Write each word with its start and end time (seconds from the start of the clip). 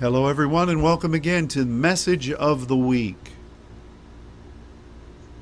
Hello, 0.00 0.28
everyone, 0.28 0.68
and 0.68 0.80
welcome 0.80 1.12
again 1.12 1.48
to 1.48 1.64
Message 1.64 2.30
of 2.30 2.68
the 2.68 2.76
Week. 2.76 3.32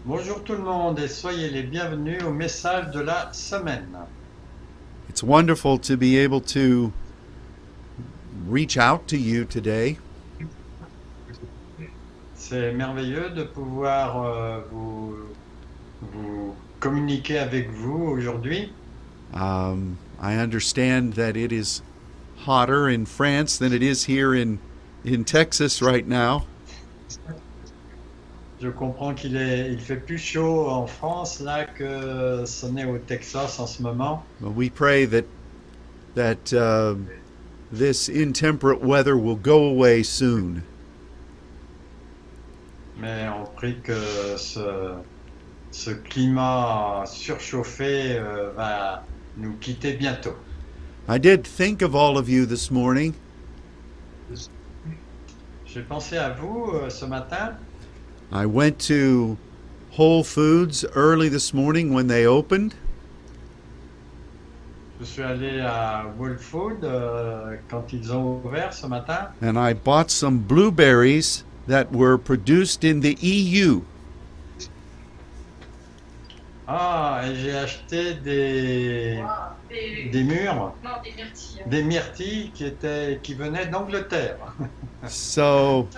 Bonjour 0.07 0.43
tout 0.45 0.57
le 0.57 0.65
monde 0.65 0.99
et 0.99 1.09
soyez 1.09 1.51
les 1.51 1.63
bienvenus 1.63 2.23
au 2.23 2.33
message 2.33 2.91
de 2.91 3.01
la 3.01 3.31
semaine. 3.35 3.95
It's 5.11 5.23
wonderful 5.23 5.77
to 5.81 5.99
be 5.99 6.17
able 6.17 6.41
to 6.55 6.91
reach 8.49 8.79
out 8.79 9.07
to 9.09 9.19
you 9.19 9.45
today. 9.45 9.99
C'est 12.35 12.73
merveilleux 12.73 13.29
de 13.35 13.45
pouvoir 13.45 14.23
euh, 14.23 14.61
vous, 14.73 15.17
vous 16.01 16.55
communiquer 16.81 17.39
avec 17.41 17.71
vous 17.73 18.07
aujourd'hui. 18.07 18.73
Um, 19.35 19.99
I 20.19 20.37
understand 20.37 21.13
that 21.17 21.37
it 21.37 21.53
is 21.53 21.83
hotter 22.47 22.89
in 22.89 23.05
France 23.05 23.59
than 23.59 23.73
it 23.73 23.83
is 23.83 24.05
here 24.05 24.33
in, 24.33 24.59
in 25.05 25.25
Texas 25.25 25.83
right 25.83 26.07
now. 26.07 26.47
Je 28.61 28.71
comprends 28.71 29.15
qu'il 29.15 29.37
est, 29.37 29.71
il 29.71 29.81
fait 29.81 29.97
plus 29.97 30.19
chaud 30.19 30.67
en 30.69 30.87
France 30.87 31.41
là 31.41 31.67
que 31.67 32.45
ce 32.47 32.67
n'est 32.67 32.87
au 32.87 32.99
Texas 32.99 33.59
en 33.59 33.67
ce 33.67 33.83
moment. 33.83 34.23
But 34.41 34.55
we 34.55 34.71
pray 34.71 35.05
that, 35.07 35.27
that 36.15 36.53
uh, 36.55 36.95
this 37.71 38.09
intemperate 38.09 38.81
weather 38.81 39.17
will 39.19 39.37
go 39.37 39.65
away 39.65 40.03
soon. 40.03 40.63
Mais 42.99 43.29
on 43.29 43.45
prie 43.57 43.77
que 43.83 44.39
ce, 44.39 44.95
ce 45.71 45.91
climat 45.91 47.05
surchauffé 47.07 48.17
euh, 48.17 48.53
va 48.57 49.05
nous 49.37 49.53
quitter 49.61 49.95
bientôt. 49.95 50.35
I 51.09 51.19
did 51.19 51.45
think 51.47 51.83
of 51.83 51.95
all 51.95 52.19
of 52.19 52.29
you 52.29 52.47
this 52.47 52.71
morning. 52.71 53.15
J'ai 55.65 55.83
pensé 55.83 56.17
à 56.17 56.31
vous 56.31 56.73
euh, 56.75 56.91
ce 56.91 57.05
matin. 57.05 57.57
I 58.33 58.45
went 58.45 58.79
to 58.89 59.37
Whole 59.93 60.25
Foods 60.25 60.85
early 60.97 61.29
this 61.29 61.55
morning 61.55 61.95
when 61.95 62.09
they 62.09 62.27
opened, 62.27 62.75
Je 64.99 65.05
suis 65.05 65.23
allé 65.23 65.61
à 65.61 66.07
Whole 66.19 66.39
Food 66.39 66.83
euh, 66.83 67.57
quand 67.69 67.93
ils 67.93 68.13
ont 68.13 68.41
ouvert 68.45 68.73
ce 68.73 68.87
matin 68.87 69.29
and 69.43 69.57
I 69.59 69.75
bought 69.75 70.11
some 70.11 70.39
blueberries 70.39 71.45
that 71.69 71.93
were 71.93 72.19
produced 72.19 72.83
in 72.83 73.01
the 73.01 73.17
EU. 73.21 73.83
Ah, 76.69 77.23
et 77.25 77.35
j'ai 77.37 77.57
acheté 77.57 78.15
des, 78.15 79.23
Des, 79.69 80.09
des 80.11 80.23
murs, 80.25 80.75
non, 80.83 80.91
des 81.05 81.13
myrtilles. 81.13 81.63
des 81.67 81.83
myrtilles 81.85 82.51
qui, 82.55 82.65
étaient, 82.65 83.21
qui 83.23 83.35
venaient 83.35 83.67
d'Angleterre. 83.67 84.37
So. 85.09 85.89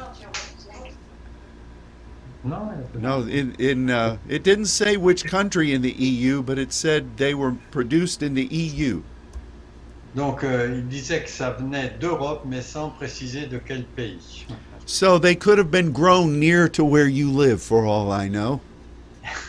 Non, 2.44 2.69
no, 2.94 3.22
in, 3.22 3.55
in 3.58 3.91
uh, 3.91 4.16
it 4.28 4.42
didn't 4.42 4.66
say 4.66 4.97
which 4.97 5.25
country 5.25 5.72
in 5.72 5.83
the 5.83 5.92
EU, 5.92 6.42
but 6.42 6.58
it 6.58 6.72
said 6.72 7.16
they 7.16 7.34
were 7.34 7.55
produced 7.70 8.22
in 8.22 8.34
the 8.34 8.47
EU. 8.55 9.03
Donc, 10.14 10.44
euh, 10.44 10.77
il 10.77 10.88
disait 10.88 11.22
que 11.25 11.28
ça 11.30 11.50
venait 11.50 11.92
d'Europe, 12.00 12.44
mais 12.47 12.62
sans 12.62 12.91
préciser 12.91 13.47
de 13.47 13.58
quel 13.58 13.84
pays. 13.84 14.47
So 14.86 15.19
they 15.19 15.34
could 15.34 15.58
have 15.58 15.70
been 15.70 15.92
grown 15.92 16.38
near 16.38 16.69
to 16.70 16.84
where 16.84 17.08
you 17.08 17.30
live, 17.30 17.60
for 17.60 17.84
all 17.86 18.10
I 18.12 18.28
know. 18.28 18.60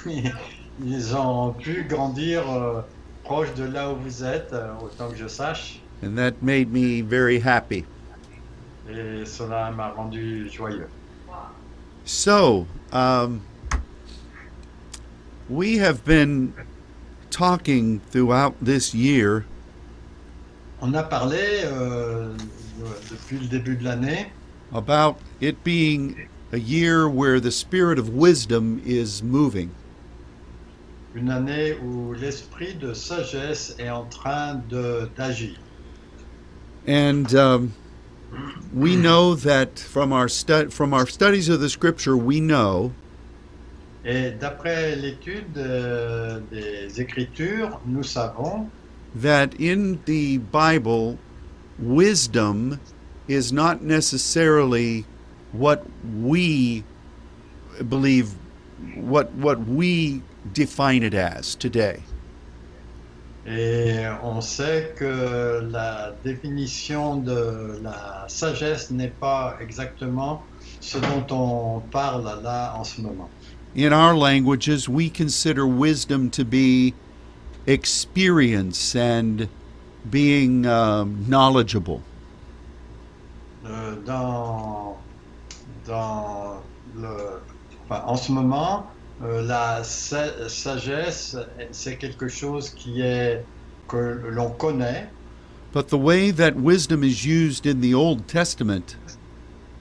Ils 0.83 1.15
ont 1.15 1.51
pu 1.53 1.83
grandir 1.83 2.49
euh, 2.49 2.81
proche 3.23 3.53
de 3.55 3.65
là 3.65 3.91
où 3.91 3.95
vous 3.97 4.23
êtes, 4.23 4.53
euh, 4.53 4.71
autant 4.81 5.09
que 5.09 5.17
je 5.17 5.27
sache. 5.27 5.79
And 6.03 6.15
that 6.15 6.41
made 6.41 6.71
me 6.71 7.01
very 7.01 7.39
happy. 7.39 7.83
Et 8.89 9.25
cela 9.25 9.71
m'a 9.71 9.89
rendu 9.89 10.49
joyeux. 10.49 10.87
So, 12.05 12.65
um, 12.93 13.41
we 15.49 15.77
have 15.79 16.03
been 16.05 16.53
talking 17.29 17.99
throughout 18.11 18.55
this 18.63 18.93
year 18.93 19.45
On 20.81 20.93
a 20.95 21.03
parlé 21.03 21.65
euh, 21.65 22.33
de- 22.37 23.11
depuis 23.11 23.37
le 23.39 23.47
début 23.47 23.75
de 23.75 23.83
l'année 23.83 24.31
about 24.73 25.17
it 25.41 25.61
being 25.63 26.15
a 26.53 26.57
year 26.57 27.07
where 27.09 27.39
the 27.41 27.51
spirit 27.51 27.99
of 27.99 28.09
wisdom 28.09 28.81
is 28.85 29.21
moving. 29.21 29.69
Une 31.15 31.31
année 31.31 31.73
où 31.83 32.13
l'esprit 32.13 32.75
de 32.75 32.93
sagesse 32.93 33.75
est 33.79 33.89
en 33.89 34.05
train 34.05 34.61
de- 34.69 35.09
d'agir. 35.17 35.57
And 36.87 37.33
um, 37.35 37.73
we 38.73 38.95
know 38.95 39.35
that 39.35 39.79
from 39.79 40.13
our 40.13 40.29
from 40.69 40.93
our 40.93 41.07
studies 41.07 41.49
of 41.49 41.59
the 41.59 41.69
scripture, 41.69 42.15
we 42.15 42.39
know 42.39 42.91
Et 44.05 44.31
d'après 44.31 44.95
l'étude 44.95 45.57
euh, 45.57 46.39
des 46.51 47.01
Écritures, 47.01 47.81
nous 47.85 48.03
savons 48.03 48.69
that 49.15 49.49
in 49.59 49.99
the 50.05 50.37
Bible, 50.37 51.17
wisdom 51.77 52.79
is 53.27 53.51
not 53.51 53.81
necessarily 53.81 55.05
what 55.51 55.85
we 56.21 56.83
believe, 57.87 58.33
what 58.95 59.33
what 59.33 59.59
we 59.67 60.21
define 60.53 61.03
it 61.03 61.13
as 61.13 61.55
today. 61.55 62.01
et 63.49 64.05
on 64.21 64.41
sait 64.41 64.93
que 64.95 65.67
la 65.71 66.11
définition 66.23 67.17
de 67.17 67.79
la 67.81 68.25
sagesse 68.27 68.91
n'est 68.91 69.13
pas 69.19 69.57
exactement 69.59 70.43
ce 70.79 70.99
dont 70.99 71.25
on 71.31 71.79
parle 71.91 72.25
là 72.43 72.75
en 72.77 72.83
ce 72.83 73.01
moment. 73.01 73.29
In 73.75 73.93
our 73.93 74.15
languages, 74.15 74.87
we 74.87 75.09
consider 75.09 75.65
wisdom 75.65 76.29
to 76.31 76.43
be 76.43 76.93
experience 77.67 78.95
and 78.95 79.47
being 80.09 80.65
um, 80.65 81.25
knowledgeable. 81.27 82.01
Euh, 83.65 83.95
dans, 84.05 84.97
dans 85.85 86.61
le, 86.95 87.41
enfin, 87.85 88.03
en 88.05 88.15
ce 88.15 88.31
moment, 88.31 88.87
euh, 89.23 89.41
la 89.41 89.83
sa- 89.83 90.47
sagesse, 90.49 91.35
c'est 91.71 91.97
quelque 91.97 92.27
chose 92.27 92.69
qui 92.69 93.01
est 93.01 93.43
que 93.87 94.21
l'on 94.29 94.51
connaît, 94.51 95.09
But 95.71 95.87
the 95.89 95.97
way 95.97 96.31
that 96.31 96.55
wisdom 96.55 97.03
is 97.03 97.25
used 97.25 97.67
in 97.67 97.79
the 97.81 97.93
Old 97.93 98.25
Testament 98.27 98.97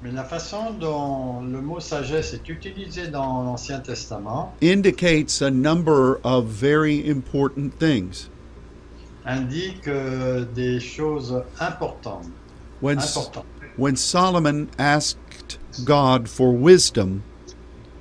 mais 0.00 0.12
la 0.12 0.22
façon 0.22 0.74
dont 0.78 1.40
le 1.40 1.60
mot 1.60 1.80
sagesse 1.80 2.32
est 2.32 2.48
utilisé 2.48 3.08
dans 3.08 3.42
l'Ancien 3.42 3.80
Testament 3.80 4.52
indicates 4.62 5.42
a 5.42 5.50
number 5.50 6.20
of 6.22 6.44
very 6.44 7.02
important 7.10 7.70
things. 7.80 8.28
indique 9.26 9.88
euh, 9.88 10.44
des 10.54 10.78
choses 10.78 11.42
importantes. 11.60 12.26
When, 12.80 12.98
importantes. 12.98 13.44
when 13.76 13.96
Solomon 13.96 14.68
asked 14.78 15.58
God 15.84 16.28
for 16.28 16.52
wisdom, 16.52 17.22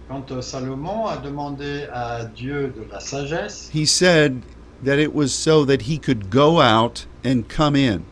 Quand 0.07 0.31
euh, 0.31 0.41
Salomon 0.41 1.05
a 1.05 1.17
demandé 1.17 1.87
à 1.91 2.23
Dieu 2.25 2.73
de 2.75 2.89
la 2.91 2.99
sagesse, 2.99 3.69
he 3.73 3.85
said 3.85 4.41
that 4.83 4.99
it 4.99 5.13
was 5.13 5.29
so 5.29 5.65
that 5.65 5.81
he 5.81 5.97
could 5.97 6.29
go 6.29 6.61
out 6.61 7.05
and 7.25 7.43
come 7.49 7.75
in. 7.75 8.03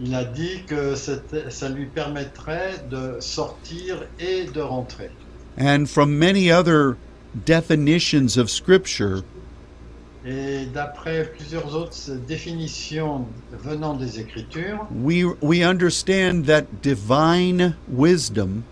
il 0.00 0.14
a 0.14 0.24
dit 0.24 0.64
que 0.66 0.94
ça 0.96 1.68
lui 1.68 1.86
permettrait 1.86 2.84
de 2.90 3.16
sortir 3.20 4.04
et 4.18 4.44
de 4.44 4.60
rentrer. 4.60 5.10
And 5.58 5.86
from 5.86 6.18
many 6.18 6.50
other 6.50 6.96
definitions 7.44 8.36
of 8.36 8.50
Scripture, 8.50 9.22
Et 10.26 10.64
d'après 10.72 11.30
plusieurs 11.36 11.74
autres 11.76 12.10
définitions 12.26 13.26
venant 13.52 13.94
des 13.94 14.18
Écritures, 14.18 14.86
we, 14.90 15.22
we 15.42 15.62
understand 15.62 16.46
that 16.46 16.80
divine 16.80 17.76
wisdom 17.88 18.64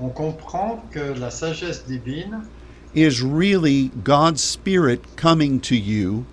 on 0.00 0.08
comprend 0.10 0.82
que 0.90 1.14
la 1.18 1.30
sagesse 1.30 1.84
divine, 1.86 2.46
is 2.94 3.22
really 3.22 3.90
God's 4.02 4.42
Spirit 4.42 5.16
coming 5.16 5.60
to 5.60 5.74
you. 5.74 6.24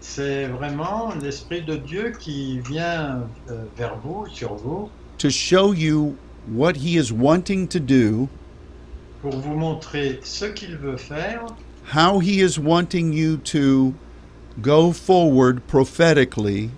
C'est 0.00 0.46
vraiment 0.46 1.14
l'Esprit 1.14 1.62
de 1.62 1.76
Dieu 1.76 2.12
qui 2.18 2.60
vient 2.60 3.26
euh, 3.48 3.64
vers 3.76 3.96
vous, 3.96 4.26
sur 4.26 4.54
vous, 4.54 4.90
to 5.16 5.30
show 5.30 5.72
you 5.72 6.16
what 6.46 6.76
He 6.76 6.98
is 6.98 7.10
wanting 7.10 7.66
to 7.68 7.80
do, 7.80 8.28
pour 9.22 9.32
vous 9.32 9.54
montrer 9.54 10.20
ce 10.22 10.44
qu'il 10.44 10.76
veut 10.76 10.98
faire, 10.98 11.46
how 11.94 12.18
He 12.18 12.42
is 12.42 12.58
wanting 12.58 13.14
you 13.14 13.38
to 13.38 13.94
go 14.60 14.92
forward 14.92 15.66
prophetically, 15.66 16.70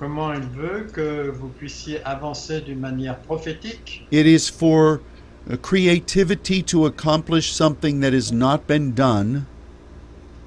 comment 0.00 0.32
il 0.32 0.40
veut 0.40 0.86
que 0.90 1.30
vous 1.30 1.48
puissiez 1.48 2.02
avancer 2.04 2.62
d'une 2.62 2.80
manière 2.80 3.18
prophétique. 3.18 4.06
It 4.10 4.26
is 4.26 4.48
for 4.50 5.00
uh, 5.48 5.56
creativity 5.58 6.62
to 6.62 6.86
accomplish 6.86 7.52
something 7.52 8.00
that 8.00 8.14
has 8.14 8.32
not 8.32 8.66
been 8.66 8.92
done. 8.92 9.44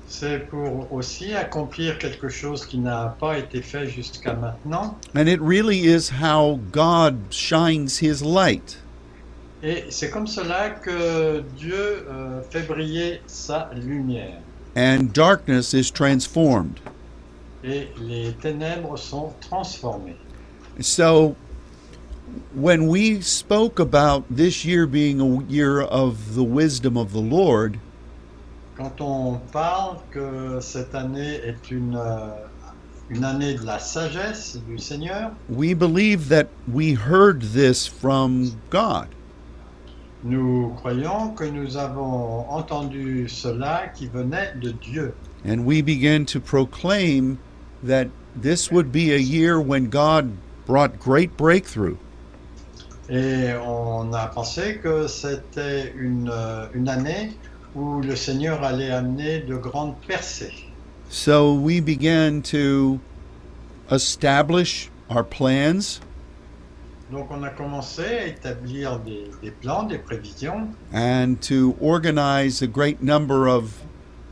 C'est 0.07 0.47
pour 0.49 0.91
aussi 0.91 1.33
accomplir 1.33 1.97
quelque 1.97 2.29
chose 2.29 2.65
qui 2.65 2.77
n'a 2.77 3.15
pas 3.19 3.37
été 3.37 3.61
fait 3.61 3.87
jusqu'à 3.87 4.33
maintenant. 4.33 4.97
And 5.15 5.27
it 5.27 5.39
really 5.39 5.85
is 5.85 6.09
how 6.21 6.59
God 6.71 7.15
shines 7.29 7.99
his 8.01 8.23
light. 8.23 8.79
Et 9.63 9.85
c'est 9.89 10.09
comme 10.09 10.27
cela 10.27 10.71
que 10.71 11.43
Dieu 11.57 12.05
euh, 12.09 12.41
fait 12.49 12.63
briller 12.67 13.21
sa 13.27 13.69
lumière. 13.75 14.41
And 14.75 15.13
darkness 15.13 15.73
is 15.73 15.91
transformed. 15.91 16.79
Et 17.63 17.87
les 18.01 18.33
ténèbres 18.33 18.97
sont 18.97 19.33
transformées. 19.39 20.17
So, 20.79 21.35
when 22.53 22.87
we 22.87 23.21
spoke 23.21 23.79
about 23.79 24.23
this 24.29 24.65
year 24.65 24.85
being 24.85 25.21
a 25.21 25.43
year 25.49 25.81
of 25.81 26.35
the 26.35 26.43
wisdom 26.43 26.97
of 26.97 27.13
the 27.13 27.21
Lord, 27.21 27.77
Quand 28.75 29.01
on 29.01 29.39
parle 29.51 29.97
que 30.09 30.59
cette 30.59 30.95
année 30.95 31.35
est 31.45 31.69
une, 31.69 31.95
euh, 31.95 32.29
une 33.09 33.23
année 33.23 33.53
de 33.53 33.63
la 33.65 33.77
sagesse 33.77 34.57
du 34.67 34.79
Seigneur, 34.79 35.31
we 35.47 35.75
believe 35.75 36.27
that 36.29 36.47
we 36.67 36.95
heard 36.95 37.53
this 37.53 37.85
from 37.85 38.51
God. 38.71 39.07
nous 40.23 40.69
croyons 40.77 41.29
que 41.35 41.43
nous 41.43 41.77
avons 41.77 42.45
entendu 42.49 43.27
cela 43.27 43.87
qui 43.93 44.07
venait 44.07 44.53
de 44.59 44.71
Dieu. 44.71 45.13
And 45.45 45.65
we 45.65 45.81
began 45.81 46.25
to 46.27 46.39
proclaim 46.39 47.37
that 47.83 48.07
this 48.35 48.71
would 48.71 48.91
be 48.91 49.13
a 49.13 49.17
year 49.17 49.59
when 49.59 49.89
God 49.89 50.35
brought 50.65 50.99
great 50.99 51.37
breakthrough. 51.37 51.97
Et 53.09 53.53
on 53.53 54.13
a 54.13 54.27
pensé 54.27 54.79
que 54.81 55.07
c'était 55.07 55.93
une, 55.95 56.29
euh, 56.31 56.67
une 56.73 56.87
année 56.87 57.33
où 57.75 58.01
le 58.01 58.15
Seigneur 58.15 58.63
allait 58.63 58.91
amener 58.91 59.41
de 59.41 59.55
grandes 59.55 59.95
percées. 60.07 60.53
So 61.09 61.53
we 61.53 61.79
began 61.79 62.41
to 62.43 62.99
establish 63.91 64.89
our 65.09 65.23
plans 65.23 65.99
Donc 67.11 67.29
on 67.29 67.43
a 67.43 67.49
commencé 67.49 68.03
à 68.03 68.25
établir 68.25 68.97
des, 68.99 69.29
des 69.41 69.51
plans, 69.51 69.83
des 69.83 69.99
prévisions 69.99 70.69
and 70.91 71.35
to 71.41 71.75
organize 71.79 72.63
a 72.63 72.67
great 72.67 73.03
number 73.03 73.47
of 73.47 73.83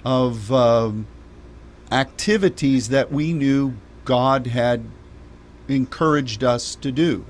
of 0.04 0.52
um, 0.52 1.06
activities 1.92 2.90
that 2.90 3.12
we 3.12 3.34
knew 3.34 3.74
God 4.06 4.48
had 4.48 4.82
encouraged 5.68 6.44
us 6.44 6.76
to 6.76 6.92
do. 6.92 7.24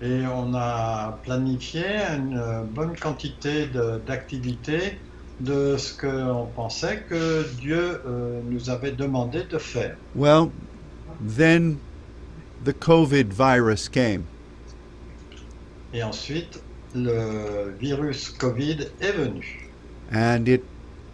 et 0.00 0.26
on 0.26 0.52
a 0.54 1.16
planifié 1.24 1.84
une 2.16 2.66
bonne 2.74 2.96
quantité 2.96 3.66
de- 3.68 4.00
d'activités 4.04 4.98
de, 5.40 5.76
ce 5.76 5.92
qu'on 5.96 6.46
pensait 6.56 7.04
que 7.08 7.44
Dieu 7.60 8.00
euh, 8.04 8.40
nous 8.50 8.68
avait 8.68 8.90
demandé 8.92 9.44
de 9.44 9.58
faire. 9.58 9.96
Well, 10.16 10.50
then 11.20 11.78
the 12.64 12.72
COVID 12.72 13.32
virus 13.32 13.88
came, 13.88 14.24
Et 15.94 16.02
ensuite, 16.02 16.60
le 16.94 17.72
virus 17.78 18.30
Covid 18.30 18.88
est 19.00 19.12
venu. 19.12 19.70
and 20.12 20.48
it 20.48 20.64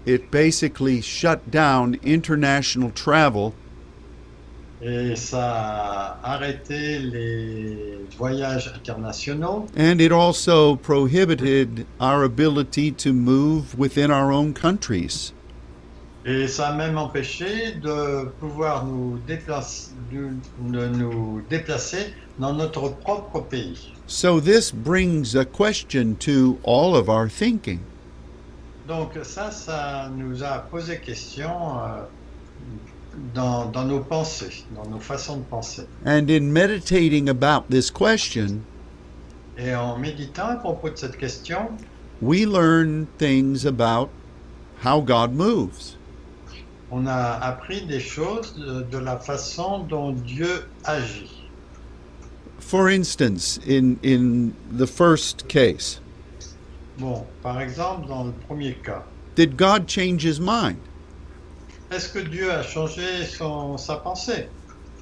it 0.08 0.31
basically 0.31 1.02
shut 1.02 1.50
down 1.50 1.99
international 2.02 2.90
travel 2.90 3.52
Et 4.81 5.16
ça 5.16 6.16
a 6.22 6.34
arrêté 6.34 7.00
les 7.00 7.99
voyages 8.16 8.72
internationaux 8.75 9.66
and 9.76 10.00
it 10.00 10.12
also 10.12 10.76
prohibited 10.76 11.84
our 12.00 12.22
ability 12.22 12.93
to 12.93 13.12
move 13.12 13.76
within 13.76 14.10
our 14.12 14.31
own 14.32 14.55
countries. 14.55 15.32
et 16.25 16.46
ça 16.46 16.69
a 16.69 16.75
même 16.75 16.96
empêché 16.96 17.72
de 17.82 18.28
pouvoir 18.38 18.87
nous 18.87 19.19
déplacer, 19.26 19.90
de, 20.12 20.31
de 20.72 20.87
nous 20.87 21.43
déplacer 21.50 22.14
dans 22.38 22.52
notre 22.52 22.88
propre 23.00 23.40
pays. 23.40 23.93
So 24.06 24.40
this 24.40 24.70
brings 24.70 25.34
a 25.34 25.44
question 25.44 26.14
to 26.20 26.58
all 26.62 26.94
of 26.94 27.08
our 27.08 27.28
thinking. 27.28 27.81
Donc 28.88 29.11
ça, 29.23 29.50
ça 29.50 30.11
nous 30.17 30.43
a 30.43 30.61
posé 30.70 30.99
question 30.99 31.79
euh, 31.79 32.05
dans, 33.35 33.67
dans 33.67 33.85
nos 33.85 34.00
pensées, 34.00 34.64
dans 34.75 34.88
nos 34.88 34.99
façons 34.99 35.37
de 35.37 35.43
penser. 35.44 35.87
And 36.06 36.31
in 36.31 36.50
meditating 36.50 37.29
about 37.29 37.69
this 37.69 37.90
question, 37.90 38.62
Et 39.58 39.75
en 39.75 39.99
méditant 39.99 40.49
à 40.49 40.56
propos 40.56 40.88
de 40.88 40.96
cette 40.96 41.19
question, 41.19 41.69
we 42.23 42.46
learn 42.46 43.06
things 43.19 43.67
about 43.67 44.08
how 44.82 45.00
God 45.02 45.34
moves. 45.34 45.96
on 46.91 47.06
a 47.06 47.38
appris 47.43 47.82
des 47.82 48.00
choses 48.00 48.55
de, 48.55 48.82
de 48.82 48.99
la 48.99 49.19
façon 49.19 49.81
dont 49.81 50.12
Dieu 50.12 50.64
agit. 50.84 51.31
For 52.58 52.88
instance, 52.88 53.58
in, 53.67 53.96
in 54.02 54.52
the 54.73 54.87
first 54.87 55.46
case, 55.49 56.00
Bon, 56.99 57.25
par 57.43 57.61
exemple, 57.61 58.09
dans 58.09 58.25
le 58.25 58.33
premier 58.33 58.75
cas, 58.75 59.05
did 59.37 59.56
God 59.56 59.89
change 59.89 60.25
his 60.25 60.41
mind? 60.41 60.77
est-ce 61.91 62.09
que 62.09 62.19
Dieu 62.19 62.50
a 62.50 62.62
changé 62.62 63.25
son, 63.25 63.79
sa 63.79 63.97
pensée? 63.97 64.49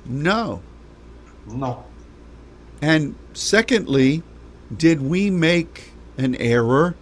No. 0.07 0.61
Non. 1.49 1.79
And 2.83 3.15
secondly, 3.33 4.23
did 4.77 5.01
we 5.01 5.31
make 5.31 5.93
an 6.19 6.35
error 6.39 6.95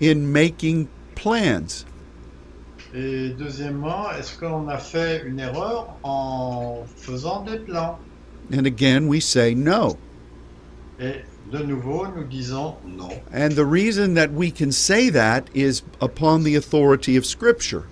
in 0.00 0.32
making 0.32 0.88
plans? 1.14 1.84
Et 2.94 3.34
deuxièmement, 3.36 4.10
est-ce 4.12 4.38
qu'on 4.38 4.68
a 4.68 4.78
fait 4.78 5.22
une 5.26 5.38
erreur 5.38 5.94
en 6.02 6.84
faisant 6.96 7.44
des 7.44 7.58
plans? 7.58 7.98
And 8.50 8.66
again, 8.66 9.08
we 9.08 9.20
say 9.20 9.54
no. 9.54 9.98
Et 10.98 11.22
de 11.50 11.62
nouveau, 11.62 12.06
nous 12.14 12.24
disons 12.24 12.76
non. 12.86 13.10
And 13.32 13.52
the 13.52 13.64
reason 13.64 14.14
that 14.14 14.32
we 14.32 14.50
can 14.50 14.72
say 14.72 15.10
that 15.10 15.48
is 15.54 15.82
upon 16.00 16.44
the 16.44 16.56
authority 16.56 17.16
of 17.16 17.24
Scripture. 17.24 17.84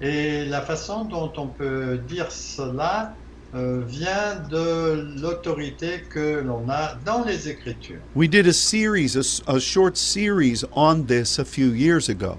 Et 0.00 0.46
la 0.46 0.62
façon 0.62 1.04
dont 1.04 1.32
on 1.36 1.48
peut 1.48 1.98
dire 2.08 2.30
cela 2.32 3.14
euh, 3.54 3.82
vient 3.86 4.36
de 4.48 5.20
l'autorité 5.20 6.02
que 6.08 6.40
l'on 6.40 6.68
a 6.68 6.94
dans 7.04 7.24
les 7.24 7.48
Écritures. 7.48 8.00
We 8.14 8.28
did 8.28 8.46
a 8.46 8.52
series, 8.52 9.16
a, 9.16 9.52
a 9.52 9.60
short 9.60 9.96
series 9.96 10.64
on 10.72 11.06
this 11.06 11.38
a 11.38 11.44
few 11.44 11.72
years 11.72 12.08
ago. 12.08 12.38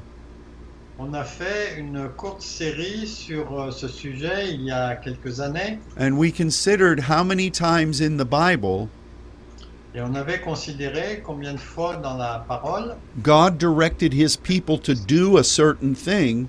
On 0.97 1.13
a 1.13 1.23
fait 1.23 1.79
une 1.79 2.09
courte 2.15 2.41
série 2.41 3.07
sur 3.07 3.59
euh, 3.59 3.71
ce 3.71 3.87
sujet 3.87 4.53
il 4.53 4.61
y 4.61 4.71
a 4.71 4.95
quelques 4.95 5.39
années 5.39 5.79
And 5.97 6.17
we 6.17 6.31
considered 6.31 6.99
how 7.09 7.23
many 7.23 7.49
times 7.49 8.01
in 8.01 8.17
the 8.17 8.25
Bible 8.25 8.87
et 9.93 10.01
on 10.01 10.15
avait 10.15 10.39
considéré 10.39 11.21
combien 11.25 11.53
de 11.53 11.59
fois 11.59 11.97
dans 11.97 12.15
la 12.17 12.45
parole 12.47 12.95
God 13.23 13.57
directed 13.57 14.13
his 14.13 14.37
people 14.37 14.77
to 14.79 14.93
do 14.93 15.37
a 15.37 15.43
certain 15.43 15.93
thing, 15.93 16.47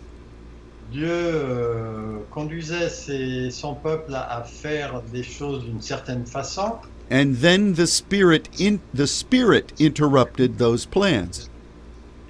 Dieu 0.92 1.08
euh, 1.10 2.18
conduisait 2.30 2.88
ses- 2.88 3.50
son 3.50 3.74
peuple 3.74 4.14
à, 4.14 4.38
à 4.38 4.42
faire 4.44 5.02
des 5.12 5.22
choses 5.22 5.64
d'une 5.64 5.80
certaine 5.80 6.26
façon 6.26 6.76
and 7.10 7.34
then 7.40 7.74
the 7.74 7.86
Spirit 7.86 8.48
in, 8.60 8.78
the 8.94 9.06
Spirit 9.06 9.72
interrupted 9.80 10.58
those 10.58 10.86
plans. 10.86 11.48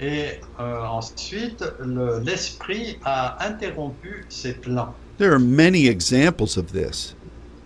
et 0.00 0.40
euh, 0.59 0.81
ensuite 0.87 1.62
le- 1.81 2.19
l'esprit 2.21 2.99
a 3.04 3.45
interrompu 3.47 4.25
ses 4.28 4.54
plans. 4.54 4.95
There 5.19 5.33
are 5.33 5.38
many 5.38 5.87
examples 5.87 6.57
of 6.57 6.73
this, 6.73 7.14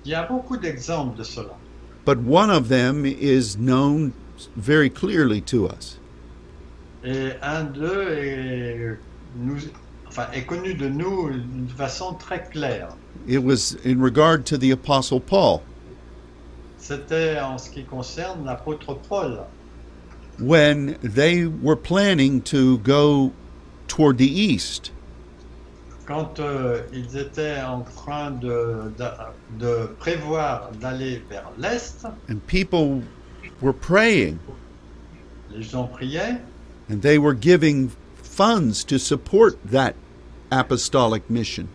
Il 0.05 0.11
y 0.11 0.15
a 0.15 0.23
beaucoup 0.25 0.57
d'exemples 0.59 1.17
de 1.17 1.23
cela. 1.25 1.56
But 2.07 2.19
one 2.19 2.49
of 2.51 2.69
them 2.69 3.05
is 3.05 3.59
known 3.59 4.15
very 4.57 4.89
clearly 4.89 5.43
to 5.43 5.67
us. 5.69 5.99
Et 7.05 7.33
un 7.43 7.65
d'eux 7.65 8.09
est, 8.09 8.99
nous, 9.37 9.59
enfin, 10.09 10.27
est 10.33 10.47
connu 10.47 10.73
de 10.75 10.89
nous 10.89 11.31
d'une 11.31 11.69
façon 11.69 12.15
très 12.19 12.51
claire. 12.51 12.89
It 13.27 13.43
was 13.43 13.77
in 13.85 14.01
regard 14.01 14.47
to 14.47 14.57
the 14.57 14.71
Apostle 14.71 15.21
Paul. 15.21 15.61
C'était 16.79 17.39
en 17.41 17.59
ce 17.59 17.69
qui 17.69 17.85
concerne 17.85 18.47
l'apôtre 18.47 18.95
Paul. 19.09 19.47
when 20.39 20.99
they 21.03 21.47
were 21.47 21.77
planning 21.77 22.43
to 22.43 22.79
go 22.79 23.33
toward 23.89 24.19
the 24.19 24.29
east. 24.29 24.91
Quand 26.07 26.39
euh, 26.39 26.83
ils 26.93 27.17
étaient 27.17 27.61
en 27.61 27.81
train 27.81 28.31
de, 28.31 28.93
de, 28.97 29.65
de 29.65 29.87
prévoir 29.99 30.71
d'aller 30.81 31.23
vers 31.29 31.51
l'Est, 31.59 32.07
And 32.31 32.39
people 32.47 33.03
were 33.61 33.75
praying 33.75 34.39
les 35.51 35.63
gens 35.63 35.85
priaient 35.89 36.41
and 36.91 37.01
they 37.03 37.19
were 37.19 37.35
giving 37.35 37.91
funds 38.23 38.85
to 38.85 38.99
support 38.99 39.57
that 39.71 39.95
apostolic 40.51 41.29
mission. 41.31 41.67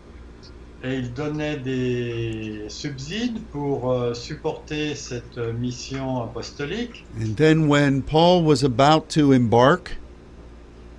et 0.84 0.96
ils 0.98 1.12
donnaient 1.12 1.56
des 1.58 2.64
subsides 2.68 3.38
pour 3.52 3.92
euh, 3.92 4.14
supporter 4.14 4.94
cette 4.94 5.36
mission 5.58 6.22
apostolique. 6.22 7.04
And 7.20 7.34
then 7.36 7.68
when 7.68 8.02
Paul 8.02 8.42
was 8.44 8.64
about 8.64 9.08
to 9.10 9.32
embark, 9.32 9.98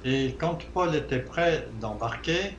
Et 0.06 0.36
quand 0.40 0.60
Paul 0.74 0.96
était 0.96 1.20
prêt 1.20 1.68
d'embarquer, 1.82 2.56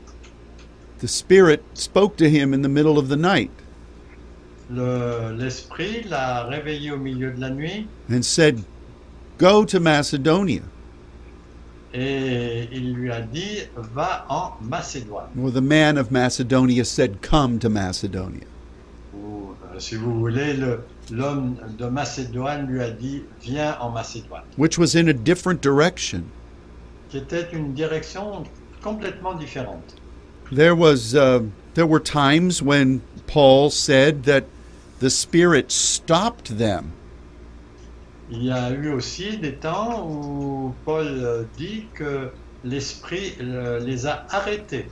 the 1.00 1.08
Spirit 1.08 1.62
spoke 1.74 2.16
to 2.16 2.28
him 2.28 2.52
in 2.54 2.62
the 2.62 2.68
middle 2.68 2.98
of 2.98 3.08
the 3.08 3.16
night 3.16 3.50
Le- 4.70 5.32
l'a 6.08 6.44
réveillé 6.44 6.90
au 6.90 6.96
milieu 6.96 7.30
de 7.32 7.40
la 7.40 7.50
nuit 7.50 7.86
and 8.10 8.24
said, 8.24 8.62
Go 9.38 9.64
to 9.64 9.78
Macedonia. 9.80 10.62
et 11.92 12.68
il 12.72 12.92
lui 12.94 13.10
a 13.10 13.20
dit 13.20 13.68
va 13.76 14.26
en 14.28 14.52
Macédoine. 14.62 15.28
Or 15.40 15.50
the 15.52 15.60
man 15.60 15.96
of 15.96 16.10
Macedonia 16.10 16.84
said, 16.84 17.20
Come 17.22 17.58
to 17.60 17.68
Macedonia. 17.68 18.46
Ou 19.14 19.54
euh, 19.72 19.78
si 19.78 19.94
vous 19.94 20.18
voulez, 20.18 20.54
l'homme 21.10 21.56
de 21.78 21.86
Macédoine 21.86 22.66
lui 22.66 22.80
a 22.82 22.90
dit 22.90 23.22
viens 23.42 23.76
en 23.80 23.90
Macédoine, 23.90 24.42
which 24.56 24.78
was 24.78 24.96
in 24.96 25.08
a 25.08 25.12
different 25.12 25.60
direction. 25.60 26.24
qui 27.10 27.18
était 27.18 27.46
une 27.52 27.74
direction 27.74 28.42
complètement 28.82 29.34
différente. 29.34 29.94
There 30.52 30.74
was 30.74 31.14
uh, 31.14 31.42
there 31.74 31.86
were 31.86 32.00
times 32.00 32.62
when 32.62 33.00
Paul 33.26 33.70
said 33.70 34.24
that 34.24 34.44
the 35.00 35.10
Spirit 35.10 35.70
stopped 35.72 36.58
them, 36.58 36.92
Il 38.30 38.44
y 38.44 38.50
a 38.50 38.70
eu 38.70 38.92
aussi 38.92 39.36
des 39.38 39.52
temps 39.56 40.02
où 40.06 40.74
Paul 40.84 41.06
euh, 41.06 41.44
dit 41.56 41.86
que 41.94 42.30
l'Esprit 42.64 43.34
euh, 43.40 43.80
les 43.80 44.06
a 44.06 44.26
arrêtés. 44.30 44.86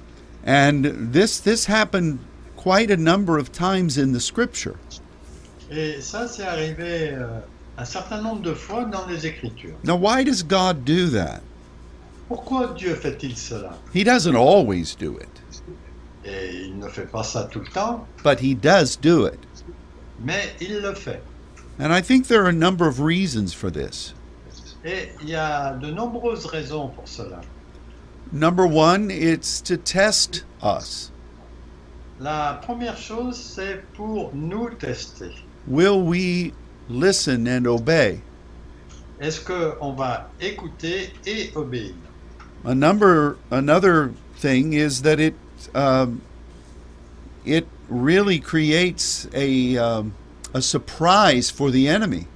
and 0.45 0.85
this 1.13 1.39
this 1.41 1.67
happened 1.67 2.19
quite 2.57 2.91
a 2.91 2.97
number 2.97 3.39
of 3.39 3.53
times 3.53 3.97
in 3.99 4.13
the 4.13 4.21
Scripture. 4.21 4.77
Et 5.71 6.01
ça, 6.03 6.29
c'est 6.29 6.43
arrivé 6.45 7.11
euh, 7.15 7.41
un 7.79 7.85
certain 7.87 8.21
nombre 8.21 8.43
de 8.43 8.53
fois 8.55 8.85
dans 8.85 9.07
les 9.07 9.25
Écritures. 9.27 9.75
Now, 9.85 9.97
why 9.97 10.23
does 10.25 10.43
God 10.43 10.85
do 10.85 11.09
that? 11.11 11.41
Pourquoi 12.29 12.75
Dieu 12.77 12.95
fait-il 12.95 13.37
cela 13.37 13.79
He 13.95 14.05
doesn't 14.05 14.37
always 14.37 14.95
do 14.95 15.17
it, 15.19 15.32
Et 16.25 16.67
il 16.67 16.79
ne 16.79 16.89
fait 16.89 17.11
pas 17.11 17.25
ça 17.25 17.45
tout 17.51 17.61
le 17.61 17.67
temps, 17.67 18.07
but 18.23 18.39
He 18.41 18.55
does 18.55 18.97
do 18.97 19.27
it, 19.27 19.41
mais 20.25 20.53
il 20.61 20.81
le 20.81 20.95
fait. 20.95 21.21
and 21.79 21.93
I 21.93 22.01
think 22.01 22.29
there 22.29 22.45
are 22.45 22.49
a 22.49 22.53
number 22.53 22.87
of 22.87 23.01
reasons 23.01 23.53
for 23.53 23.71
this. 23.71 24.15
Et 24.85 25.09
il 25.23 25.31
y 25.31 25.35
a 25.35 25.75
de 25.81 25.91
nombreuses 25.91 26.47
raisons 26.47 26.89
pour 26.95 27.07
cela. 27.09 27.41
Number 28.33 28.67
one, 28.67 29.11
it's 29.11 29.61
to 29.63 29.77
test 29.77 30.45
us. 30.63 31.11
La 32.21 32.61
première 32.63 32.97
chose, 32.97 33.37
c'est 33.37 33.83
pour 33.95 34.33
nous 34.35 34.71
tester. 34.79 35.33
Will 35.67 36.03
we 36.03 36.53
listen 36.89 37.47
and 37.49 37.67
obey? 37.67 38.21
Est-ce 39.21 39.41
qu'on 39.45 39.93
va 39.93 40.29
écouter 40.41 41.13
et 41.27 41.51
obéir? 41.57 41.95
A 42.65 42.75
number, 42.75 43.37
another 43.51 44.13
thing 44.37 44.73
is 44.73 45.03
that 45.03 45.19
it 45.21 45.35
um, 45.75 46.23
it 47.45 47.67
really 47.89 48.39
creates 48.39 49.29
a 49.35 49.77
um, 49.77 50.15
a 50.55 50.63
surprise 50.63 51.51
for 51.51 51.71
the 51.71 51.89
enemy. 51.89 52.27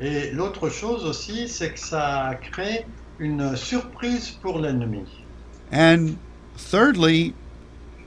Et 0.00 0.32
l'autre 0.32 0.68
chose 0.68 1.04
aussi, 1.04 1.48
c'est 1.48 1.72
que 1.72 1.78
ça 1.78 2.38
crée 2.52 2.84
une 3.18 3.56
surprise 3.56 4.30
pour 4.42 4.58
l'ennemi. 4.58 5.06
And 5.70 6.18
thirdly, 6.56 7.34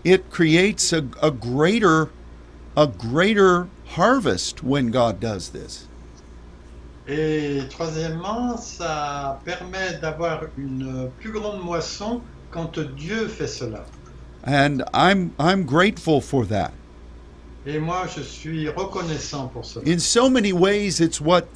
it 0.03 0.29
creates 0.29 0.93
a, 0.93 1.03
a 1.21 1.31
greater 1.31 2.09
a 2.75 2.88
greater 2.88 3.67
harvest 3.95 4.63
when 4.63 4.91
God 4.91 5.19
does 5.19 5.50
this. 5.50 5.88
Et 7.07 7.63
troisièmement, 7.69 8.57
ça 8.57 9.39
permet 9.45 9.97
d'avoir 10.01 10.43
une 10.57 11.09
plus 11.19 11.31
grande 11.31 11.63
moisson 11.63 12.21
quand 12.51 12.79
Dieu 12.79 13.27
fait 13.27 13.47
cela. 13.47 13.86
And 14.44 14.84
I'm 14.94 15.32
I'm 15.39 15.65
grateful 15.65 16.22
for 16.22 16.46
that. 16.48 16.72
Et 17.65 17.79
moi, 17.79 18.06
je 18.15 18.22
suis 18.22 18.70
reconnaissant 18.70 19.48
pour 19.51 19.65
cela. 19.65 19.86
In 19.86 20.00
so 20.00 20.29
many 20.29 20.53
ways 20.53 21.01
it's 21.01 21.20
what 21.20 21.48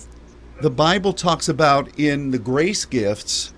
the 0.61 0.69
Bible 0.69 1.13
talks 1.13 1.47
about 1.47 1.87
in 1.97 2.31
the 2.31 2.39
grace 2.39 2.85
gifts 2.85 3.53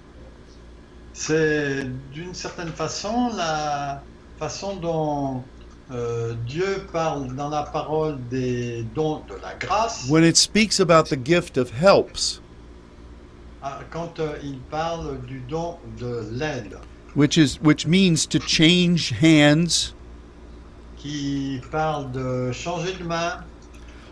C'est 1.13 1.85
d'une 2.11 2.33
certaine 2.33 2.71
façon 2.71 3.29
la 3.35 4.01
façon 4.39 4.75
dont 4.77 5.43
euh, 5.91 6.33
Dieu 6.47 6.87
parle 6.91 7.35
dans 7.35 7.49
la 7.49 7.63
parole 7.63 8.17
des 8.29 8.83
dons 8.95 9.21
de 9.29 9.35
la 9.41 9.53
grâce, 9.59 10.09
when 10.09 10.23
it 10.23 10.37
speaks 10.37 10.79
about 10.79 11.09
the 11.09 11.17
gift 11.17 11.57
of 11.57 11.71
helps, 11.71 12.41
ah, 13.61 13.79
quand 13.91 14.19
euh, 14.19 14.37
il 14.43 14.57
parle 14.71 15.21
du 15.25 15.39
don 15.41 15.77
de 15.99 16.25
l'aide, 16.31 16.77
which 17.13 17.37
is 17.37 17.59
which 17.61 17.85
means 17.87 18.25
to 18.25 18.39
change 18.39 19.09
hands 19.09 19.93
qui 20.97 21.61
parle 21.71 22.05
de 22.05 22.51
changer 22.53 22.93
de 22.97 23.03
main 23.03 23.43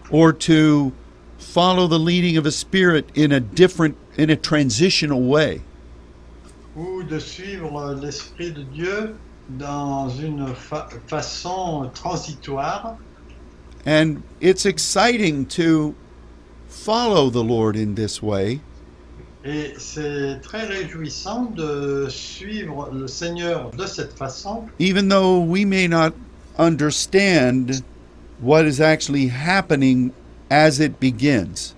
or 0.10 0.34
to 0.34 0.92
follow 1.38 1.88
the 1.88 1.98
leading 2.00 2.38
of 2.38 2.46
a 2.46 2.52
spirit 2.52 3.10
in 3.16 3.32
a 3.32 3.40
different 3.40 3.96
in 4.18 4.30
a 4.30 4.36
transitional 4.36 5.22
way. 5.22 5.62
ou 6.76 7.04
de 7.04 7.20
suivre 7.20 7.94
l'Esprit 7.96 8.52
de 8.54 8.64
Dieu 8.64 9.16
dans 9.58 10.10
une 10.20 10.54
fa- 10.56 10.88
façon 11.08 11.92
transitoire. 11.94 12.98
And 13.86 14.24
it's 14.40 14.66
exciting 14.66 15.46
to 15.48 15.96
follow 16.68 17.30
the 17.30 17.44
Lord 17.44 17.76
in 17.76 17.96
this 17.96 18.22
way 18.22 18.62
Et 19.44 19.74
c'est 19.78 20.40
très 20.42 20.66
réjouissant 20.66 21.46
de 21.46 22.08
suivre 22.10 22.92
le 22.94 23.08
Seigneur 23.08 23.72
de 23.72 23.86
cette 23.88 24.14
façon, 24.14 24.66
even 24.80 25.10
though 25.10 25.40
we 25.40 25.66
may 25.66 25.88
not 25.88 26.14
understand 26.60 27.82
what 28.40 28.66
is 28.66 28.80
actually 28.80 29.28
happening 29.28 30.12
as 30.52 30.80
it 30.80 31.00
begins. 31.00 31.74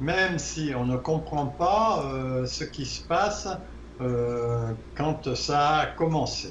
même 0.00 0.38
si 0.38 0.72
on 0.74 0.84
ne 0.86 0.96
comprend 0.96 1.46
pas 1.46 2.04
euh, 2.04 2.46
ce 2.46 2.64
qui 2.64 2.84
se 2.84 3.02
passe 3.02 3.48
euh, 4.00 4.72
quand 4.96 5.34
ça 5.34 5.78
a 5.78 5.86
commencé. 5.86 6.50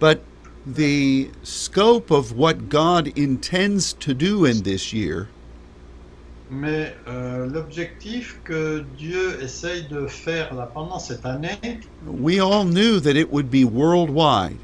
But 0.00 0.20
the 0.66 1.30
scope 1.42 2.10
of 2.10 2.36
what 2.36 2.68
God 2.68 3.12
intends 3.16 3.92
to 4.00 4.12
do 4.12 4.44
in 4.44 4.62
this 4.62 4.92
year 4.92 5.28
Mais 6.50 6.94
euh, 7.06 7.46
l'objectif 7.46 8.40
que 8.44 8.82
Dieu 8.96 9.42
essaye 9.42 9.86
de 9.88 10.06
faire 10.06 10.54
là, 10.54 10.70
pendant 10.72 10.98
cette 10.98 11.26
année, 11.26 11.58
we 12.06 12.40
all 12.40 12.64
knew 12.64 13.00
that 13.00 13.16
it 13.16 13.30
would 13.30 13.50
be 13.50 13.64
worldwide. 13.64 14.56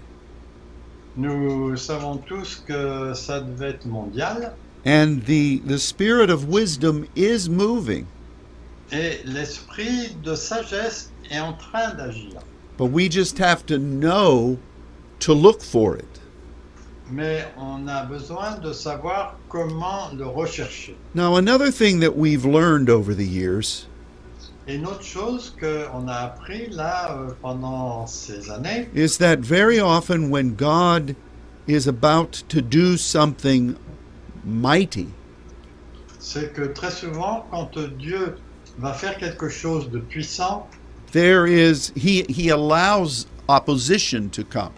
nous 1.16 1.76
savons 1.76 2.16
tous 2.16 2.64
que 2.66 3.12
ça 3.14 3.40
devait 3.40 3.70
être 3.70 3.86
mondial 3.86 4.54
And 4.86 5.22
the, 5.26 5.60
the 5.66 5.78
spirit 5.78 6.28
of 6.30 6.48
wisdom 6.48 7.06
is 7.14 7.48
moving, 7.48 8.06
et 8.92 9.20
l'esprit 9.24 10.14
de 10.24 10.34
sagesse 10.34 11.10
est 11.30 11.38
en 11.40 11.52
train 11.54 11.94
d'agir. 11.94 12.40
but 12.76 12.86
we 12.86 13.08
just 13.08 13.38
have 13.38 13.64
to 13.66 13.78
know 13.78 14.58
to 15.20 15.32
look 15.34 15.62
for 15.62 15.96
it. 15.96 16.13
Mais 17.10 17.44
on 17.56 17.86
a 17.86 18.04
besoin 18.04 18.58
de 18.62 18.72
savoir 18.72 19.36
comment 19.48 20.10
le 20.16 20.26
rechercher. 20.26 20.96
Now, 21.14 21.36
another 21.36 21.70
thing 21.70 22.00
that 22.00 22.16
we've 22.16 22.46
learned 22.46 22.88
over 22.88 23.14
the 23.14 23.26
years 23.26 23.86
Et 24.66 24.76
une 24.76 24.86
autre 24.86 25.02
chose 25.02 25.54
qu'on 25.60 26.08
a 26.08 26.14
appris 26.14 26.68
là 26.70 27.12
euh, 27.12 27.34
pendant 27.42 28.06
ces 28.06 28.50
années, 28.50 28.88
is 28.94 29.18
that 29.18 29.40
very 29.40 29.78
often 29.78 30.30
when 30.30 30.54
God 30.54 31.14
is 31.66 31.86
about 31.86 32.42
to 32.48 32.62
do 32.62 32.96
something 32.96 33.76
mighty, 34.42 35.08
c'est 36.18 36.54
que 36.54 36.72
très 36.72 36.90
souvent, 36.90 37.44
quand 37.50 37.76
Dieu 37.98 38.36
va 38.78 38.94
faire 38.94 39.18
quelque 39.18 39.50
chose 39.50 39.90
de 39.90 39.98
puissant, 39.98 40.66
there 41.12 41.46
is 41.46 41.92
he 41.94 42.24
he 42.30 42.48
allows 42.48 43.26
opposition 43.50 44.30
to 44.30 44.44
come. 44.44 44.72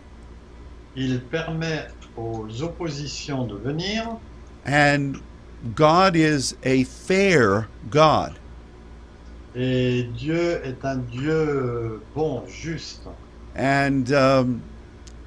il 0.97 1.21
permet 1.21 1.87
aux 2.17 2.63
oppositions 2.63 3.47
de 3.47 3.55
venir 3.57 4.19
And 4.67 5.21
God 5.75 6.17
is 6.17 6.55
a 6.65 6.85
fair 6.85 7.69
God. 7.91 8.39
et 9.55 10.05
Dieu 10.17 10.61
est 10.65 10.85
un 10.85 10.99
Dieu 11.11 12.01
bon, 12.15 12.43
juste. 12.47 13.09
And 13.57 14.13
um, 14.13 14.63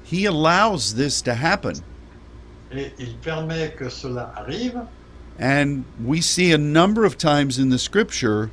he 0.04 0.26
allows 0.26 0.94
this 0.94 1.20
to 1.22 1.34
happen. 1.34 1.82
Et 2.72 2.92
il 2.98 3.16
permet 3.16 3.74
que 3.76 3.88
cela 3.88 4.32
arrive 4.36 4.80
And 5.40 5.84
we 6.04 6.20
see 6.20 6.52
a 6.52 6.58
number 6.58 7.04
of 7.04 7.16
times 7.16 7.58
in 7.58 7.70
the 7.70 7.78
scripture 7.78 8.50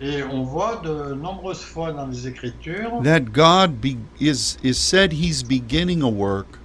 et 0.00 0.22
on 0.22 0.44
voit 0.44 0.80
de 0.82 1.12
nombreuses 1.14 1.62
fois 1.62 1.92
dans 1.92 2.06
les 2.06 2.26
Écritures 2.26 3.02
that 3.02 3.32
God 3.32 3.80
be, 3.80 3.96
is, 4.20 4.56
is 4.62 4.78
said 4.78 5.12
he's 5.12 5.42
beginning 5.42 6.02
a 6.02 6.08
work 6.08 6.57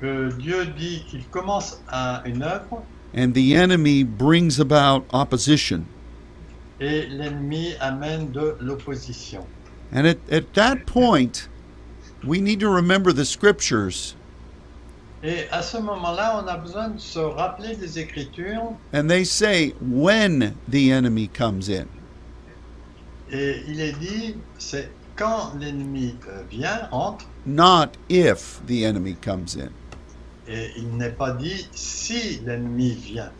que 0.00 0.30
Dieu 0.38 0.66
dit 0.78 1.04
qu'il 1.08 1.24
commence 1.28 1.80
à 1.88 2.22
une 2.26 2.42
œuvre 2.42 2.82
and 3.16 3.32
the 3.34 3.54
enemy 3.54 4.02
brings 4.04 4.58
about 4.60 5.04
opposition. 5.12 5.84
et 6.80 7.06
l'ennemi 7.06 7.74
amène 7.80 8.30
de 8.32 8.56
l'opposition. 8.60 9.46
And 9.92 10.06
at, 10.06 10.18
at 10.30 10.52
that 10.54 10.84
point, 10.86 11.48
we 12.24 12.40
need 12.40 12.60
to 12.60 12.68
remember 12.68 13.12
the 13.12 13.24
scriptures, 13.24 14.14
Et 15.22 15.48
à 15.50 15.62
ce 15.62 15.78
moment-là, 15.78 16.42
on 16.42 16.46
a 16.46 16.56
besoin 16.58 16.90
de 16.90 17.00
se 17.00 17.18
rappeler 17.18 17.74
des 17.76 17.98
Écritures. 17.98 18.74
and 18.92 19.08
they 19.08 19.24
say 19.24 19.72
when 19.80 20.54
the 20.68 20.92
enemy 20.92 21.26
comes 21.28 21.68
in. 21.70 21.86
Et 23.32 23.62
il 23.66 23.80
est 23.80 23.98
dit, 23.98 24.36
c'est 24.58 24.90
quand 25.16 25.54
l'ennemi 25.58 26.14
euh, 26.28 26.42
vient, 26.50 26.88
entre, 26.92 27.24
not 27.46 27.96
if 28.10 28.60
the 28.66 28.84
enemy 28.84 29.14
comes 29.14 29.56
in. 29.56 29.70
Et 30.48 30.70
il 30.76 30.96
n'est 30.96 31.16
pas 31.16 31.32
dit 31.32 31.68
si 31.72 32.40
l'ennemi 32.44 32.94
vient. 32.94 33.30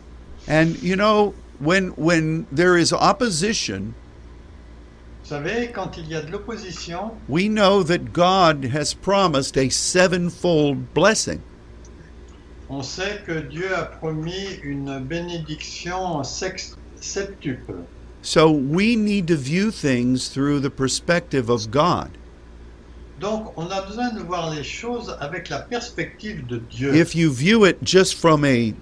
And 0.49 0.81
you 0.83 0.97
know, 0.97 1.35
when 1.59 1.89
when 1.97 2.47
there 2.53 2.77
is 2.77 2.93
opposition, 2.93 3.95
Vous 5.23 5.31
savez, 5.31 5.73
quand 5.73 5.97
il 5.99 6.09
y 6.09 6.15
a 6.15 6.23
de 6.23 6.31
l'opposition, 6.31 7.11
we 7.29 7.49
know 7.49 7.83
that 7.83 8.13
God 8.13 8.67
has 8.73 8.95
promised 8.95 9.57
a 9.59 9.69
sevenfold 9.71 10.95
blessing. 10.95 11.41
on 12.69 12.83
sait 12.83 13.23
que 13.25 13.41
Dieu 13.41 13.73
a 13.75 13.85
promis 13.85 14.59
une 14.63 15.01
bénédiction 15.01 16.23
septuple. 16.25 17.85
So 18.23 18.51
we 18.51 18.97
need 18.97 19.29
to 19.29 19.37
view 19.37 19.71
things 19.71 20.29
through 20.29 20.61
the 20.61 20.71
perspective 20.71 21.49
of 21.49 21.71
God. 21.71 22.11
Donc, 23.21 23.53
on 23.57 23.67
a 23.71 23.81
besoin 23.83 24.13
de 24.13 24.21
voir 24.21 24.51
les 24.51 24.63
choses 24.63 25.17
avec 25.21 25.49
la 25.49 25.61
perspective 25.61 26.47
de 26.47 26.59
Dieu. 26.59 26.95
If 26.95 27.15
you 27.15 27.31
view 27.33 27.65
it 27.65 27.79
just 27.83 28.15
from 28.15 28.45
a 28.45 28.75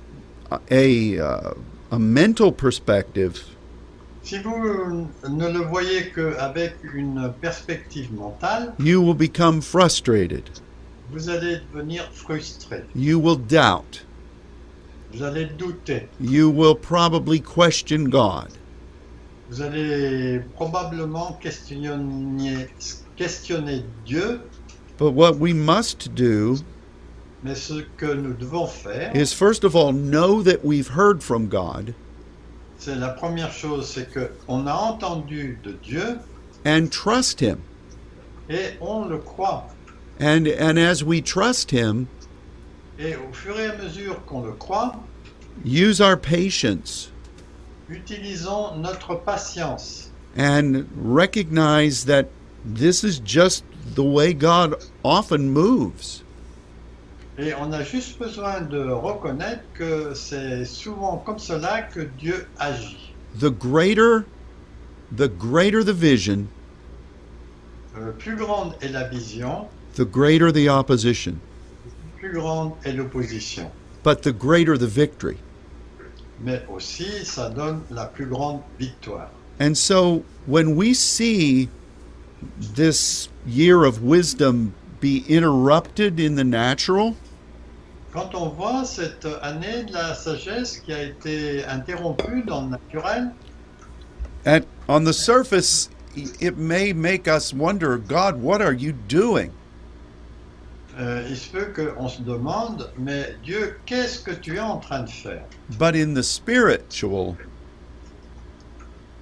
a 0.70 1.18
uh, 1.18 1.54
a 1.90 1.98
mental 1.98 2.52
perspective, 2.52 3.40
Si 4.22 4.38
vous 4.38 5.06
ne 5.28 5.48
le 5.52 5.60
voyez 5.60 6.10
qu'avec 6.10 6.76
une 6.94 7.30
perspective 7.42 8.10
mentale, 8.12 8.72
you 8.78 9.00
will 9.02 9.14
become 9.14 9.60
frustrated. 9.60 10.44
vous 11.10 11.28
allez 11.28 11.58
devenir 11.72 12.08
frustré. 12.12 12.82
You 12.96 13.18
will 13.20 13.36
doubt. 13.36 14.04
Vous 15.12 15.22
allez 15.22 15.44
douter. 15.44 16.08
You 16.20 16.50
will 16.50 16.74
probably 16.74 17.38
question 17.38 18.08
God. 18.08 18.48
Vous 19.50 19.60
allez 19.60 20.40
probablement 20.56 21.34
questionner, 21.40 21.90
questionner 23.16 23.84
Dieu, 24.04 24.40
But 24.96 25.12
what 25.12 25.38
we 25.38 25.52
must 25.52 26.14
do 26.14 26.58
mais 27.42 27.56
ce 27.56 27.82
que 27.98 28.14
nous 28.14 28.32
devons 28.34 28.66
faire, 28.66 29.14
is 29.14 29.32
first 29.34 29.64
of 29.64 29.74
all 29.76 29.92
know 29.92 30.42
that 30.42 30.64
we've 30.64 30.88
heard 30.88 31.22
from 31.22 31.48
God 31.48 31.94
c'est 32.78 32.96
la 32.96 33.10
première 33.10 33.50
chose, 33.52 33.88
c'est 33.88 34.10
que 34.12 34.30
on 34.48 34.66
a 34.66 34.72
entendu 34.72 35.58
de 35.62 35.72
Dieu 35.72 36.18
and 36.64 36.90
trust 36.90 37.40
him. 37.40 37.60
et 38.48 38.74
on 38.80 39.06
le 39.08 39.18
croit. 39.18 39.64
And 40.20 40.46
and 40.46 40.78
as 40.78 41.02
we 41.02 41.20
trust 41.22 41.70
him, 41.70 42.08
Et 42.98 43.16
au 43.16 43.32
fur 43.32 43.58
et 43.58 43.66
à 43.66 43.76
mesure 43.76 44.24
qu'on 44.26 44.42
le 44.42 44.52
croit, 44.52 44.94
use 45.64 46.00
our 46.00 46.16
patience 46.16 47.10
utilisons 47.90 48.76
notre 48.78 49.14
patience 49.16 50.10
and 50.36 50.86
recognize 50.96 52.04
that 52.06 52.26
this 52.64 53.04
is 53.04 53.20
just 53.24 53.64
the 53.94 54.02
way 54.04 54.32
God 54.32 54.74
often 55.04 55.50
moves. 55.52 56.22
et 57.36 57.52
on 57.54 57.72
a 57.72 57.82
juste 57.82 58.18
besoin 58.18 58.60
de 58.60 58.78
reconnaître 58.90 59.62
que 59.74 60.14
c'est 60.14 60.64
souvent 60.64 61.18
comme 61.24 61.38
cela 61.38 61.82
que 61.82 62.00
Dieu 62.18 62.46
agit. 62.58 63.12
The 63.40 63.50
greater 63.50 64.24
the 65.16 65.28
greater 65.28 65.82
the 65.84 65.92
vision, 65.94 66.46
Euh, 67.96 68.10
plus 68.18 68.36
grande 68.36 68.74
est 68.80 68.88
la 68.88 69.04
vision, 69.08 69.66
the 69.96 70.04
greater 70.04 70.50
the 70.52 70.68
opposition, 70.68 71.36
plus 72.18 72.32
grande 72.32 72.72
est 72.84 72.92
l'opposition. 72.92 73.70
but 74.02 74.22
the 74.22 74.32
greater 74.32 74.76
the 74.78 74.86
victory. 74.88 75.36
Mais 76.40 76.64
aussi, 76.68 77.24
ça 77.24 77.48
donne 77.50 77.82
la 77.90 78.06
plus 78.06 78.26
grande 78.26 78.60
victoire. 78.78 79.30
And 79.60 79.74
so 79.76 80.24
when 80.46 80.74
we 80.76 80.94
see 80.94 81.68
this 82.74 83.28
year 83.46 83.84
of 83.84 84.02
wisdom 84.02 84.74
be 85.00 85.24
interrupted 85.28 86.18
in 86.20 86.34
the 86.36 86.44
natural, 86.44 87.14
Quand 88.12 88.32
on 88.34 88.50
voit 88.50 88.84
cette 88.84 89.26
année 89.42 89.84
de 89.84 89.92
la 89.92 90.14
sagesse 90.14 90.78
qui 90.78 90.92
a 90.92 91.02
été 91.02 91.64
interrompue 91.66 92.42
dans 92.46 92.62
le 92.62 92.70
naturel, 92.70 93.32
at 94.46 94.64
on 94.88 95.02
the 95.04 95.12
surface 95.12 95.88
it 96.14 96.56
may 96.56 96.92
make 96.92 97.26
us 97.26 97.52
wonder, 97.52 97.98
God, 97.98 98.40
what 98.40 98.62
are 98.62 98.72
you 98.72 98.92
doing? 99.08 99.50
euh, 100.96 101.26
il 101.28 101.36
se 101.36 101.48
peut 101.50 101.72
qu'on 101.74 102.06
se 102.08 102.22
demande, 102.22 102.88
mais 102.96 103.34
Dieu, 103.42 103.80
qu'est-ce 103.84 104.20
que 104.20 104.30
tu 104.30 104.54
es 104.56 104.60
en 104.60 104.78
train 104.78 105.02
de 105.02 105.10
faire 105.10 105.42
But 105.76 105.96
in 105.96 106.14
the 106.14 106.22
spiritual, 106.22 107.36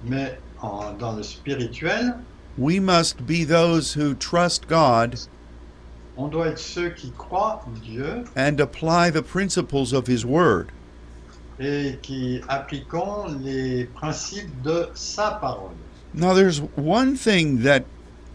Mais 0.03 0.37
en- 0.61 0.93
dans 0.99 1.15
le 1.15 1.23
spirituel, 1.23 2.13
we 2.57 2.79
must 2.79 3.25
be 3.25 3.43
those 3.43 3.93
who 3.93 4.13
trust 4.13 4.67
God 4.67 5.19
on 6.15 6.29
doit 6.29 6.47
être 6.49 6.59
ceux 6.59 6.91
qui 6.91 7.11
croient 7.17 7.65
Dieu 7.81 8.23
and 8.35 8.59
apply 8.59 9.09
the 9.09 9.23
principles 9.23 9.93
of 9.93 10.07
His 10.07 10.25
Word. 10.25 10.71
et 11.59 11.99
qui 12.01 12.41
appliquons 12.49 13.27
les 13.43 13.85
principes 13.85 14.51
de 14.63 14.87
sa 14.95 15.31
parole. 15.39 15.71
Now, 16.13 16.33
there's 16.33 16.59
one 16.75 17.15
thing 17.15 17.61
that 17.63 17.85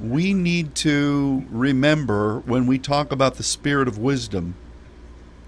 we 0.01 0.33
need 0.33 0.75
to 0.77 1.45
remember 1.51 2.41
when 2.47 2.67
we 2.67 2.79
talk 2.79 3.13
about 3.13 3.35
the 3.35 3.43
spirit 3.43 3.89
of 3.89 3.99
wisdom, 3.99 4.55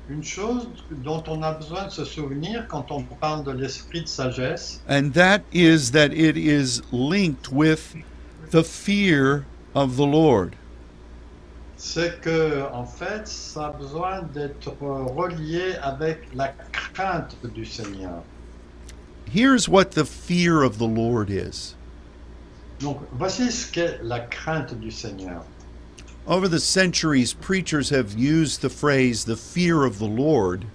Une 0.09 0.23
chose 0.25 0.67
dont 1.05 1.29
on 1.29 1.43
a 1.45 1.55
besoin 1.55 1.85
de 1.87 1.91
se 1.93 2.05
souvenir 2.05 2.67
quand 2.67 2.91
on 2.91 3.05
parle 3.21 3.45
de 3.45 3.53
l'esprit 3.53 4.03
de 4.03 4.09
sagesse, 4.09 4.81
and 4.89 5.13
that 5.15 5.43
is 5.53 5.93
that 5.93 6.13
it 6.13 6.37
is 6.37 6.83
linked 6.91 7.53
with 7.53 7.95
the 8.51 8.65
fear 8.65 9.45
of 9.75 9.97
the 9.97 10.07
Lord. 10.07 10.57
c'est 11.77 12.21
que 12.21 12.63
en 12.73 12.85
fait, 12.85 13.27
ça 13.27 13.69
a 13.69 13.73
besoin 13.73 14.23
d'être 14.35 14.77
relié 14.81 15.77
avec 15.83 16.29
la 16.35 16.49
crainte 16.73 17.37
du 17.55 17.65
Seigneur. 17.65 18.23
Here's 19.33 19.67
what 19.67 19.93
the 19.93 20.05
fear 20.05 20.63
of 20.63 20.77
the 20.77 20.87
Lord 20.87 21.31
is. 21.31 21.75
Donc, 22.81 22.99
voici 23.13 23.51
ce 23.51 23.71
qu'est 23.71 24.01
la 24.03 24.21
crainte 24.21 24.75
du 24.79 24.91
Seigneur. 24.91 25.43
Over 26.27 26.49
the 26.49 26.61
centuries, 26.61 27.33
preachers 27.33 27.89
have 27.89 28.15
used 28.15 28.61
the 28.61 28.69
phrase 28.69 29.25
the 29.25 29.37
fear 29.37 29.85
of 29.85 29.99
the 29.99 30.09
Lord 30.09 30.67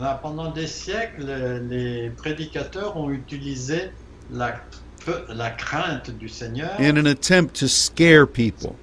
Là, 0.00 0.18
pendant 0.22 0.52
des 0.52 0.68
siècles, 0.68 1.26
les 1.68 2.10
prédicateurs 2.10 2.96
ont 2.96 3.10
utilisé 3.10 3.90
la, 4.30 4.60
la 5.28 5.50
crainte 5.50 6.10
du 6.18 6.28
Seigneur 6.28 6.70
in 6.78 6.96
an 6.98 7.06
attempt 7.06 7.54
to 7.54 7.66
scare 7.68 8.26
people. 8.26 8.76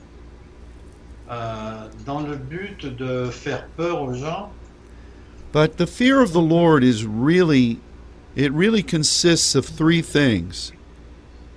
euh, 1.29 1.87
dans 2.05 2.21
le 2.21 2.35
but 2.35 2.85
de 2.85 3.29
faire 3.31 3.65
peur 3.77 4.01
aux 4.03 4.13
gens. 4.13 4.51
But 5.51 5.77
the 5.77 5.87
fear 5.87 6.21
of 6.21 6.33
the 6.33 6.41
Lord 6.41 6.83
is 6.83 7.03
really, 7.05 7.79
it 8.35 8.51
really 8.53 8.83
consists 8.83 9.55
of 9.55 9.65
three 9.65 10.01
things. 10.03 10.71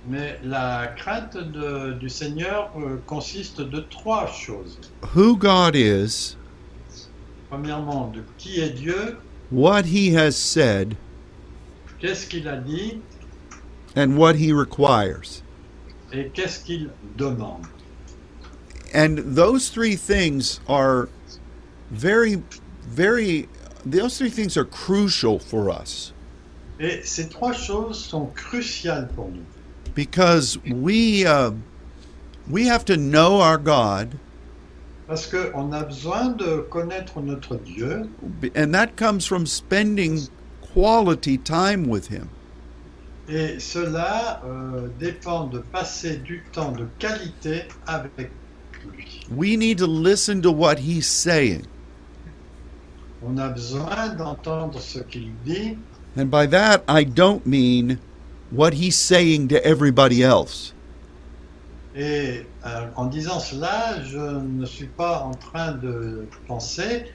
Mais 0.07 0.39
la 0.43 0.87
crainte 0.97 1.37
de- 1.37 1.93
du 1.99 2.09
Seigneur 2.09 2.71
euh, 2.77 2.97
consiste 3.05 3.61
de 3.61 3.81
trois 3.81 4.25
choses. 4.27 4.79
Who 5.15 5.35
God 5.37 5.75
is, 5.75 6.35
Premièrement, 7.51 8.11
de 8.13 8.21
qui 8.37 8.61
est 8.61 8.69
Dieu, 8.71 9.17
what 9.51 9.83
He 9.85 10.15
has 10.15 10.31
said, 10.35 10.95
qu'est-ce 11.99 12.25
qu'il 12.27 12.47
a 12.47 12.57
dit 12.57 13.01
and 13.95 14.17
what 14.17 14.35
He 14.35 14.51
requires. 14.51 15.41
et 16.11 16.31
qu'est-ce 16.33 16.63
qu'il 16.63 16.89
demande. 17.17 17.65
And 18.93 19.19
those 19.19 19.69
three 19.69 19.95
things 19.95 20.59
are 20.67 21.09
very, 21.91 22.41
very, 22.87 23.47
those 23.85 24.17
three 24.17 24.29
things 24.31 24.57
are 24.57 24.65
crucial 24.65 25.37
for 25.39 25.69
us 25.69 26.11
Et 26.79 27.03
ces 27.05 27.27
trois 27.29 27.53
choses 27.53 27.99
sont 28.03 28.33
cruciales 28.33 29.09
pour 29.15 29.29
nous. 29.29 29.45
because 29.93 30.57
we, 30.65 31.25
uh, 31.25 31.51
we 32.49 32.65
have 32.65 32.85
to 32.85 32.97
know 32.97 33.39
our 33.41 33.57
God, 33.57 34.17
Parce 35.07 35.25
qu'on 35.27 35.73
a 35.73 35.83
besoin 35.85 36.37
de 36.37 36.61
connaître 36.69 37.19
notre 37.21 37.57
Dieu 37.57 38.07
and 38.55 38.73
that 38.73 38.95
comes 38.95 39.25
from 39.25 39.45
spending 39.47 40.19
quality 40.61 41.37
time 41.37 41.87
with 41.87 42.07
Him. 42.07 42.29
Et 43.29 43.59
cela 43.59 44.41
euh, 44.45 44.87
dépend 44.99 45.45
de 45.45 45.59
passer 45.59 46.17
du 46.17 46.43
temps 46.51 46.71
de 46.71 46.87
qualité 46.97 47.63
avec 47.85 48.31
lui. 48.85 49.21
We 49.31 49.57
need 49.57 49.77
to 49.79 49.87
listen 49.87 50.41
to 50.41 50.51
what 50.51 50.77
He's 50.79 51.07
saying. 51.07 51.63
On 53.21 53.37
a 53.37 53.49
besoin 53.49 54.09
d'entendre 54.17 54.79
ce 54.79 54.99
qu'il 54.99 55.31
dit 55.45 55.77
And 56.17 56.25
by 56.25 56.47
that, 56.47 56.83
I 56.87 57.05
don't 57.05 57.45
mean 57.45 57.99
what 58.51 58.73
He's 58.73 58.97
saying 58.97 59.49
to 59.49 59.57
everybody 59.63 60.23
else. 60.23 60.73
Et 61.95 62.45
euh, 62.65 62.87
en 62.95 63.05
disant 63.07 63.39
cela, 63.39 64.03
je 64.03 64.19
ne 64.19 64.65
suis 64.65 64.87
pas 64.87 65.21
en 65.21 65.33
train 65.33 65.73
de 65.73 66.27
penser 66.47 67.05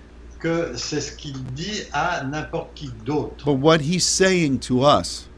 que 0.41 0.73
c'est 0.77 1.01
ce 1.01 1.13
qu'il 1.13 1.43
dit 1.55 1.85
à 1.93 2.23
n'importe 2.25 2.75
qui 2.75 2.91
d'autre, 3.07 3.47
but 3.47 3.59
what 3.59 3.79
he's 3.79 4.05
saying 4.05 4.59
to 4.59 4.85
us. 4.85 5.29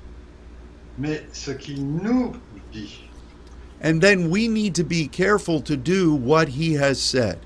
Mais 0.99 1.23
ce 1.33 1.51
qu'il 1.51 1.85
nous 1.85 2.35
dit. 2.73 3.01
And 3.83 4.01
then 4.01 4.31
we 4.31 4.49
need 4.49 4.75
to 4.77 4.85
be 4.85 5.07
careful 5.07 5.61
to 5.63 5.77
do 5.77 6.15
what 6.15 6.49
he 6.49 6.75
has 6.75 7.01
said. 7.01 7.39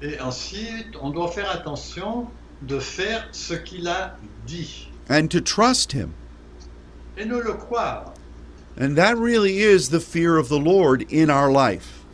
Et 0.00 0.18
ensuite, 0.18 0.96
on 1.00 1.10
doit 1.10 1.30
faire 1.32 1.50
attention 1.50 2.28
de 2.62 2.80
faire 2.80 3.28
ce 3.32 3.54
qu'il 3.54 3.88
a 3.88 4.16
dit 4.46 4.88
and 5.08 5.30
to 5.30 5.40
trust 5.40 5.92
him. 5.92 6.14
et 7.16 7.24
ne 7.24 7.36
le 7.36 7.54
croire. 7.54 8.14
And 8.80 8.96
that 8.96 9.18
really 9.18 9.58
is 9.58 9.90
the 9.90 10.00
fear 10.00 10.38
of 10.38 10.48
the 10.48 10.58
Lord 10.58 11.04
in 11.10 11.30
our 11.30 11.50
life. 11.50 12.04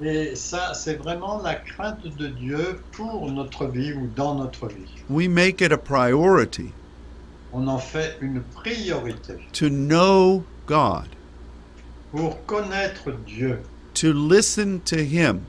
Et 0.00 0.34
ça, 0.36 0.74
c'est 0.74 0.96
vraiment 0.96 1.40
la 1.42 1.54
crainte 1.54 2.06
de 2.16 2.28
Dieu 2.28 2.80
pour 2.92 3.30
notre 3.30 3.66
vie 3.66 3.92
ou 3.92 4.08
dans 4.14 4.34
notre 4.34 4.68
vie. 4.68 4.88
We 5.08 5.28
make 5.28 5.60
it 5.60 5.72
a 5.72 5.78
priority 5.78 6.72
On 7.56 7.68
en 7.68 7.78
fait 7.78 8.16
une 8.20 8.42
priorité 8.42 9.34
to 9.52 9.68
know 9.68 10.42
God, 10.66 11.06
pour 12.10 12.44
connaître 12.46 13.12
Dieu, 13.26 13.60
to 13.94 14.12
listen 14.12 14.80
to 14.80 14.96
him, 14.96 15.42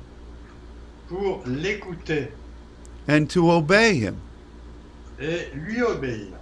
pour 1.10 1.42
l'écouter 1.48 2.28
and 3.08 3.28
to 3.30 3.50
obey 3.50 3.96
him. 3.96 4.18
et 5.20 5.48
lui 5.56 5.82
obéir. 5.82 6.34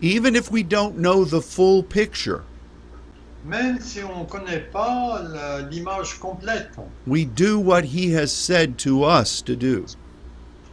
Even 0.00 0.34
if 0.34 0.50
we 0.50 0.62
don't 0.64 0.96
know 0.96 1.24
the 1.26 1.42
full 1.42 1.82
picture, 1.82 2.42
Même 3.44 3.80
si 3.80 4.00
on 4.04 4.20
ne 4.20 4.24
connaît 4.24 4.60
pas 4.72 5.20
l'image 5.70 6.18
complète, 6.20 6.70
we 7.06 7.24
do 7.26 7.58
what 7.58 7.82
he 7.84 8.14
has 8.14 8.28
said 8.28 8.78
to 8.78 9.04
us 9.04 9.42
to 9.42 9.54
do. 9.56 9.84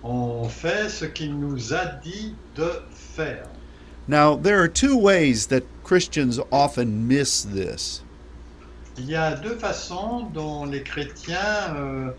on 0.02 0.48
fait 0.48 0.88
ce 0.88 1.04
qu'il 1.06 1.38
nous 1.38 1.74
a 1.74 1.86
dit 2.02 2.36
de 2.56 2.72
faire. 2.94 3.49
Now, 4.10 4.36
there 4.36 4.60
are 4.64 4.68
two 4.68 4.98
ways 4.98 5.46
that 5.48 5.64
Christians 5.84 6.40
often 6.52 7.08
miss 7.08 7.44
this. 7.44 8.02
Il 8.98 9.06
y 9.06 9.16
a 9.16 9.36
deux 9.36 9.56
façons 9.56 10.34
dont 10.34 10.66
les 10.66 10.82
chrétiens 10.82 11.76
euh, 11.76 12.10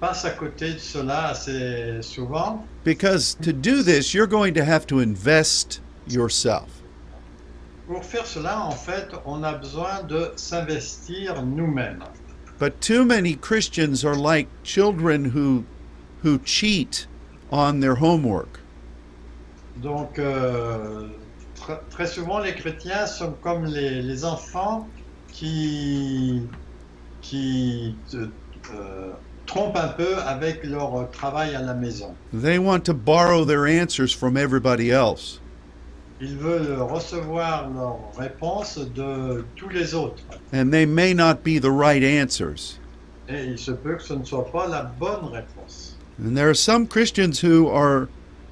passent 0.00 0.24
à 0.24 0.30
côté 0.30 0.74
de 0.74 0.78
cela 0.78 1.30
assez 1.30 2.02
souvent. 2.02 2.64
Because 2.84 3.34
to 3.42 3.52
do 3.52 3.82
this, 3.82 4.14
you're 4.14 4.28
going 4.28 4.54
to 4.54 4.64
have 4.64 4.86
to 4.86 5.00
invest 5.00 5.80
yourself. 6.06 6.68
Pour 7.88 8.04
faire 8.04 8.26
cela, 8.26 8.60
en 8.60 8.70
fait, 8.70 9.08
on 9.26 9.42
a 9.42 9.54
besoin 9.54 10.04
de 10.06 10.30
s'investir 10.36 11.42
nous-mêmes. 11.42 12.04
But 12.60 12.80
too 12.80 13.04
many 13.04 13.34
Christians 13.34 14.04
are 14.04 14.14
like 14.14 14.46
children 14.62 15.32
who 15.34 15.64
who 16.22 16.38
cheat 16.44 17.08
on 17.50 17.80
their 17.80 17.96
homework. 17.96 18.60
Donc, 19.82 20.18
euh, 20.20 21.08
tr- 21.60 21.78
très 21.90 22.06
souvent, 22.06 22.38
les 22.38 22.54
chrétiens 22.54 23.06
sont 23.06 23.34
comme 23.42 23.64
les, 23.64 24.02
les 24.02 24.24
enfants 24.24 24.86
qui, 25.32 26.42
qui 27.22 27.94
euh, 28.14 28.26
euh, 28.74 29.10
trompent 29.46 29.76
un 29.76 29.88
peu 29.88 30.16
avec 30.18 30.64
leur 30.64 31.10
travail 31.10 31.54
à 31.54 31.62
la 31.62 31.74
maison. 31.74 32.14
They 32.32 32.58
want 32.58 32.80
to 32.84 32.94
borrow 32.94 33.44
their 33.44 33.66
answers 33.66 34.12
from 34.12 34.36
everybody 34.36 34.90
else. 34.90 35.40
Ils 36.20 36.36
veulent 36.36 36.82
recevoir 36.82 37.70
leurs 37.70 37.98
réponses 38.18 38.78
de 38.94 39.44
tous 39.56 39.70
les 39.70 39.94
autres. 39.94 40.22
And 40.52 40.70
they 40.70 40.84
may 40.84 41.14
not 41.14 41.42
be 41.42 41.58
the 41.58 41.70
right 41.70 42.02
answers. 42.04 42.78
Et 43.28 43.44
il 43.46 43.58
se 43.58 43.70
peut 43.70 43.96
que 43.96 44.02
ce 44.02 44.14
ne 44.14 44.24
soit 44.24 44.50
pas 44.52 44.66
la 44.68 44.82
bonne 44.82 45.24
réponse. 45.32 45.96
And 46.22 46.36
there 46.36 46.50
are 46.50 46.54
some 46.54 46.86
Christians 46.86 47.40
who 47.40 47.68
are, 47.68 48.08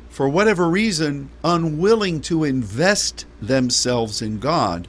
for 0.09 0.29
whatever 0.29 0.69
reason, 0.69 1.31
unwilling 1.45 2.21
to 2.23 2.45
invest 2.45 3.27
themselves 3.41 4.23
in 4.23 4.39
God. 4.39 4.89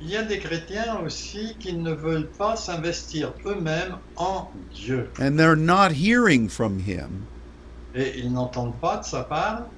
Il 0.00 0.10
y 0.10 0.16
a 0.16 0.22
des 0.22 0.38
chrétiens 0.38 1.00
aussi 1.04 1.56
qui 1.58 1.72
ne 1.72 1.92
veulent 1.92 2.28
pas 2.38 2.56
s'investir 2.56 3.32
eux-mêmes 3.46 3.96
en 4.16 4.48
Dieu. 4.74 5.08
And 5.18 5.38
they're 5.38 5.56
not 5.56 5.92
hearing 5.92 6.48
from 6.48 6.80
Him. 6.80 7.26
Et 7.94 8.18
ils 8.18 8.30
n'entendent 8.30 8.78
pas 8.80 8.98
de 8.98 9.04
sa 9.04 9.22
part. 9.24 9.68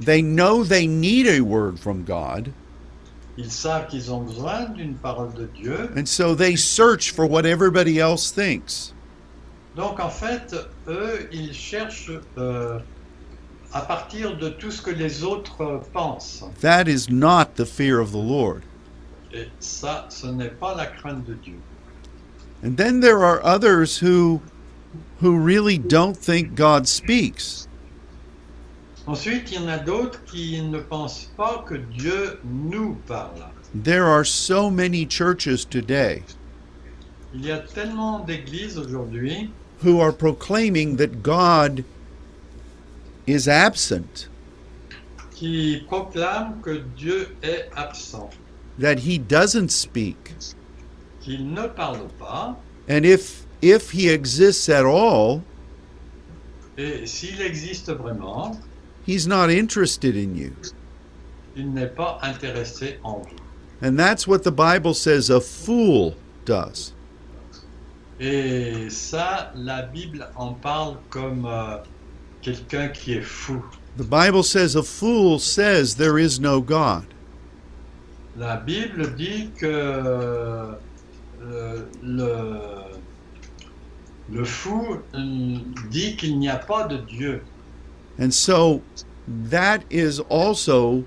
They 0.00 0.22
know 0.22 0.64
they 0.64 0.86
need 0.86 1.26
a 1.26 1.40
word 1.40 1.78
from 1.78 2.04
God. 2.04 2.52
Ils 3.38 3.50
savent 3.50 3.86
qu'ils 3.88 4.10
ont 4.10 4.22
besoin 4.22 4.64
d'une 4.74 4.94
parole 4.94 5.32
de 5.34 5.46
Dieu. 5.46 5.90
And 5.94 6.06
so 6.08 6.34
they 6.34 6.56
search 6.56 7.10
for 7.10 7.26
what 7.26 7.44
everybody 7.44 8.00
else 8.00 8.30
thinks. 8.30 8.94
Donc 9.76 10.00
en 10.00 10.08
fait, 10.08 10.54
eux, 10.88 11.28
ils 11.32 11.52
cherchent 11.52 12.10
euh, 12.38 12.78
à 13.72 13.80
partir 13.80 14.36
de 14.36 14.48
tout 14.48 14.70
ce 14.70 14.80
que 14.82 14.90
les 14.90 15.22
autres 15.22 15.60
euh, 15.60 15.78
pensent. 15.92 16.44
That 16.60 16.88
is 16.88 17.10
not 17.10 17.56
the 17.56 17.66
fear 17.66 18.00
of 18.00 18.12
the 18.12 18.22
Lord. 18.22 18.62
Et 19.32 19.48
ça, 19.60 20.06
ce 20.08 20.26
n'est 20.26 20.54
pas 20.58 20.74
la 20.74 20.86
crainte 20.86 21.24
de 21.26 21.34
Dieu. 21.34 21.58
And 22.62 22.76
then 22.76 23.00
there 23.00 23.22
are 23.22 23.40
others 23.44 23.98
who 23.98 24.40
who 25.20 25.36
really 25.36 25.78
don't 25.78 26.16
think 26.16 26.54
God 26.54 26.86
speaks. 26.86 27.68
Ensuite, 29.06 29.52
il 29.52 29.60
y 29.60 29.64
en 29.64 29.68
a 29.68 29.78
d'autres 29.78 30.24
qui 30.24 30.60
ne 30.60 30.80
pensent 30.80 31.30
pas 31.36 31.64
que 31.66 31.76
Dieu 31.76 32.40
nous 32.44 32.96
parle. 33.06 33.44
There 33.74 34.06
are 34.06 34.24
so 34.24 34.70
many 34.70 35.06
churches 35.06 35.64
today 35.64 36.22
Il 37.34 37.44
y 37.44 37.52
a 37.52 37.58
tellement 37.58 38.20
d'églises 38.20 38.78
aujourd'hui 38.78 39.50
who 39.82 40.00
are 40.00 40.12
proclaiming 40.12 40.96
that 40.96 41.22
God 41.22 41.84
is 43.26 43.48
absent, 43.48 44.28
qui 45.30 45.82
proclament 45.88 46.60
que 46.62 46.82
Dieu 46.96 47.36
est 47.42 47.68
absent, 47.76 48.30
that 48.78 49.00
he 49.00 49.18
doesn't 49.18 49.70
speak. 49.70 50.34
qu'il 51.20 51.52
ne 51.52 51.66
parle 51.66 52.08
pas, 52.18 52.56
And 52.88 53.04
if 53.04 53.44
if 53.62 53.90
he 53.92 54.08
exists 54.08 54.68
at 54.68 54.84
all, 54.84 55.42
et 56.78 57.06
s'il 57.06 57.40
existe 57.42 57.90
vraiment, 57.90 58.56
he's 59.06 59.26
not 59.26 59.50
interested 59.50 60.14
in 60.16 60.36
you. 60.36 60.52
il 61.56 61.72
n'est 61.72 61.88
pas 61.94 62.18
intéressé 62.22 62.98
en 63.02 63.18
vous. 63.22 63.36
And 63.82 63.98
that's 63.98 64.26
what 64.26 64.42
the 64.44 64.50
Bible 64.52 64.94
says 64.94 65.28
a 65.30 65.40
fool 65.40 66.14
does. 66.44 66.92
Et 68.20 68.88
ça, 68.88 69.52
la 69.54 69.82
Bible 69.82 70.26
en 70.36 70.54
parle 70.54 70.96
comme 71.10 71.44
euh, 71.44 71.76
quelqu'un 72.46 72.88
qui 72.88 73.14
est 73.14 73.24
fou. 73.24 73.62
The 73.96 74.04
Bible 74.04 74.42
says 74.44 74.76
a 74.76 74.82
fool 74.82 75.38
says 75.38 75.96
there 75.96 76.18
is 76.18 76.38
no 76.38 76.60
God. 76.60 77.06
La 78.36 78.56
Bible 78.56 79.16
dit 79.16 79.50
que 79.58 80.78
euh, 81.42 81.82
le, 82.02 82.60
le 84.30 84.44
fou 84.44 84.98
dit 85.90 86.16
qu'il 86.16 86.38
n'y 86.38 86.48
a 86.48 86.58
pas 86.58 86.86
de 86.86 86.98
Dieu. 86.98 87.42
And 88.18 88.32
so 88.32 88.82
that 89.26 89.82
is 89.90 90.20
also 90.28 91.04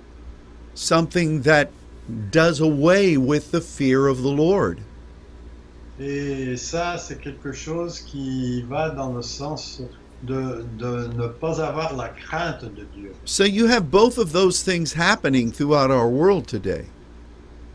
something 0.73 1.43
that 1.43 1.69
does 2.31 2.59
away 2.59 3.17
with 3.17 3.51
the 3.51 3.61
fear 3.61 4.07
of 4.07 4.23
the 4.23 4.31
Lord. 4.31 4.79
Et 5.99 6.55
ça, 6.55 6.97
c'est 6.97 7.19
quelque 7.19 7.51
chose 7.51 7.99
qui 7.99 8.61
va 8.63 8.89
dans 8.89 9.13
le 9.13 9.21
sens 9.21 9.81
de, 10.23 10.65
de 10.77 11.07
ne 11.15 11.27
pas 11.27 11.61
avoir 11.61 11.95
la 11.95 12.09
crainte 12.09 12.63
de 12.63 12.85
Dieu. 12.95 13.13
So 13.25 13.43
you 13.43 13.67
have 13.67 13.89
both 13.89 14.17
of 14.17 14.31
those 14.31 14.61
things 14.61 14.93
happening 14.93 15.51
throughout 15.51 15.91
our 15.91 16.09
world 16.09 16.47
today. 16.47 16.85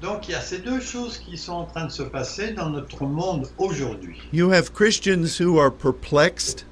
Donc 0.03 0.29
il 0.29 0.33
y 0.33 0.35
a 0.35 0.41
ces 0.41 0.59
deux 0.59 0.81
choses 0.81 1.17
qui 1.19 1.39
sont 1.39 1.53
en 1.55 1.65
train 1.65 1.87
de 1.87 1.93
se 1.93 2.03
passer 2.03 2.53
dans 2.53 2.69
notre 2.69 3.05
monde 3.07 3.49
aujourd'hui. 3.59 4.21
You 4.33 4.51
have 4.53 4.73
Christians 4.75 5.39
who 5.41 5.59
are 5.59 5.71
perplexed 5.71 6.65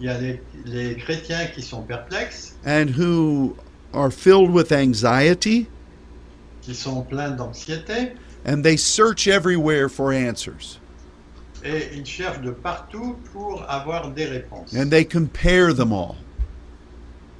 Il 0.00 0.06
y 0.06 0.08
a 0.08 0.18
les, 0.18 0.40
les 0.64 0.96
chrétiens 0.96 1.46
qui 1.54 1.62
sont 1.62 1.82
perplexes, 1.82 2.56
and 2.66 2.90
who 2.90 3.54
are 3.92 4.10
filled 4.10 4.50
with 4.50 4.72
anxiety, 4.72 5.68
qui 6.62 6.74
sont 6.74 7.02
pleins 7.02 7.30
d'anxiété, 7.36 8.14
and 8.44 8.64
they 8.64 8.76
search 8.76 9.28
everywhere 9.28 9.88
for 9.88 10.12
answers. 10.12 10.80
Et 11.64 11.90
ils 11.94 12.06
cherchent 12.06 12.40
de 12.40 12.50
partout 12.50 13.16
pour 13.32 13.64
avoir 13.68 14.10
des 14.10 14.26
réponses. 14.26 14.74
And 14.74 14.90
they 14.90 15.04
compare 15.04 15.74
them 15.74 15.92
all. 15.92 16.16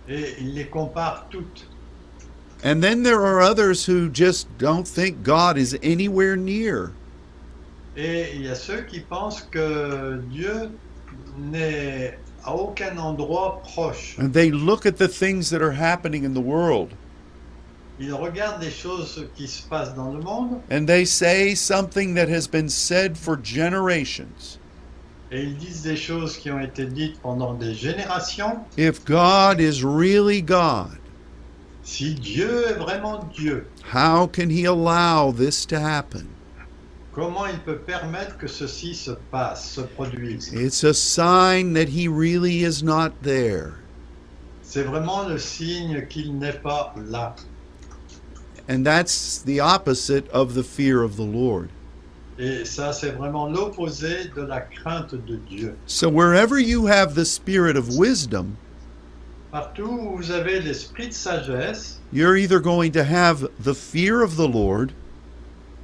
Et 0.08 0.34
ils 0.40 0.54
les 0.54 0.66
comparent 0.66 1.26
toutes. 1.30 1.66
And 2.64 2.80
then 2.80 3.02
there 3.02 3.20
are 3.20 3.40
others 3.40 3.84
who 3.84 4.08
just 4.08 4.46
don't 4.58 4.86
think 4.86 5.22
God 5.24 5.58
is 5.58 5.76
anywhere 5.82 6.36
near. 6.36 6.92
Et 7.96 8.34
il 8.34 8.42
y 8.42 8.48
a 8.48 8.54
ceux 8.54 8.82
qui 8.82 9.00
pensent 9.00 9.42
que 9.50 10.22
Dieu 10.30 10.70
n'est 11.36 12.16
à 12.44 12.54
aucun 12.54 12.96
endroit 12.98 13.62
proche. 13.64 14.16
And 14.18 14.32
they 14.32 14.50
look 14.50 14.86
at 14.86 14.96
the 14.96 15.08
things 15.08 15.50
that 15.50 15.60
are 15.60 15.72
happening 15.72 16.24
in 16.24 16.34
the 16.34 16.40
world 16.40 16.94
ils 18.00 18.12
regardent 18.12 18.62
les 18.62 18.70
choses 18.70 19.26
qui 19.36 19.46
se 19.46 19.62
passent 19.68 19.94
dans 19.94 20.12
le 20.12 20.20
monde 20.20 20.60
and 20.70 20.86
they 20.86 21.04
say 21.04 21.54
something 21.54 22.14
that 22.14 22.28
has 22.28 22.46
been 22.48 22.68
said 22.68 23.16
for 23.16 23.36
generations. 23.36 24.58
et 25.30 25.42
ils 25.42 25.56
disent 25.56 25.82
des 25.82 25.96
choses 25.96 26.36
qui 26.36 26.50
ont 26.50 26.60
été 26.60 26.84
dites 26.86 27.20
pendant 27.22 27.54
des 27.54 27.74
générations. 27.74 28.58
If 28.76 29.04
God 29.04 29.60
is 29.60 29.82
really 29.82 30.42
God, 30.42 30.98
Si 31.84 32.14
Dieu 32.14 32.66
est 32.68 32.74
vraiment 32.78 33.24
Dieu, 33.34 33.66
how 33.92 34.26
can 34.26 34.50
He 34.50 34.64
allow 34.66 35.32
this 35.32 35.66
to 35.66 35.76
happen? 35.80 36.28
comment 37.14 37.46
il 37.46 37.58
peut 37.60 37.78
permettre 37.78 38.38
que 38.38 38.46
ceci 38.46 38.94
se 38.94 39.10
passe, 39.30 39.70
se 39.70 39.80
produise? 39.82 40.52
It's 40.54 40.82
a 40.84 40.94
sign 40.94 41.74
that 41.74 41.88
He 41.88 42.08
really 42.08 42.64
is 42.64 42.82
not 42.82 43.12
there. 43.22 43.74
C'est 44.62 44.84
vraiment 44.84 45.26
le 45.28 45.38
signe 45.38 46.06
qu'il 46.08 46.38
n'est 46.38 46.60
pas 46.62 46.94
là. 47.10 47.34
And 48.68 48.86
that's 48.86 49.38
the 49.42 49.60
opposite 49.60 50.28
of 50.30 50.54
the 50.54 50.62
fear 50.62 51.02
of 51.02 51.16
the 51.16 51.24
Lord. 51.24 51.70
Et 52.38 52.64
ça, 52.64 52.92
c'est 52.92 53.10
vraiment 53.10 53.48
l'opposé 53.52 54.32
de 54.34 54.42
la 54.42 54.60
crainte 54.60 55.14
de 55.14 55.36
Dieu. 55.36 55.76
So, 55.86 56.08
wherever 56.08 56.58
you 56.58 56.86
have 56.86 57.14
the 57.14 57.24
spirit 57.24 57.76
of 57.76 57.96
wisdom, 57.96 58.56
Partout 59.52 59.86
où 59.86 60.16
vous 60.16 60.30
avez 60.30 60.60
l'esprit 60.60 61.08
de 61.08 61.12
sagesse, 61.12 61.98
you're 62.10 62.36
either 62.36 62.58
going 62.58 62.90
to 62.92 63.04
have 63.04 63.46
the 63.60 63.74
fear 63.74 64.22
of 64.22 64.36
the 64.36 64.48
Lord 64.48 64.92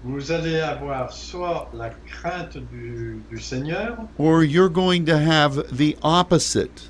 vous 0.05 0.31
allez 0.31 0.61
avoir 0.61 1.13
soit 1.13 1.69
la 1.75 1.91
crainte 1.91 2.57
du, 2.71 3.21
du 3.31 3.39
Seigneur, 3.39 3.99
or 4.17 4.45
you're 4.45 4.69
going 4.69 5.05
to 5.05 5.19
have 5.19 5.77
the 5.77 5.97
opposite. 6.03 6.89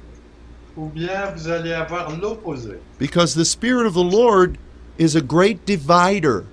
ou 0.76 0.88
bien 0.88 1.32
vous 1.34 1.48
allez 1.48 1.72
avoir 1.72 2.10
l'opposé. 2.16 2.78
Because 2.98 3.34
the 3.34 3.44
spirit 3.44 3.86
of 3.86 3.94
the 3.94 4.04
Lord 4.04 4.58
is 4.98 5.14
a 5.14 5.20
great 5.20 5.64
divider. 5.64 6.44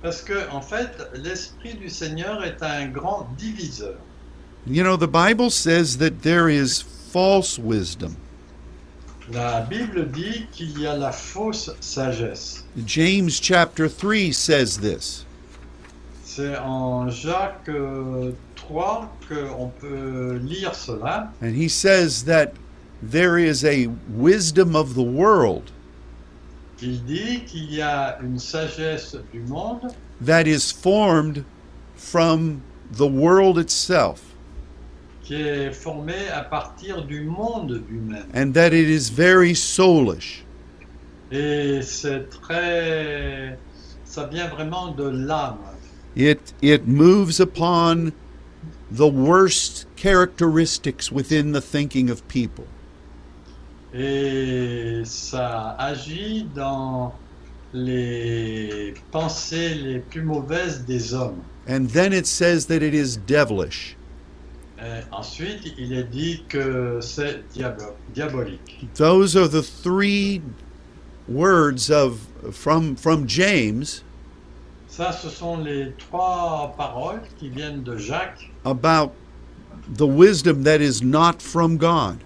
Parce 0.00 0.22
que, 0.22 0.48
en 0.50 0.60
fait, 0.60 0.90
l'esprit 1.14 1.74
du 1.74 1.88
Seigneur 1.88 2.42
est 2.44 2.62
un 2.62 2.88
grand 2.88 3.28
diviseur. 3.36 3.98
You 4.66 4.82
know, 4.82 4.96
the 4.96 5.08
Bible 5.08 5.50
says 5.50 5.98
that 5.98 6.22
there 6.22 6.48
is 6.48 6.80
false 6.80 7.58
wisdom. 7.58 8.16
La 9.30 9.62
Bible 9.62 10.10
dit 10.12 10.46
qu'il 10.52 10.78
y 10.78 10.86
a 10.86 10.96
la 10.96 11.12
fausse 11.12 11.70
sagesse. 11.80 12.64
James 12.84 13.30
chapter 13.30 13.88
3 13.88 14.32
says 14.32 14.78
this. 14.78 15.24
C'est 16.24 16.56
en 16.56 17.08
Jacques 17.10 17.68
euh, 17.68 18.32
3 18.56 19.08
qu'on 19.28 19.70
peut 19.80 20.40
lire 20.42 20.74
cela. 20.74 21.32
And 21.40 21.54
he 21.54 21.68
says 21.68 22.24
that 22.24 22.54
there 23.02 23.38
is 23.38 23.64
a 23.64 23.88
wisdom 24.08 24.74
of 24.74 24.94
the 24.94 25.02
world 25.02 25.70
Il 26.82 27.04
dit 27.04 27.44
qu'il 27.46 27.72
y 27.72 27.80
a 27.80 28.18
une 28.22 28.38
sagesse 28.40 29.16
du 29.32 29.40
monde 29.40 29.92
that 30.20 30.46
is 30.48 30.72
formed 30.72 31.44
from 31.94 32.60
the 32.92 33.06
world 33.06 33.56
itself, 33.56 34.20
qui 35.22 35.36
est 35.36 35.72
formée 35.72 36.28
à 36.32 36.42
partir 36.42 37.04
du 37.04 37.22
monde 37.22 37.82
lui-même. 37.88 38.26
and 38.34 38.52
that 38.54 38.72
it 38.72 38.88
is 38.88 39.10
very 39.10 39.54
soulish. 39.54 40.44
Et 41.30 41.80
c'est 41.82 42.28
très... 42.28 43.58
Ça 44.04 44.26
vient 44.26 44.48
vraiment 44.48 44.88
de 44.88 45.04
l'âme. 45.04 45.58
It, 46.14 46.52
it 46.60 46.86
moves 46.86 47.40
upon 47.40 48.12
the 48.90 49.08
worst 49.08 49.86
characteristics 49.96 51.10
within 51.10 51.52
the 51.52 51.62
thinking 51.62 52.10
of 52.10 52.26
people. 52.28 52.66
Et 53.94 55.02
ça 55.04 55.76
agit 55.78 56.46
dans 56.54 57.12
les 57.74 58.94
pensées 59.10 59.74
les 59.74 59.98
plus 59.98 60.22
mauvaises 60.22 60.84
des 60.84 61.12
hommes. 61.14 61.42
And 61.68 61.86
then 61.88 62.12
it 62.12 62.26
says 62.26 62.66
that 62.66 62.82
it 62.82 62.94
is 62.94 63.16
devilish. 63.16 63.96
Et 64.78 65.02
ensuite, 65.12 65.74
il 65.78 65.92
est 65.92 66.10
dit 66.10 66.42
que 66.48 66.98
c'est 67.00 67.44
diabo- 67.54 67.94
diabolique. 68.14 68.88
Those 68.94 69.36
are 69.36 69.48
the 69.48 69.62
three 69.62 70.40
words 71.28 71.88
of 71.90 72.18
from 72.50 72.96
from 72.96 73.28
James 73.28 74.02
Ça, 74.88 75.12
ce 75.12 75.30
sont 75.30 75.58
les 75.58 75.92
trois 75.96 76.74
paroles 76.76 77.22
qui 77.38 77.48
viennent 77.48 77.82
de 77.82 77.96
Jacques 77.96 78.50
about 78.64 79.12
the 79.96 80.06
wisdom 80.06 80.64
that 80.64 80.80
is 80.82 81.00
not 81.02 81.40
from 81.40 81.78
God. 81.78 82.18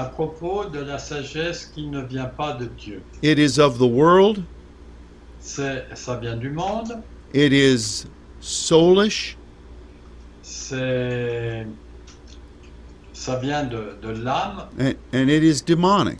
À 0.00 0.04
propos 0.06 0.64
de 0.64 0.80
la 0.80 0.98
sagesse 0.98 1.66
qui 1.74 1.86
ne 1.86 2.00
vient 2.02 2.24
pas 2.26 2.54
de 2.54 2.66
Dieu. 2.66 3.02
It 3.22 3.38
is 3.38 3.58
of 3.60 3.78
the 3.78 3.82
world, 3.88 4.42
C'est, 5.40 5.86
ça 5.94 6.16
vient 6.16 6.36
du 6.36 6.50
monde, 6.50 7.00
it 7.34 7.52
is 7.52 8.06
soulish, 8.40 9.36
c'est, 10.42 11.66
ça 13.12 13.36
vient 13.36 13.64
de, 13.64 13.96
de 14.02 14.10
l'âme 14.10 14.66
and, 14.78 14.92
and 15.14 15.28
it 15.28 15.42
is 15.42 15.62
demonic. 15.62 16.18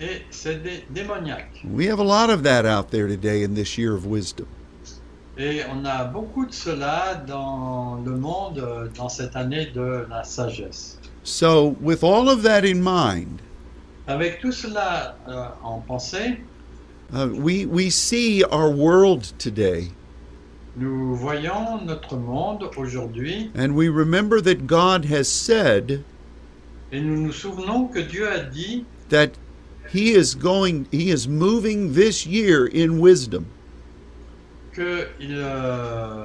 et 0.00 0.22
c'est 0.30 0.62
dé- 0.62 0.84
démoniaque. 0.90 1.64
We 1.72 1.88
have 1.88 1.98
a 2.00 2.04
lot 2.04 2.30
of 2.30 2.42
that 2.44 2.64
out 2.66 2.90
there 2.90 3.08
today 3.08 3.42
in 3.44 3.54
this 3.54 3.76
year 3.76 3.94
of 3.94 4.06
wisdom. 4.06 4.46
Et 5.36 5.60
on 5.72 5.84
a 5.84 6.04
beaucoup 6.04 6.46
de 6.46 6.52
cela 6.52 7.14
dans 7.26 8.00
le 8.04 8.16
monde 8.16 8.90
dans 8.96 9.08
cette 9.08 9.36
année 9.36 9.66
de 9.74 10.04
la 10.10 10.24
sagesse. 10.24 10.97
So, 11.28 11.76
with 11.80 12.02
all 12.02 12.30
of 12.30 12.42
that 12.44 12.64
in 12.64 12.82
mind, 12.82 13.42
Avec 14.08 14.40
tout 14.40 14.50
cela 14.50 15.14
euh, 15.28 15.50
en 15.62 15.80
pensée, 15.86 16.38
uh, 17.12 17.28
we 17.30 17.66
we 17.66 17.90
see 17.90 18.42
our 18.44 18.70
world 18.70 19.24
today, 19.38 19.90
nous 20.74 21.14
voyons 21.16 21.84
notre 21.84 22.16
monde 22.16 22.70
aujourd'hui 22.78 23.50
and 23.54 23.74
we 23.76 23.90
remember 23.90 24.40
that 24.40 24.66
God 24.66 25.04
has 25.04 25.28
said 25.28 26.02
et 26.90 27.00
nous 27.00 27.26
nous 27.26 27.32
souvenons 27.32 27.92
que 27.92 28.00
Dieu 28.00 28.26
a 28.26 28.44
dit 28.44 28.86
that 29.10 29.32
He 29.92 30.12
is 30.14 30.34
going, 30.34 30.86
He 30.90 31.10
is 31.10 31.28
moving 31.28 31.92
this 31.92 32.26
year 32.26 32.66
in 32.66 33.00
wisdom. 33.00 33.44
qu'il 34.74 35.34
euh, 35.34 36.24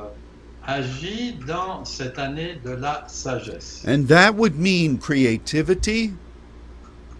agit 0.65 1.34
dans 1.45 1.86
cette 1.86 2.17
année 2.19 2.58
de 2.63 2.71
la 2.71 3.04
sagesse. 3.08 3.84
And 3.88 4.08
that 4.08 4.36
would 4.36 4.58
mean 4.58 4.97
creativity, 4.97 6.13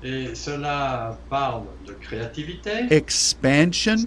Et 0.04 0.36
cela 0.36 1.18
parle 1.30 1.64
de 1.88 1.94
créativité, 1.94 2.88
expansion, 2.92 4.06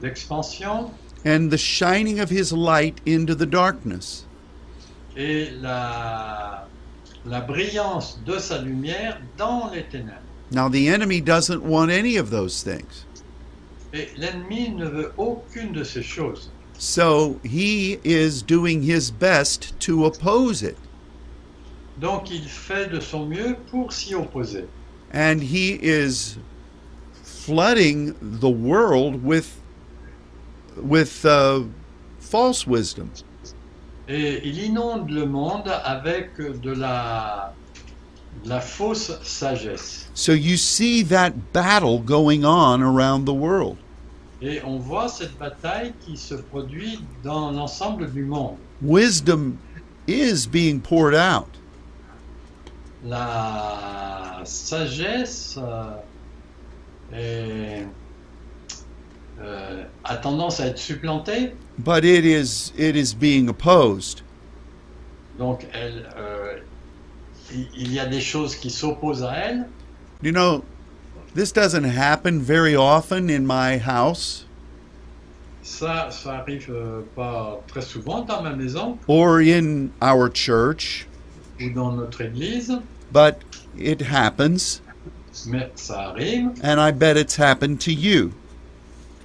d'expansion 0.00 0.90
and 1.24 1.50
the 1.50 1.58
shining 1.58 2.18
of 2.20 2.30
His 2.30 2.52
light 2.52 3.00
into 3.06 3.34
the 3.34 3.46
darkness. 3.46 4.24
et 5.14 5.50
la, 5.60 6.66
la 7.26 7.40
brillance 7.42 8.18
de 8.24 8.38
sa 8.38 8.58
lumière 8.62 9.20
dans 9.36 9.70
les 9.70 9.82
ténèbres. 9.84 10.22
Now, 10.50 10.68
the 10.68 10.88
enemy 10.88 11.20
doesn't 11.20 11.62
want 11.62 11.90
any 11.90 12.16
of 12.16 12.30
those 12.30 12.62
things. 12.62 13.04
Et 13.92 14.08
l'ennemi 14.16 14.70
ne 14.70 14.86
veut 14.86 15.12
aucune 15.18 15.72
de 15.72 15.84
ces 15.84 16.02
choses. 16.02 16.50
So 16.82 17.38
he 17.44 18.00
is 18.02 18.42
doing 18.42 18.82
his 18.82 19.12
best 19.12 19.78
to 19.82 20.04
oppose 20.04 20.64
it. 20.64 20.76
Donc 22.00 22.28
il 22.32 22.42
fait 22.42 22.90
de 22.90 22.98
son 22.98 23.26
mieux 23.26 23.56
pour 23.70 23.92
s'y 23.92 24.16
opposer. 24.16 24.66
And 25.12 25.40
he 25.40 25.78
is 25.80 26.38
flooding 27.22 28.16
the 28.20 28.50
world 28.50 29.22
with, 29.22 29.60
with 30.76 31.24
uh, 31.24 31.60
false 32.18 32.66
wisdom. 32.66 33.12
Et 34.08 34.40
il 34.44 34.58
inonde 34.64 35.08
le 35.08 35.26
monde 35.26 35.68
avec 35.84 36.36
de 36.36 36.72
la, 36.72 37.52
de 38.42 38.48
la 38.48 38.60
fausse 38.60 39.22
sagesse. 39.22 40.08
So 40.14 40.32
you 40.32 40.56
see 40.56 41.04
that 41.04 41.52
battle 41.52 42.00
going 42.00 42.44
on 42.44 42.82
around 42.82 43.24
the 43.24 43.34
world. 43.34 43.78
Et 44.42 44.60
on 44.64 44.78
voit 44.78 45.08
cette 45.08 45.38
bataille 45.38 45.92
qui 46.04 46.16
se 46.16 46.34
produit 46.34 47.00
dans 47.22 47.52
l'ensemble 47.52 48.10
du 48.10 48.24
monde. 48.24 48.56
Wisdom 48.82 49.56
is 50.08 50.46
being 50.50 50.80
poured 50.80 51.14
out. 51.14 51.46
La 53.04 54.40
sagesse 54.44 55.58
euh, 55.58 55.94
est, 57.12 57.86
euh, 59.40 59.84
a 60.04 60.16
tendance 60.16 60.60
à 60.60 60.66
être 60.66 60.78
supplantée, 60.78 61.54
but 61.78 62.04
it 62.04 62.24
is 62.24 62.72
it 62.76 62.94
is 62.96 63.14
being 63.14 63.48
opposed 63.48 64.22
donc 65.38 65.66
elle, 65.72 66.08
euh, 66.16 66.58
il 67.52 67.66
il 67.76 67.92
y 67.92 67.98
a 67.98 68.06
des 68.06 68.20
choses 68.20 68.54
qui 68.54 68.70
s'opposent 68.70 69.24
à 69.24 69.32
elle. 69.34 69.66
you 70.22 70.30
know 70.32 70.62
this 71.34 71.52
doesn't 71.52 71.84
happen 71.84 72.40
very 72.40 72.74
often 72.74 73.30
in 73.30 73.46
my 73.46 73.78
house. 73.78 74.44
Ça, 75.62 76.10
ça 76.10 76.40
arrive 76.40 76.68
euh, 76.70 77.02
pas 77.14 77.60
très 77.68 77.82
souvent 77.82 78.22
dans 78.22 78.42
ma 78.42 78.54
maison. 78.54 78.98
Or 79.06 79.40
in 79.40 79.90
our 80.02 80.28
church. 80.28 81.06
Ou 81.60 81.70
dans 81.70 81.92
notre 81.92 82.20
église, 82.22 82.72
but 83.12 83.38
it 83.78 84.02
happens. 84.02 84.80
Mais 85.46 85.70
ça 85.76 86.10
arrive. 86.10 86.50
And 86.62 86.80
i 86.80 86.90
bet 86.90 87.16
it's 87.16 87.36
happened 87.36 87.80
to 87.82 87.92
you. 87.92 88.32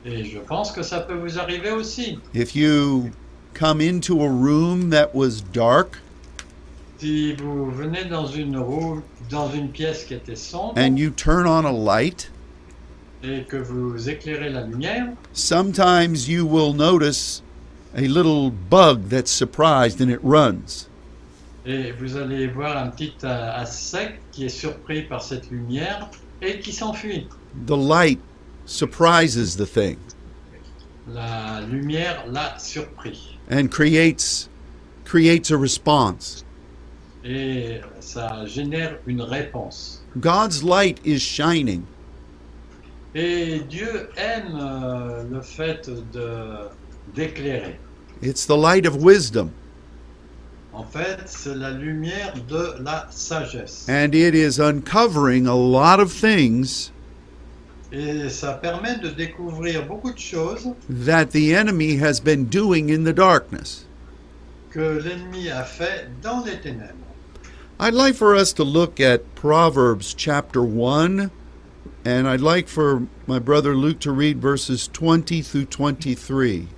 Et 0.05 0.23
je 0.23 0.39
pense 0.39 0.71
que 0.71 0.83
ça 0.83 1.01
peut 1.01 1.15
vous 1.15 1.37
arriver 1.37 1.71
aussi. 1.71 2.19
If 2.33 2.55
you 2.55 3.11
come 3.53 3.81
into 3.81 4.23
a 4.23 4.29
room 4.29 4.91
that 4.91 5.13
was 5.13 5.41
dark 5.41 5.99
Si 6.99 7.33
vous 7.35 7.69
venez 7.71 8.05
dans 8.05 8.25
une 8.25 8.57
roue, 8.57 9.01
dans 9.29 9.51
une 9.51 9.69
pièce 9.69 10.03
qui 10.05 10.15
était 10.15 10.35
sombre 10.35 10.73
and 10.77 10.97
you 10.97 11.11
turn 11.11 11.45
on 11.45 11.65
a 11.65 11.71
light, 11.71 12.31
et 13.23 13.43
que 13.43 13.57
vous 13.57 14.09
éclairez 14.09 14.49
la 14.49 14.61
lumière, 14.65 15.07
sometimes 15.33 16.27
you 16.27 16.45
will 16.45 16.73
notice 16.73 17.41
a 17.95 18.01
little 18.01 18.49
bug 18.51 19.09
that's 19.09 19.31
surprised 19.31 20.01
and 20.01 20.09
it 20.09 20.19
runs. 20.23 20.87
et 21.65 21.91
vous 21.99 22.15
allez 22.15 22.47
voir 22.47 22.77
un 22.77 22.87
petit 22.87 23.13
euh, 23.23 23.51
insecte 23.61 24.21
qui 24.31 24.45
est 24.45 24.49
surpris 24.49 25.01
par 25.03 25.21
cette 25.21 25.51
lumière 25.51 26.09
et 26.41 26.59
qui 26.59 26.71
s'enfuit. 26.71 27.27
The 27.67 27.75
light 27.77 28.19
surprises 28.65 29.55
the 29.57 29.65
thing 29.65 29.97
La 31.07 31.61
lumière 31.61 32.25
l'a 32.27 32.57
surpris. 32.59 33.37
and 33.51 33.69
creates 33.69 34.49
creates 35.05 35.51
a 35.51 35.57
response. 35.57 36.43
Et 37.29 37.81
ça 37.99 38.45
génère 38.45 38.99
une 39.05 39.21
réponse. 39.21 40.01
God's 40.17 40.63
light 40.63 40.99
is 41.05 41.19
shining. 41.19 41.83
Et 43.13 43.59
Dieu 43.69 44.09
aime 44.15 44.57
euh, 44.59 45.23
le 45.29 45.41
fait 45.41 45.89
de 46.13 46.69
d'éclairer. 47.15 47.77
It's 48.21 48.45
the 48.45 48.55
light 48.55 48.85
of 48.85 48.95
wisdom 49.03 49.51
En 50.73 50.83
fait, 50.83 51.19
c'est 51.25 51.55
la 51.55 51.71
lumière 51.71 52.33
de 52.47 52.75
la 52.81 53.07
sagesse. 53.09 53.87
and 53.89 54.13
it 54.13 54.33
is 54.35 54.59
uncovering 54.59 55.47
a 55.47 55.55
lot 55.55 55.99
of 55.99 56.11
things 56.13 56.91
Et 57.91 58.29
ça 58.29 58.53
permet 58.53 58.97
de 58.99 59.09
découvrir 59.09 59.85
beaucoup 59.85 60.13
de 60.13 60.19
choses 60.19 60.69
that 60.89 61.27
the 61.31 61.53
enemy 61.53 61.97
has 61.97 62.19
been 62.21 62.45
doing 62.45 62.89
in 62.89 63.03
the 63.03 63.13
darkness. 63.13 63.85
que 64.71 64.99
l'ennemi 65.01 65.49
a 65.49 65.63
fait 65.63 66.07
dans 66.21 66.43
les 66.45 66.59
ténèbres. 66.59 66.93
I'd 67.79 67.93
like 67.93 68.15
for 68.15 68.33
us 68.33 68.53
to 68.53 68.63
look 68.63 68.99
at 68.99 69.35
Proverbs 69.35 70.15
chapter 70.15 70.63
1 70.63 71.29
and 72.05 72.27
I'd 72.27 72.41
like 72.41 72.67
for 72.67 73.05
my 73.27 73.37
brother 73.37 73.75
Luke 73.75 73.99
to 73.99 74.11
read 74.11 74.41
verses 74.41 74.87
20 74.87 75.43
through 75.43 75.65
23. 75.65 76.69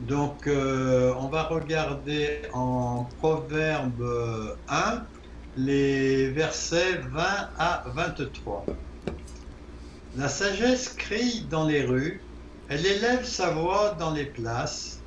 Donc, 0.00 0.46
euh, 0.46 1.14
on 1.16 1.28
va 1.28 1.44
regarder 1.44 2.42
en 2.52 3.08
Proverbe 3.20 4.58
1 4.68 5.02
les 5.56 6.28
versets 6.28 6.98
20 7.10 7.22
à 7.58 7.84
23. 7.94 8.66
La 10.18 10.28
sagesse 10.28 10.90
crie 10.90 11.46
dans 11.48 11.64
les 11.64 11.86
rues, 11.86 12.20
elle 12.68 12.84
élève 12.84 13.24
sa 13.24 13.48
voix 13.48 13.96
dans 13.98 14.12
les 14.12 14.26
places, 14.26 15.00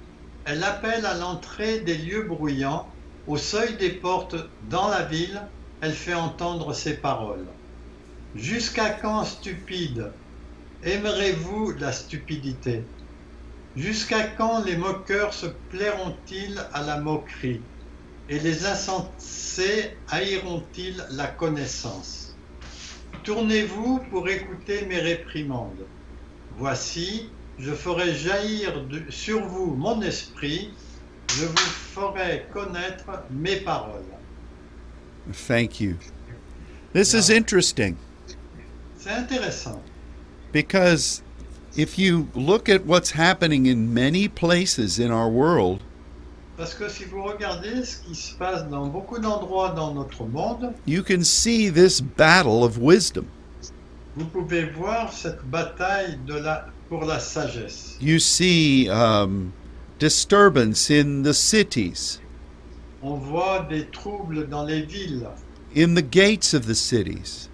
elle 0.45 0.63
appelle 0.63 1.05
à 1.05 1.13
l'entrée 1.13 1.81
des 1.81 1.97
lieux 1.97 2.23
bruyants, 2.23 2.87
au 3.27 3.37
seuil 3.37 3.77
des 3.77 3.91
portes 3.91 4.35
dans 4.69 4.89
la 4.89 5.03
ville, 5.03 5.41
elle 5.81 5.93
fait 5.93 6.13
entendre 6.13 6.73
ses 6.73 6.95
paroles. 6.95 7.45
Jusqu'à 8.35 8.89
quand, 8.89 9.23
stupide, 9.23 10.11
aimerez-vous 10.83 11.73
la 11.79 11.91
stupidité? 11.91 12.83
Jusqu'à 13.75 14.23
quand 14.23 14.63
les 14.63 14.75
moqueurs 14.75 15.33
se 15.33 15.47
plairont-ils 15.69 16.59
à 16.73 16.83
la 16.83 16.99
moquerie? 16.99 17.61
Et 18.29 18.39
les 18.39 18.65
insensés 18.65 19.97
haïront-ils 20.09 21.03
la 21.11 21.27
connaissance? 21.27 22.35
Tournez-vous 23.23 23.99
pour 24.09 24.29
écouter 24.29 24.85
mes 24.85 24.99
réprimandes. 24.99 25.85
Voici, 26.57 27.29
je 27.57 27.71
ferai 27.71 28.13
jaillir 28.13 28.85
sur 29.09 29.45
vous 29.45 29.75
mon 29.75 30.01
esprit, 30.01 30.71
je 31.37 31.45
vous 31.45 31.57
ferai 31.95 32.45
connaître 32.53 33.05
mes 33.31 33.57
paroles. 33.57 34.03
Thank 35.47 35.79
you. 35.79 35.95
This 36.93 37.13
is 37.13 37.29
Yeah. 37.29 37.37
interesting 37.37 37.95
C'est 38.97 39.11
intéressant. 39.11 39.81
because 40.51 41.21
if 41.75 41.97
you 41.97 42.27
look 42.35 42.69
at 42.69 42.85
what's 42.85 43.11
happening 43.11 43.65
in 43.65 43.93
many 43.93 44.27
places 44.27 44.99
in 44.99 45.11
our 45.11 45.29
world, 45.29 45.79
Parce 46.55 46.75
que 46.75 46.87
si 46.87 47.05
vous 47.05 47.23
regardez 47.23 47.83
ce 47.83 47.97
qui 48.03 48.13
se 48.15 48.35
passe 48.35 48.63
dans 48.69 48.85
beaucoup 48.87 49.17
d'endroits 49.17 49.71
dans 49.71 49.91
notre 49.95 50.23
monde, 50.25 50.73
you 50.85 51.01
can 51.01 51.23
see 51.23 51.71
this 51.71 51.99
battle 51.99 52.63
of 52.63 52.77
wisdom. 52.77 53.25
vous 54.15 54.25
pouvez 54.25 54.65
voir 54.65 55.11
cette 55.11 55.43
bataille 55.45 56.19
de 56.27 56.35
la, 56.35 56.67
pour 56.89 57.05
la 57.05 57.19
sagesse. 57.19 57.97
You 57.99 58.19
see 58.19 58.87
um, 58.89 59.51
disturbance 60.03 60.89
in 60.91 61.23
the 61.23 61.33
cities, 61.33 62.19
On 63.01 63.15
voit 63.15 63.65
des 63.69 63.85
troubles 63.85 64.49
dans 64.49 64.65
les 64.65 64.81
villes 64.81 65.29
in 65.73 65.93
the 65.95 66.01
gates 66.01 66.53
of 66.53 66.65
the 66.65 66.75
cities. 66.75 67.47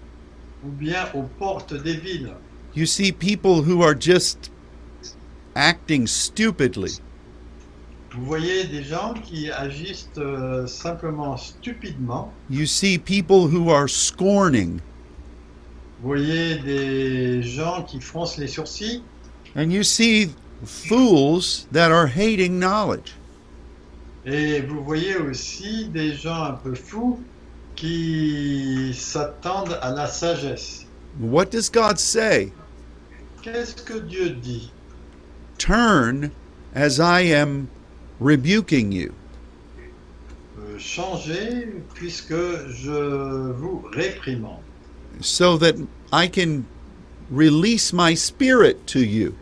ou 0.64 0.70
bien 0.70 1.08
aux 1.14 1.28
portes 1.38 1.74
des 1.74 1.94
villes. 1.96 2.34
You 2.74 2.86
see 2.86 3.12
people 3.12 3.62
who 3.62 3.82
are 3.82 3.94
just 3.94 4.50
acting 5.54 6.08
stupidly. 6.08 6.98
Vous 8.16 8.24
voyez 8.24 8.64
des 8.64 8.82
gens 8.82 9.14
qui 9.14 9.48
agissent 9.52 10.10
euh, 10.18 10.66
simplement 10.66 11.36
stupidement. 11.36 12.32
You 12.50 12.66
see 12.66 12.98
people 12.98 13.46
who 13.46 13.70
are 13.70 13.88
scorning. 13.88 14.80
Vous 16.02 16.08
voyez 16.08 16.58
des 16.58 17.42
gens 17.44 17.84
qui 17.84 18.00
froncent 18.00 18.38
les 18.38 18.48
sourcils. 18.48 19.02
And 19.54 19.70
you 19.70 19.84
see 19.84 20.30
fools 20.64 21.66
that 21.72 21.90
are 21.90 22.06
hating 22.06 22.58
knowledge. 22.58 23.14
Et 24.26 24.60
vous 24.60 24.84
voyez 24.84 25.16
aussi 25.16 25.88
des 25.88 26.14
gens 26.14 26.44
un 26.44 26.52
peu 26.52 26.74
fous 26.74 27.18
qui 27.74 28.92
s'attendent 28.94 29.78
à 29.80 29.90
la 29.92 30.06
sagesse. 30.06 30.84
What 31.18 31.50
does 31.50 31.70
God 31.70 31.98
say? 31.98 32.52
Qu'est-ce 33.42 33.82
que 33.82 33.98
Dieu 33.98 34.30
dit 34.30 34.70
Turn 35.56 36.30
as 36.74 37.00
I 37.00 37.22
am 37.22 37.68
rebuking 38.20 38.92
you. 38.92 39.14
Euh, 40.58 40.78
Changez 40.78 41.68
puisque 41.94 42.34
je 42.68 43.52
vous 43.52 43.82
réprimande, 43.92 44.62
so 45.20 45.56
that 45.56 45.76
I 46.12 46.28
can 46.28 46.66
release 47.30 47.92
my 47.92 48.14
spirit 48.14 48.86
to 48.88 49.00
you 49.00 49.34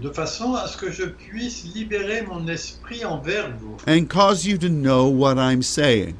de 0.00 0.10
façon 0.10 0.54
à 0.54 0.66
ce 0.66 0.76
que 0.76 0.90
je 0.90 1.04
puisse 1.04 1.64
libérer 1.74 2.22
mon 2.22 2.46
esprit 2.48 3.04
envers 3.04 3.50
vous 3.58 3.76
and 3.86 4.06
cause 4.08 4.46
you 4.46 4.56
to 4.56 4.68
know 4.68 5.08
what 5.08 5.36
I'm 5.36 5.62
saying. 5.62 6.14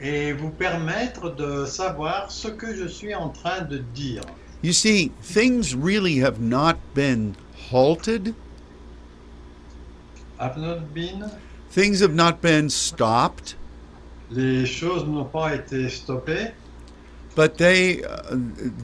et 0.00 0.32
vous 0.32 0.50
permettre 0.50 1.34
de 1.34 1.64
savoir 1.64 2.30
ce 2.30 2.48
que 2.48 2.74
je 2.74 2.86
suis 2.86 3.14
en 3.14 3.30
train 3.30 3.62
de 3.62 3.78
dire. 3.94 4.22
You 4.62 4.72
see, 4.72 5.12
things 5.22 5.74
really 5.74 6.18
have 6.20 6.40
not 6.40 6.76
been 6.94 7.36
halted, 7.70 8.34
Have 10.38 10.56
not 10.58 10.92
been, 10.92 11.30
things 11.70 12.00
have 12.00 12.14
not 12.14 12.40
been 12.42 12.68
stopped, 12.68 13.56
les 14.30 14.66
choses 14.66 15.04
n'ont 15.04 15.24
pas 15.30 15.54
été 15.54 15.88
stoppées, 15.88 16.52
but 17.36 17.56
they, 17.56 18.02
uh, 18.04 18.36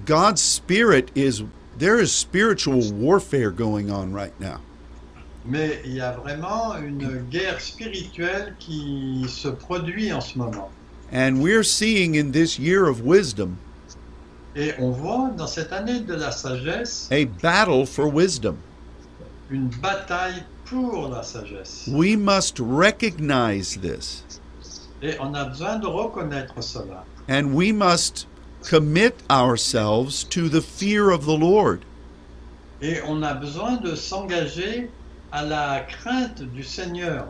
God's 0.06 0.40
spirit 0.40 1.10
is, 1.14 1.42
there 1.80 1.98
is 1.98 2.12
spiritual 2.12 2.92
warfare 2.92 3.50
going 3.50 3.90
on 3.90 4.12
right 4.12 4.38
now. 4.38 4.60
mais 5.44 5.80
il 5.84 5.94
y 5.94 6.00
a 6.00 6.12
vraiment 6.12 6.76
une 6.76 7.24
guerre 7.30 7.60
spirituelle 7.60 8.54
qui 8.60 9.24
se 9.26 9.48
produit 9.48 10.12
en 10.12 10.20
ce 10.20 10.36
moment. 10.38 10.68
And 11.12 11.40
we're 11.42 11.64
seeing 11.64 12.14
in 12.14 12.30
this 12.30 12.58
year 12.58 12.86
of 12.86 13.00
wisdom 13.04 13.56
Et 14.54 14.74
on 14.78 14.90
voit 14.92 15.30
dans 15.36 15.46
cette 15.46 15.72
année 15.72 16.00
de 16.00 16.14
la 16.14 16.30
sagesse 16.30 17.08
a 17.10 17.24
battle 17.24 17.86
for 17.86 18.06
wisdom. 18.08 18.56
une 19.50 19.68
bataille 19.80 20.44
pour 20.66 21.08
la 21.08 21.22
sagesse. 21.22 21.88
We 21.90 22.14
must 22.16 22.60
recognize 22.60 23.76
this. 23.80 24.22
Et 25.02 25.16
on 25.18 25.34
a 25.34 25.46
besoin 25.46 25.78
de 25.80 25.86
reconnaître 25.86 26.62
cela. 26.62 27.04
And 27.28 27.54
we 27.54 27.72
must 27.72 28.26
commit 28.64 29.14
ourselves 29.30 30.24
to 30.24 30.48
the 30.48 30.62
fear 30.62 31.10
of 31.10 31.24
the 31.24 31.36
Lord. 31.36 31.84
Et 32.82 33.02
on 33.02 33.22
a 33.22 33.34
besoin 33.34 33.76
de 33.76 33.94
s'engager 33.94 34.88
à 35.32 35.42
la 35.48 35.80
crainte 35.82 36.42
du 36.54 36.62
Seigneur. 36.62 37.26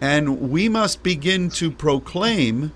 And 0.00 0.50
we 0.50 0.68
must 0.68 1.02
begin 1.02 1.50
to 1.50 1.70
proclaim 1.70 2.72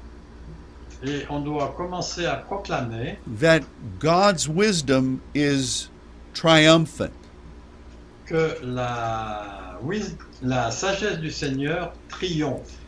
Et 1.05 1.27
on 1.29 1.41
doit 1.41 1.75
commencer 1.77 2.27
à 2.27 2.37
proclamer 2.37 3.19
that 3.27 3.65
God's 3.99 4.49
wisdom 4.49 5.21
is 5.35 5.89
triumphant. 6.33 7.13
que 8.27 8.57
la, 8.63 9.79
la 10.43 10.71
sagesse 10.71 11.19
du 11.19 11.31
Seigneur 11.31 11.93
triomphe. 12.09 12.79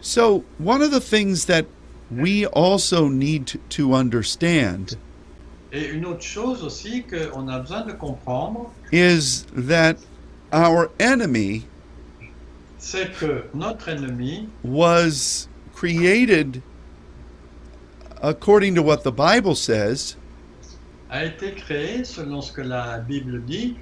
So, 0.00 0.44
one 0.58 0.82
of 0.82 0.90
the 0.90 1.00
things 1.00 1.46
that 1.46 1.66
we 2.16 2.46
also 2.46 3.08
need 3.08 3.60
to, 3.70 3.94
understand 3.94 4.96
Et 5.72 5.88
une 5.88 6.04
autre 6.04 6.22
chose 6.22 6.62
aussi 6.62 7.02
qu'on 7.04 7.48
a 7.48 7.58
besoin 7.60 7.86
de 7.86 7.92
comprendre, 7.92 8.70
is 8.92 9.44
that 9.54 9.96
our 10.52 10.90
enemy 11.00 11.64
c'est 12.78 13.12
que 13.18 13.44
notre 13.54 13.88
ennemi 13.88 14.48
was 14.62 15.48
created 15.74 16.60
according 18.20 18.74
to 18.74 18.82
what 18.82 19.02
the 19.02 19.12
Bible 19.12 19.54
says 19.54 20.16
a 21.10 21.24
été 21.24 21.54
créé, 21.54 22.04
selon 22.04 22.42
ce 22.42 22.52
que 22.52 22.62
la 22.62 22.98
Bible 22.98 23.42
dit, 23.46 23.76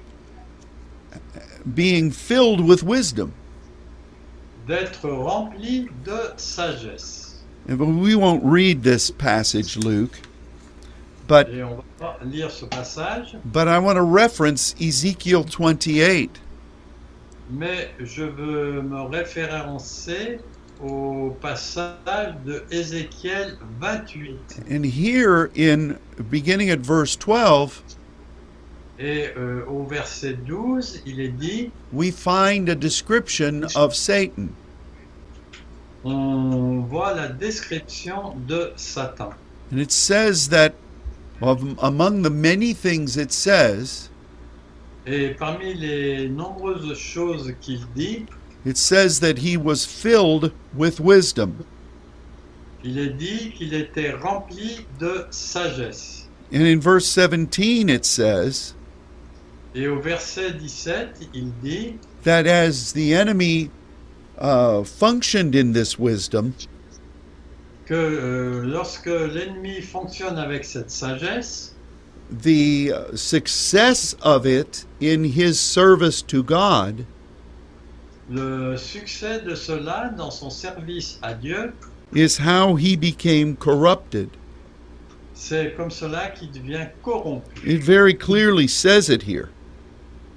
being 1.73 2.11
filled 2.11 2.61
with 2.61 2.83
wisdom. 2.83 3.33
d'être 4.67 5.09
rempli 5.09 5.89
de 6.05 6.33
sagesse. 6.37 7.20
And 7.67 8.01
we 8.01 8.15
won't 8.15 8.43
read 8.43 8.83
this 8.83 9.11
passage, 9.11 9.77
Luke, 9.77 10.19
but 11.27 11.47
Et 11.49 11.63
on 11.63 11.75
va 11.75 11.83
pas 11.99 12.17
lire 12.25 12.49
ce 12.51 12.65
passage, 12.65 13.35
but 13.45 13.67
I 13.67 13.77
want 13.79 13.97
to 13.97 14.03
reference 14.03 14.75
Ezekiel 14.79 15.43
28. 15.43 16.39
mais 17.51 17.89
je 17.99 18.23
veux 18.23 18.81
me 18.81 19.01
référencer 19.01 20.39
au 20.83 21.35
passage 21.41 22.33
de 22.45 22.63
Ézéchiel 22.71 23.57
28. 23.79 24.63
And 24.69 24.85
here 24.85 25.51
in 25.55 25.97
beginning 26.29 26.69
at 26.71 26.79
verse 26.79 27.15
12, 27.15 27.83
Et 28.99 29.29
euh, 29.35 29.65
au 29.67 29.83
verset 29.83 30.33
12, 30.45 31.01
il 31.07 31.19
est 31.19 31.35
dit, 31.35 31.71
we 31.91 32.11
find 32.11 32.69
a 32.69 32.75
description 32.75 33.65
of 33.75 33.95
Satan. 33.95 34.49
On 36.03 36.81
voit 36.89 37.13
la 37.13 37.27
description 37.27 38.35
de 38.47 38.71
Satan. 38.75 39.33
And 39.71 39.79
it 39.79 39.91
says 39.91 40.49
that 40.49 40.73
of, 41.41 41.63
among 41.81 42.21
the 42.23 42.29
many 42.29 42.73
things 42.73 43.17
it 43.17 43.31
says, 43.31 44.09
Et 45.05 45.35
parmi 45.37 45.73
les 45.73 46.29
nombreuses 46.29 46.97
choses 46.97 47.53
qu'il 47.61 47.81
dit, 47.95 48.25
it 48.65 48.77
says 48.77 49.19
that 49.19 49.39
he 49.39 49.57
was 49.57 49.85
filled 49.85 50.51
with 50.75 50.99
wisdom. 50.99 51.65
il 52.83 52.97
est 52.97 53.13
dit 53.13 53.51
qu'il 53.51 53.73
était 53.73 54.11
rempli 54.11 54.85
de 54.99 55.25
sagesse. 55.31 56.27
And 56.53 56.63
in 56.65 56.79
verse 56.79 57.05
17 57.07 57.89
it 57.89 58.05
says 58.05 58.73
Et 59.73 59.87
au 59.87 59.99
verset 60.01 60.51
17, 60.59 61.29
il 61.33 61.51
dit 61.63 61.95
that 62.23 62.45
as 62.45 62.91
the 62.93 63.13
enemy 63.13 63.69
uh, 64.41 64.83
functioned 64.83 65.55
in 65.55 65.71
this 65.71 65.97
wisdom, 65.97 66.53
que 67.85 67.93
euh, 67.93 68.63
lorsque 68.65 69.07
l'ennemi 69.07 69.81
fonctionne 69.81 70.37
avec 70.37 70.65
cette 70.65 70.91
sagesse, 70.91 71.73
the 72.29 72.91
success 73.15 74.15
of 74.21 74.45
it 74.45 74.85
in 74.99 75.23
his 75.23 75.59
service 75.59 76.21
to 76.21 76.43
God 76.43 77.05
le 78.29 78.77
succès 78.77 79.41
de 79.41 79.55
cela 79.55 80.09
dans 80.15 80.31
son 80.31 80.49
service 80.49 81.19
à 81.21 81.33
Dieu, 81.33 81.73
is 82.13 82.37
how 82.37 82.75
he 82.75 82.95
became 82.95 83.55
corrupted. 83.55 84.29
c'est 85.33 85.73
comme 85.75 85.89
cela 85.89 86.29
qu'il 86.29 86.51
devient 86.51 86.87
corrompu. 87.03 87.43
It 87.65 87.83
very 87.83 88.13
clearly 88.13 88.67
says 88.67 89.09
it 89.09 89.23
here. 89.23 89.49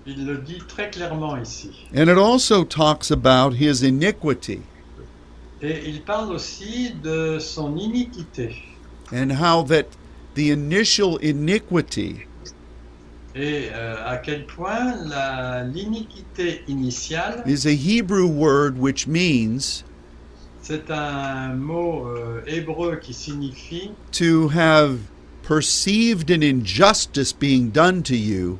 Il 0.06 0.26
le 0.26 0.38
dit 0.38 0.60
très 0.68 0.90
clairement 0.90 1.36
ici. 1.36 1.70
And 1.96 2.08
it 2.08 2.18
also 2.18 2.64
talks 2.64 3.10
about 3.10 3.54
his 3.54 3.82
iniquity 3.82 4.62
Et 5.62 5.88
il 5.88 6.02
parle 6.02 6.32
aussi 6.32 6.92
de 7.02 7.38
son 7.38 7.76
iniquité 7.78 8.54
and 9.12 9.32
how 9.32 9.62
that 9.62 9.86
the 10.34 10.50
initial 10.50 11.16
iniquity 11.18 12.26
et 13.36 13.68
euh, 13.72 13.96
à 14.06 14.18
quel 14.18 14.46
point 14.46 14.94
l'iniquité 15.72 16.62
initiale, 16.68 17.42
is 17.46 17.66
a 17.66 17.74
Hebrew 17.74 18.26
word 18.26 18.78
which 18.78 19.06
means 19.06 19.82
c'est 20.62 20.90
un 20.90 21.54
mot 21.54 22.06
euh, 22.06 22.42
hébreu 22.46 22.96
qui 22.96 23.12
signifie 23.12 23.90
to 24.12 24.48
have 24.48 24.98
perceived 25.42 26.30
an 26.30 26.42
injustice 26.42 27.32
being 27.32 27.70
done 27.70 28.02
to 28.02 28.16
you 28.16 28.58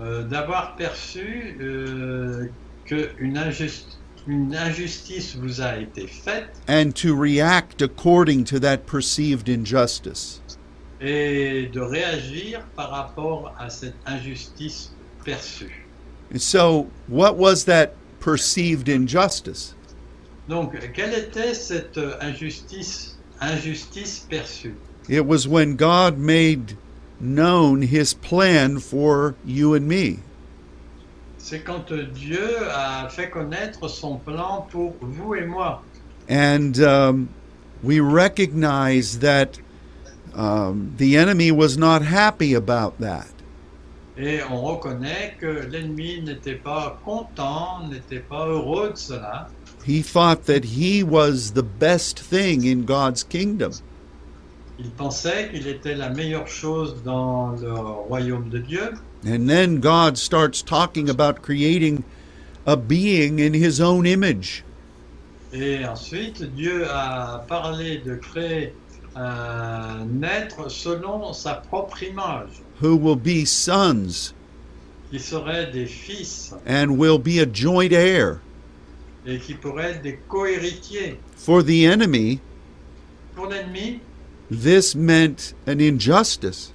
euh, 0.00 0.22
d'avoir 0.24 0.76
perçu 0.76 1.56
euh, 1.60 2.48
qu'une 2.84 3.36
injustice 3.38 5.36
vous 5.36 5.60
a 5.60 5.78
été 5.78 6.06
faite 6.06 6.50
and 6.68 6.90
to 6.94 7.14
react 7.14 7.82
according 7.82 8.44
to 8.44 8.58
that 8.58 8.78
perceived 8.86 9.48
injustice. 9.48 10.40
et 11.00 11.68
de 11.72 11.80
réagir 11.80 12.64
par 12.74 12.90
rapport 12.90 13.54
à 13.58 13.70
cette 13.70 13.96
injustice 14.06 14.92
perçue. 15.24 15.86
And 16.32 16.40
so, 16.40 16.88
what 17.08 17.36
was 17.36 17.64
that 17.66 17.94
perceived 18.20 18.88
injustice? 18.88 19.74
Donc, 20.48 20.74
quelle 20.94 21.14
était 21.14 21.54
cette 21.54 21.98
injustice, 22.20 23.18
injustice 23.40 24.26
perçue? 24.28 24.74
It 25.08 25.26
was 25.26 25.46
when 25.46 25.76
God 25.76 26.18
made 26.18 26.76
known 27.20 27.82
his 27.82 28.14
plan 28.14 28.78
for 28.78 29.34
you 29.44 29.74
and 29.74 29.86
me. 29.88 30.20
C'est 31.38 31.64
quand 31.64 31.92
Dieu 32.12 32.58
a 32.70 33.08
fait 33.08 33.30
connaître 33.30 33.88
son 33.88 34.18
plan 34.18 34.66
pour 34.70 34.94
vous 35.00 35.34
et 35.34 35.46
moi. 35.46 35.82
And 36.28 36.78
um, 36.80 37.28
we 37.82 38.00
recognize 38.00 39.20
that 39.20 39.60
um, 40.34 40.92
the 40.96 41.16
enemy 41.16 41.52
was 41.52 41.78
not 41.78 42.02
happy 42.02 42.54
about 42.54 42.98
that. 42.98 43.28
Et 44.18 44.42
on 44.42 44.62
reconnaît 44.62 45.34
que 45.38 45.68
l'ennemi 45.70 46.22
n'était 46.22 46.60
pas 46.60 46.98
content, 47.04 47.88
n'était 47.90 48.26
pas 48.26 48.46
heureux 48.46 48.92
de 48.92 48.96
cela. 48.96 49.48
He 49.84 50.02
thought 50.02 50.46
that 50.46 50.64
he 50.64 51.04
was 51.04 51.52
the 51.52 51.62
best 51.62 52.18
thing 52.18 52.64
in 52.64 52.86
God's 52.86 53.22
kingdom. 53.22 53.72
Il 54.78 54.90
pensait 54.90 55.48
qu'il 55.50 55.66
était 55.68 55.94
la 55.94 56.10
meilleure 56.10 56.48
chose 56.48 56.96
dans 57.02 57.52
le 57.52 57.72
royaume 57.72 58.48
de 58.50 58.58
Dieu. 58.58 58.92
And 59.26 59.46
then 59.48 59.80
God 59.80 60.18
starts 60.18 60.62
talking 60.62 61.08
about 61.08 61.40
creating 61.42 62.04
a 62.66 62.76
being 62.76 63.38
in 63.38 63.54
his 63.54 63.80
own 63.80 64.06
image. 64.06 64.64
Et 65.52 65.84
ensuite, 65.86 66.42
Dieu 66.54 66.84
a 66.90 67.44
parlé 67.48 67.98
de 68.04 68.16
créer 68.16 68.74
un 69.14 70.22
être 70.22 70.70
selon 70.70 71.32
sa 71.32 71.54
propre 71.54 72.02
image, 72.02 72.60
who 72.82 72.96
will 72.96 73.16
be 73.16 73.46
sons 73.46 74.34
qui 75.10 75.18
serait 75.18 75.70
des 75.72 75.86
fils 75.86 76.52
and 76.66 76.98
will 76.98 77.18
be 77.18 77.38
a 77.38 77.46
joint 77.50 77.92
heir. 77.92 78.40
et 79.24 79.38
qui 79.38 79.54
pourraient 79.54 79.92
être 79.92 80.02
des 80.02 80.18
cohéritiers. 80.28 81.18
For 81.36 81.62
the 81.64 81.84
enemy, 81.86 82.40
Pour 83.34 83.46
l'ennemi, 83.46 84.00
this 84.50 84.94
meant 84.94 85.54
an 85.66 85.80
injustice, 85.80 86.72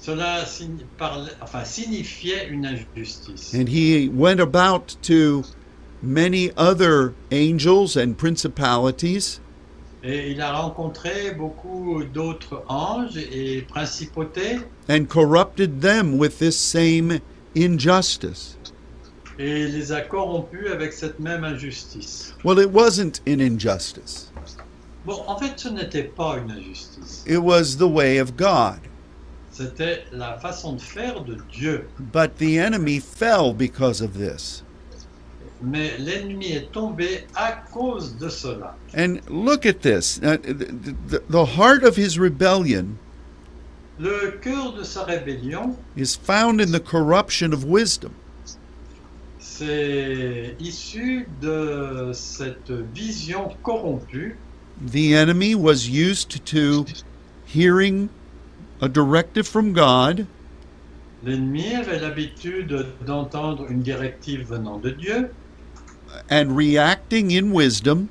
cela 0.00 0.44
enfin, 1.42 1.64
signifiait 1.64 2.48
une 2.50 2.66
injustice. 2.66 3.52
and 3.54 3.68
he 3.68 4.08
went 4.08 4.40
about 4.40 4.96
to 5.02 5.44
many 6.02 6.50
other 6.56 7.14
angels 7.30 7.96
and 7.96 8.16
principalities 8.18 9.40
Et 10.06 10.32
il 10.32 10.40
a 10.42 10.52
rencontré 10.52 11.32
beaucoup 11.34 12.04
d'autres 12.04 12.62
anges 12.68 13.16
et 13.16 13.62
principautés 13.66 14.60
and 14.86 15.08
corrupted 15.08 15.80
them 15.80 16.18
with 16.18 16.38
this 16.38 16.58
same 16.58 17.20
injustice. 17.56 18.58
et 19.38 19.66
les 19.66 19.92
a 19.92 20.02
corrompus 20.02 20.70
avec 20.70 20.92
cette 20.92 21.18
même 21.18 21.42
injustice. 21.42 22.34
Well, 22.44 22.58
it 22.60 22.70
wasn't 22.70 23.20
an 23.26 23.40
injustice, 23.40 24.30
Bon, 25.04 25.22
en 25.26 25.36
fait, 25.38 25.52
ce 25.56 25.68
n'était 25.68 26.04
pas 26.04 26.38
une 26.38 26.50
injustice. 26.50 27.24
it 27.26 27.38
was 27.38 27.76
the 27.76 27.86
way 27.86 28.18
of 28.18 28.36
God. 28.36 28.78
C'était 29.52 30.04
la 30.12 30.38
façon 30.38 30.72
de 30.74 30.80
faire 30.80 31.22
de 31.22 31.36
Dieu. 31.52 31.86
But 31.98 32.38
the 32.38 32.58
enemy 32.58 32.98
fell 33.00 33.52
because 33.52 34.00
of 34.00 34.14
this. 34.14 34.62
Mais 35.62 35.96
l'ennemi 35.98 36.52
est 36.52 36.72
tombé 36.72 37.26
à 37.36 37.52
cause 37.72 38.16
de 38.18 38.28
cela. 38.28 38.74
And 38.96 39.20
look 39.28 39.64
at 39.64 39.82
this. 39.82 40.18
Uh, 40.22 40.36
the 41.28 41.44
heart 41.56 41.84
of 41.84 41.96
his 41.96 42.18
rebellion 42.18 42.98
Le 43.98 44.38
cœur 44.42 44.72
de 44.72 44.82
sa 44.82 45.04
rébellion, 45.04 45.76
is 45.96 46.16
found 46.16 46.60
in 46.60 46.72
the 46.72 46.80
corruption 46.80 47.52
of 47.52 47.64
wisdom. 47.64 48.10
c'est 49.38 50.56
issu 50.58 51.28
de 51.40 52.10
cette 52.12 52.72
vision 52.92 53.50
corrompue. 53.62 54.36
The 54.80 55.14
enemy 55.14 55.54
was 55.54 55.88
used 55.88 56.44
to 56.46 56.84
hearing 57.44 58.08
a 58.80 58.88
directive 58.88 59.46
from 59.46 59.72
God. 59.72 60.26
L'ennemi 61.22 61.74
avait 61.74 62.00
l'habitude 62.00 62.86
d'entendre 63.06 63.66
une 63.70 63.82
directive 63.82 64.48
venant 64.48 64.78
de 64.78 64.90
Dieu. 64.90 65.30
And 66.30 66.56
reacting 66.56 67.30
in 67.30 67.52
wisdom. 67.52 68.08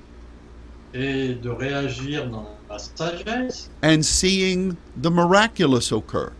Et 0.93 1.35
de 1.35 1.49
réagir 1.49 2.27
dans 2.29 2.47
la 2.69 2.77
sagesse. 2.79 3.69
And 3.83 4.03
seeing 4.03 4.77
the 4.95 5.09
miraculous 5.11 5.91
occur. 5.91 6.31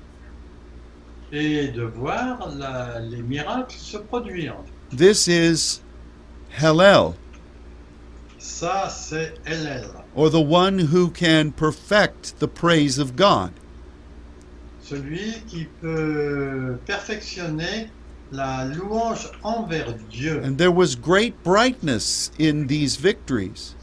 et 1.36 1.70
de 1.70 1.82
voir 1.82 2.48
la- 2.56 3.00
les 3.00 3.24
miracles 3.24 3.76
se 3.76 3.98
produire. 3.98 4.56
This 4.96 5.28
is 5.28 5.82
Hallel, 6.62 7.16
Ça, 8.38 8.88
c'est 8.90 9.34
Hélène, 9.48 9.90
or 10.16 10.30
the 10.30 10.42
one 10.42 10.80
who 10.80 11.10
can 11.10 11.52
perfect 11.52 12.40
the 12.40 12.48
praise 12.48 12.98
of 12.98 13.16
God. 13.16 13.54
celui 14.84 15.42
qui 15.48 15.68
peut 15.82 16.78
perfectionner 16.86 17.90
la 18.32 18.66
louange 18.66 19.30
envers 19.44 19.94
Dieu. 20.10 20.42
And 20.44 20.58
there 20.58 20.72
was 20.72 20.96
great 20.96 21.44
brightness 21.44 22.32
in 22.38 22.68
these 22.68 22.98
victories. 22.98 23.76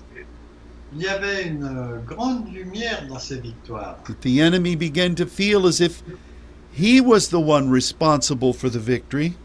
Il 0.92 1.02
y 1.02 1.08
avait 1.08 1.46
une 1.46 2.02
grande 2.04 2.52
lumière 2.52 3.06
dans 3.08 3.20
ces 3.20 3.40
victoires. 3.40 3.98
That 4.06 4.22
the 4.22 4.40
enemy 4.40 4.74
began 4.74 5.14
to 5.16 5.26
feel 5.26 5.66
as 5.66 5.80
if 5.80 6.02
he 6.72 7.00
was 7.00 7.28
the 7.28 7.40
one 7.40 7.70
responsible 7.70 8.52
for 8.52 8.68
the 8.68 8.80
victory, 8.80 9.36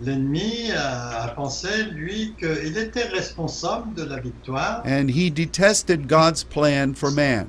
L'ennemi 0.00 0.70
a, 0.76 1.32
pensé, 1.34 1.84
lui, 1.90 2.34
qu'il 2.38 2.78
était 2.78 3.08
responsable 3.08 3.94
de 3.94 4.04
la 4.04 4.20
victoire 4.20 4.82
and 4.86 5.08
he 5.10 5.28
detested 5.30 6.06
God's 6.08 6.44
plan 6.44 6.94
for 6.94 7.10
man. 7.10 7.48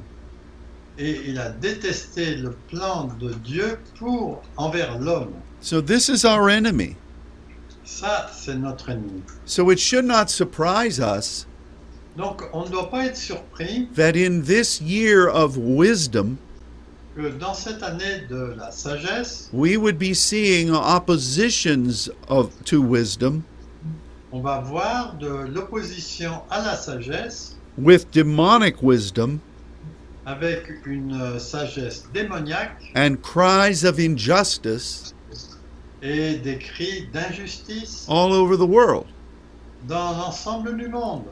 et 0.98 1.22
il 1.28 1.40
a 1.40 1.50
détesté 1.50 2.36
le 2.36 2.52
plan 2.70 3.10
de 3.20 3.34
Dieu 3.34 3.78
pour 3.98 4.42
envers 4.58 5.00
l'homme. 5.00 5.34
So 5.62 5.82
this 5.82 6.10
is 6.10 6.26
our 6.26 6.50
enemy. 6.50 6.96
Ça, 7.86 8.30
c'est 8.34 8.56
notre 8.56 8.90
ennemi. 8.90 9.22
So 9.46 9.70
it 9.72 9.80
should 9.80 10.06
not 10.06 10.30
surprise 10.30 11.00
us 11.00 11.46
Donc, 12.18 12.44
on 12.52 12.66
ne 12.66 12.70
doit 12.70 12.90
pas 12.90 13.06
être 13.06 13.16
surpris 13.18 13.88
that 13.96 14.16
in 14.18 14.42
this 14.42 14.82
year 14.82 15.28
of 15.30 15.58
wisdom, 15.58 16.38
que 17.16 17.30
dans 17.30 17.54
cette 17.54 17.84
année 17.84 18.22
de 18.30 18.54
la 18.58 18.72
sagesse, 18.72 19.50
we 19.52 19.78
would 19.78 19.98
be 19.98 20.14
seeing 20.14 20.72
oppositions 20.72 22.10
of 22.28 22.52
to 22.66 22.82
wisdom 22.82 23.44
on 24.32 24.42
va 24.42 24.60
voir 24.60 25.16
de 25.20 25.28
l'opposition 25.28 26.42
à 26.50 26.62
la 26.64 26.76
sagesse 26.76 27.56
with 27.78 28.10
demonic 28.12 28.82
wisdom 28.84 29.40
avec 30.26 30.68
une 30.86 31.20
euh, 31.20 31.40
sagesse 31.40 32.04
démoniaque 32.14 32.92
and 32.96 33.16
cries 33.24 33.84
of 33.84 33.98
injustice 34.00 35.16
et 36.02 36.36
des 36.36 36.60
cris 36.60 37.08
d'injustice 37.12 38.06
all 38.08 38.32
over 38.32 38.56
the 38.56 38.68
world. 38.68 39.06
dans 39.88 40.12
l'ensemble 40.18 40.78
du 40.78 40.88
monde. 40.88 41.24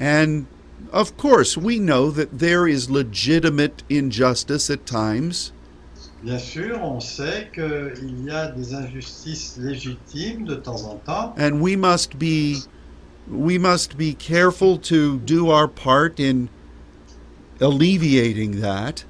And 0.00 0.44
of 0.92 1.16
course, 1.16 1.56
we 1.56 1.78
know 1.78 2.10
that 2.10 2.38
there 2.38 2.66
is 2.66 2.90
legitimate 2.90 3.82
injustice 3.88 4.70
at 4.70 4.86
times, 4.86 5.52
Bien 6.22 6.38
sûr, 6.38 6.82
on 6.82 6.98
sait 6.98 7.48
qu'il 7.54 8.24
y 8.26 8.30
a 8.30 8.48
des 8.48 8.74
injustices 8.74 9.56
légitimes 9.56 10.44
de 10.44 10.56
temps 10.56 10.82
en 10.84 10.96
temps 10.96 11.32
and 11.38 11.60
we 11.60 11.76
must 11.76 12.18
be 12.18 12.56
we 13.30 13.56
must 13.56 13.96
be 13.96 14.14
careful 14.14 14.78
to 14.78 15.18
do 15.18 15.48
our 15.50 15.68
part 15.68 16.18
in 16.18 16.48
alleviating 17.60 18.60
that. 18.60 19.04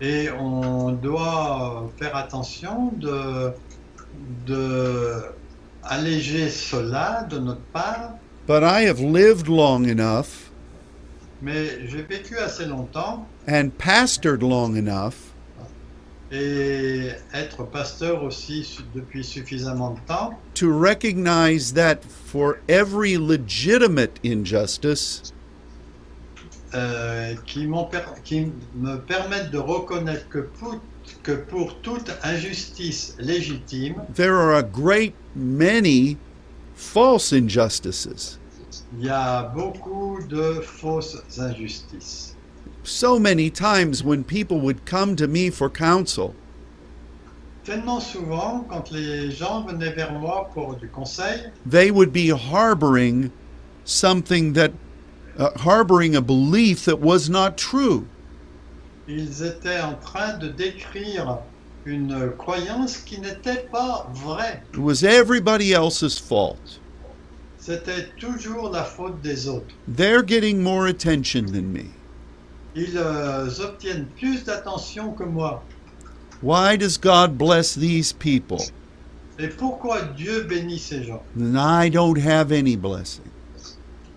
et 0.00 0.28
on 0.30 0.92
doit 0.92 1.88
faire 1.98 2.16
attention 2.16 2.92
de, 2.98 3.52
de 4.46 5.22
alléger 5.84 6.50
cela 6.50 7.26
de 7.30 7.38
notre 7.38 7.64
part. 7.72 8.18
But 8.46 8.64
I 8.64 8.82
have 8.82 8.98
lived 8.98 9.46
long 9.46 9.88
enough 9.88 10.47
Mais 11.40 11.86
j'ai 11.88 12.02
vécu 12.02 12.36
assez 12.38 12.66
longtemps. 12.66 13.26
And 13.48 13.70
pastored 13.78 14.42
long 14.42 14.76
enough. 14.76 15.34
Et 16.30 17.10
être 17.32 17.64
pasteur 17.64 18.22
aussi 18.22 18.78
depuis 18.94 19.24
suffisamment 19.24 19.92
de 19.92 20.00
temps. 20.06 20.38
To 20.54 20.70
recognize 20.70 21.72
that 21.72 22.04
for 22.04 22.58
every 22.68 23.16
legitimate 23.16 24.20
injustice, 24.22 25.32
euh, 26.74 27.34
qui, 27.46 27.66
qui 28.24 28.52
me 28.74 28.96
permettent 28.96 29.50
de 29.50 29.58
reconnaître 29.58 30.28
que 30.28 30.40
pour, 30.40 30.78
que 31.22 31.32
pour 31.32 31.80
toute 31.80 32.10
injustice 32.22 33.16
légitime, 33.18 33.94
there 34.14 34.34
are 34.34 34.54
a 34.54 34.62
great 34.62 35.14
many 35.34 36.18
false 36.74 37.32
injustices. 37.32 38.38
Il 38.96 39.04
y 39.04 39.08
a 39.10 39.42
beaucoup 39.54 40.18
de 40.28 40.60
fausses 40.60 41.22
injustices. 41.38 42.34
So 42.84 43.18
many 43.18 43.50
times 43.50 44.02
when 44.02 44.24
people 44.24 44.60
would 44.60 44.86
come 44.86 45.16
to 45.16 45.26
me 45.26 45.50
for 45.50 45.68
counsel, 45.68 46.34
Tellement 47.64 48.00
souvent, 48.00 48.64
quand 48.66 48.90
les 48.92 49.30
gens 49.30 49.62
venaient 49.62 49.94
vers 49.94 50.12
moi 50.12 50.48
pour 50.54 50.76
du 50.76 50.88
conseil, 50.88 51.50
they 51.66 51.90
would 51.90 52.14
be 52.14 52.30
harboring 52.30 53.30
something 53.84 54.54
that, 54.54 54.72
uh, 55.38 55.50
harboring 55.58 56.16
a 56.16 56.22
belief 56.22 56.86
that 56.86 56.98
was 56.98 57.28
not 57.28 57.58
true. 57.58 58.06
ils 59.08 59.42
étaient 59.42 59.80
en 59.80 59.94
train 59.94 60.36
de 60.36 60.48
décrire 60.48 61.38
une 61.86 62.30
croyance 62.36 62.98
qui 62.98 63.20
n'était 63.20 63.66
pas 63.72 64.06
vraie. 64.12 64.62
It 64.72 64.78
was 64.78 65.02
everybody 65.02 65.72
else's 65.72 66.18
fault. 66.18 66.78
C'était 67.68 68.08
toujours 68.16 68.70
la 68.70 68.82
faute 68.82 69.20
des 69.20 69.46
autres. 69.46 69.74
They're 69.86 70.22
getting 70.22 70.62
more 70.62 70.86
attention 70.86 71.44
than 71.52 71.70
me. 71.70 71.90
Ils 72.74 72.96
euh, 72.96 73.46
obtiennent 73.60 74.06
plus 74.18 74.42
d'attention 74.42 75.12
que 75.12 75.24
moi. 75.24 75.62
Why 76.40 76.78
does 76.78 76.96
God 76.96 77.36
bless 77.36 77.74
these 77.74 78.10
people? 78.14 78.64
Et 79.38 79.48
pourquoi 79.48 80.00
Dieu 80.16 80.44
bénit 80.44 80.78
ces 80.78 81.02
gens? 81.02 81.22
And 81.38 81.58
I 81.58 81.90
don't 81.90 82.16
have 82.16 82.52
any 82.52 82.74
blessing. 82.74 83.30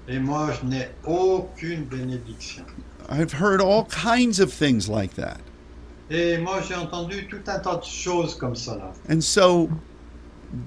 Et 0.07 0.17
moi, 0.17 0.51
je 0.53 0.65
n'ai 0.67 0.87
aucune 1.05 1.83
bénédiction. 1.83 2.63
I've 3.09 3.33
heard 3.33 3.59
all 3.59 3.83
kinds 3.83 4.39
of 4.39 4.53
things 4.53 4.87
like 4.87 5.15
that. 5.15 5.41
Et 6.09 6.37
moi, 6.37 6.61
j'ai 6.61 6.75
entendu 6.75 7.27
tout 7.27 7.43
un 7.47 7.59
tas 7.59 7.75
de 7.75 7.83
choses 7.83 8.33
comme 8.33 8.55
cela. 8.55 8.93
And 9.09 9.21
so 9.21 9.69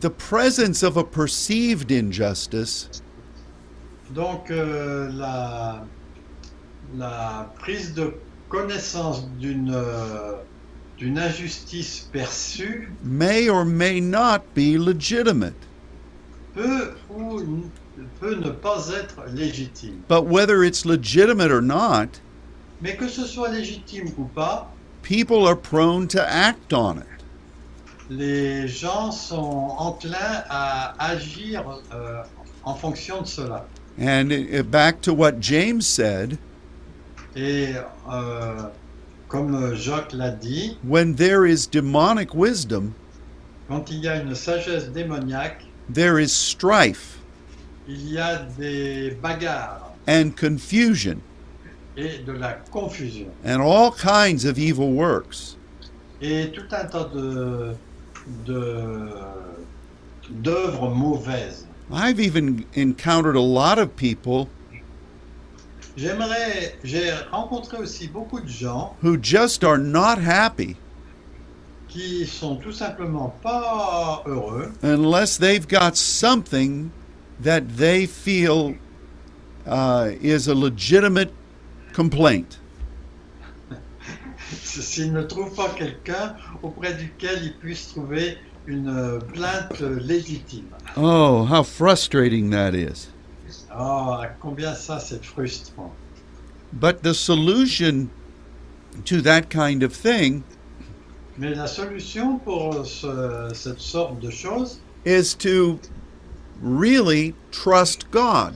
the 0.01 0.11
presence 0.11 0.83
of 0.83 0.97
a 0.97 1.05
perceived 1.05 1.91
injustice 1.93 2.89
Donc, 4.15 4.51
euh, 4.51 5.11
la, 5.13 5.85
la 6.97 7.51
prise 7.59 7.95
de 7.95 8.15
connaissance 8.49 9.27
d'une 9.41 9.73
euh, 9.75 10.35
d'une 10.99 11.19
injustice 11.19 12.09
perçue 12.13 12.89
may 13.03 13.49
or 13.49 13.65
may 13.65 14.01
not 14.01 14.43
be 14.55 14.77
legitimate. 14.79 15.55
peut 16.55 16.93
ou 17.11 17.41
peut 18.21 18.35
ne 18.37 18.51
pas 18.51 18.91
être 18.91 19.25
légitime. 19.33 20.03
But 20.09 20.27
whether 20.27 20.63
it's 20.63 20.85
legitimate 20.85 21.51
or 21.51 21.63
not, 21.63 22.21
Mais 22.81 22.97
que 22.97 23.09
ce 23.09 23.25
soit 23.25 23.49
légitime 23.51 24.09
ou 24.19 24.25
pas, 24.25 24.71
people 25.03 25.47
are 25.47 25.57
prone 25.57 26.07
to 26.09 26.21
act 26.23 26.73
on 26.73 26.99
it. 26.99 27.14
Les 28.11 28.69
gens 28.69 29.11
sont 29.11 29.75
enclins 29.79 30.45
à 30.49 30.95
agir 31.05 31.65
euh, 31.93 32.23
en 32.65 32.75
fonction 32.75 33.23
de 33.23 33.27
cela. 33.27 33.67
And 33.99 34.31
uh, 34.33 34.63
back 34.63 35.01
to 35.03 35.15
what 35.15 35.41
James 35.41 35.83
said, 35.83 36.39
Et 37.37 37.75
euh, 38.11 38.69
comme 39.29 39.75
Jacques 39.75 40.13
l'a 40.13 40.31
dit, 40.31 40.77
when 40.85 41.15
there 41.15 41.47
is 41.47 41.67
demonic 41.67 42.35
wisdom, 42.35 42.93
quand 43.69 43.91
il 43.91 44.01
y 44.01 44.09
a 44.09 44.17
une 44.21 44.35
sagesse 44.35 44.91
démoniaque, 44.91 45.65
there 45.93 46.19
is 46.19 46.29
strife 46.33 47.19
il 47.87 48.13
y 48.13 48.19
a 48.19 48.47
des 48.59 49.11
bagarres 49.23 49.93
and 50.09 50.31
confusion 50.39 51.19
et 51.97 52.19
de 52.25 52.33
la 52.33 52.55
confusion 52.71 53.29
and 53.45 53.61
all 53.61 53.91
kinds 53.93 54.45
of 54.47 54.59
evil 54.59 54.91
works. 54.93 55.57
et 56.23 56.51
tout 56.53 56.63
un 56.73 56.85
tas 56.87 57.05
de 57.15 57.21
de- 57.21 57.75
d'œuvres 60.31 60.91
mauvaises. 60.95 61.67
I've 61.93 62.19
even 62.19 62.65
encountered 62.75 63.37
a 63.37 63.41
lot 63.41 63.79
of 63.79 63.95
people 63.95 64.49
J'aimerais, 65.97 66.75
j'ai 66.83 67.13
rencontré 67.31 67.77
aussi 67.79 68.09
beaucoup 68.09 68.41
de 68.41 68.49
gens 68.49 68.97
who 69.01 69.17
just 69.17 69.63
are 69.63 69.79
not 69.79 70.19
happy 70.19 70.77
qui 71.89 72.27
sont 72.27 72.57
tout 72.57 72.73
simplement 72.73 73.33
pas 73.41 74.25
heureux 74.27 74.73
unless 74.83 75.37
they've 75.39 75.69
got 75.69 75.97
something 75.97 76.91
that 77.41 77.77
they 77.77 78.07
feel 78.07 78.75
uh, 79.67 80.11
is 80.21 80.49
a 80.49 80.55
legitimate 80.55 81.33
complaint. 81.93 82.59
s'ils 84.65 85.13
ne 85.13 85.23
trouvent 85.23 85.55
pas 85.55 85.69
quelqu'un 85.79 86.35
auprès 86.63 86.95
duquel 86.95 87.41
ils 87.43 87.55
puissent 87.59 87.89
trouver 87.89 88.39
une 88.67 88.89
euh, 88.89 89.19
plainte 89.19 89.81
légitime. 89.81 90.69
Oh, 90.97 91.45
how 91.45 91.63
frustrating 91.63 92.51
that 92.51 92.75
is. 92.75 93.09
Oh, 93.77 94.23
combien 94.41 94.75
ça 94.75 94.99
c'est 95.01 95.25
frustrant. 95.25 95.93
But 96.73 97.03
the 97.03 97.13
solution 97.15 98.09
to 99.05 99.21
that 99.23 99.49
kind 99.51 99.83
of 99.83 99.93
thing 99.93 100.43
Mais 101.37 101.55
la 101.55 101.67
solution 101.67 102.39
pour 102.39 102.87
ce- 102.87 103.51
cette 103.53 103.81
sorte 103.81 104.21
de 104.21 104.31
choses, 104.31 104.79
is 105.05 105.35
to 105.35 105.79
really 106.63 107.35
trust 107.51 108.07
God 108.11 108.55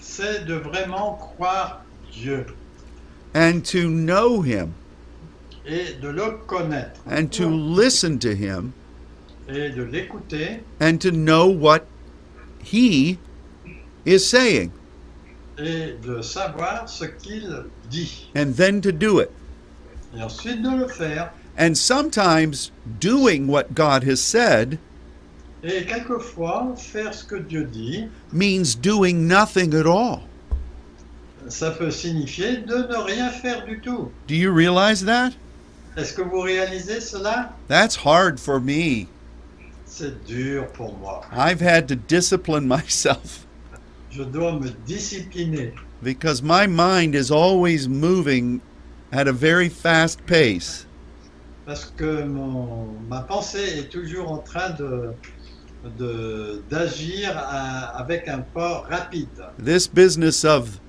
c'est 0.00 0.44
de 0.46 0.54
vraiment 0.54 1.14
croire 1.14 1.82
Dieu 2.12 2.46
and 3.34 3.60
to 3.64 3.88
know 3.88 4.42
Him 4.42 4.72
et 4.72 4.72
de 4.72 4.72
le 4.72 4.72
connaître 5.52 5.53
and 5.66 7.32
to 7.32 7.46
listen 7.48 8.18
to 8.18 8.34
Him 8.34 8.72
et 9.48 9.70
de 9.74 9.82
l'écouter 9.84 10.60
and 10.80 11.00
to 11.00 11.10
know 11.10 11.46
what 11.48 11.86
He 12.62 13.18
is 14.04 14.20
saying 14.28 14.72
et 15.58 15.94
de 16.02 16.20
savoir 16.22 16.88
ce 16.88 17.04
qu'il 17.06 17.64
dit 17.90 18.26
and 18.34 18.54
then 18.56 18.80
to 18.80 18.92
do 18.92 19.20
it. 19.20 19.30
et 20.16 20.22
ensuite 20.22 20.62
de 20.62 20.70
le 20.76 20.88
faire. 20.88 21.32
And 21.56 21.76
sometimes 21.78 22.72
doing 22.98 23.46
what 23.46 23.74
God 23.74 24.02
has 24.04 24.20
said 24.20 24.78
Et 25.62 25.86
quelquefois, 25.86 26.74
faire 26.76 27.14
ce 27.14 27.24
que 27.24 27.36
Dieu 27.36 27.64
dit, 27.64 28.06
means 28.32 28.74
doing 28.74 29.26
nothing 29.26 29.72
at 29.72 29.86
all. 29.86 30.24
ça 31.48 31.70
peut 31.70 31.90
signifier 31.90 32.58
de 32.58 32.74
ne 32.74 32.96
rien 32.96 33.30
faire 33.30 33.64
du 33.64 33.80
tout. 33.80 34.10
Do 34.26 34.34
you 34.34 34.52
realize 34.52 35.04
that? 35.04 35.32
Est-ce 35.96 36.12
que 36.14 36.22
vous 36.22 36.40
réalisez 36.40 37.00
cela? 37.00 37.52
That's 37.68 37.96
hard 37.96 38.40
for 38.40 38.60
me. 38.60 39.06
C'est 39.86 40.24
dur 40.26 40.66
pour 40.72 40.96
moi. 40.98 41.22
I've 41.32 41.60
had 41.60 41.86
to 41.88 41.94
discipline 41.94 42.66
myself 42.68 43.46
Je 44.10 44.22
dois 44.24 44.52
me 44.52 44.70
discipliner 44.86 45.72
because 46.02 46.42
my 46.42 46.66
mind 46.66 47.14
is 47.14 47.30
always 47.30 47.88
moving 47.88 48.60
at 49.12 49.26
a 49.28 49.32
very 49.32 49.68
fast 49.68 50.24
pace. 50.26 50.86
parce 51.66 51.86
que 51.96 52.24
mon, 52.24 52.88
ma 53.08 53.22
pensée 53.22 53.78
est 53.78 53.90
toujours 53.90 54.30
en 54.30 54.38
train 54.38 54.70
de 54.70 55.14
d'agir 56.70 57.36
avec 57.94 58.26
un 58.28 58.38
pas 58.40 58.80
rapide. 58.88 59.28
This 59.62 59.86
business 59.86 60.44
of 60.44 60.80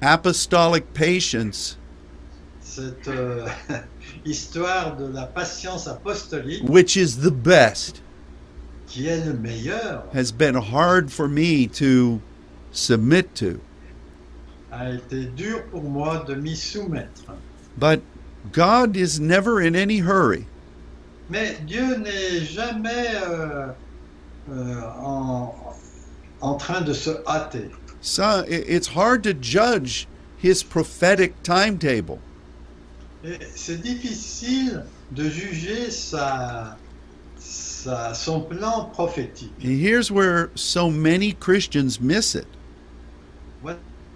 apostolic 0.00 0.92
patience, 0.94 1.78
Cette 2.60 3.06
euh, 3.08 3.46
histoire 4.24 4.96
de 4.96 5.06
la 5.06 5.26
patience 5.26 5.86
apostolique, 5.86 6.62
which 6.68 6.96
is 6.96 7.18
the 7.18 7.30
best, 7.30 8.00
qui 8.86 9.08
est 9.08 9.24
le 9.24 9.34
meilleur, 9.34 10.04
has 10.12 10.32
been 10.32 10.54
hard 10.54 11.10
for 11.10 11.28
me 11.28 11.66
to 11.66 12.20
submit 12.72 13.34
to. 13.34 13.60
a 14.72 14.94
été 14.94 15.26
dur 15.36 15.62
pour 15.70 15.82
moi 15.82 16.24
de 16.26 16.34
m'y 16.34 16.56
soumettre. 16.56 17.24
But 17.76 18.00
God 18.52 18.96
is 18.96 19.20
never 19.20 19.60
in 19.60 19.76
any 19.76 19.98
hurry. 19.98 20.46
Mais 21.28 21.56
Dieu 21.66 21.96
n'est 21.96 22.40
jamais 22.40 23.14
euh, 23.22 23.68
euh, 24.50 24.80
en, 24.98 25.54
en 26.40 26.54
train 26.56 26.80
de 26.80 26.92
se 26.92 27.10
hâter. 27.26 27.70
So 28.00 28.44
it's 28.48 28.88
hard 28.88 29.22
to 29.24 29.32
judge 29.32 30.08
his 30.36 30.62
prophetic 30.62 31.42
timetable. 31.42 32.18
Et 33.24 33.38
C'est 33.54 33.80
difficile 33.80 34.84
de 35.12 35.28
juger 35.28 35.90
sa, 35.90 36.76
sa- 37.36 38.14
son 38.14 38.40
plan 38.40 38.86
prophétique. 38.92 39.52
Here's 39.60 40.10
where 40.10 40.50
so 40.54 40.90
many 40.90 41.32
Christians 41.32 42.00
miss 42.00 42.34
it. 42.34 42.46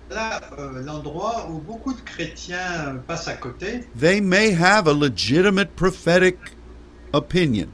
Là, 0.08 0.40
euh, 0.56 0.84
l'endroit 0.84 1.48
où 1.50 1.58
beaucoup 1.58 1.92
de 1.92 2.00
chrétiens 2.00 3.02
passent 3.08 3.26
à 3.26 3.34
côté, 3.34 3.80
They 3.98 4.20
may 4.20 4.52
have 4.52 4.86
a 4.86 4.92
legitimate 4.92 5.74
prophetic 5.74 6.36
opinion. 7.12 7.66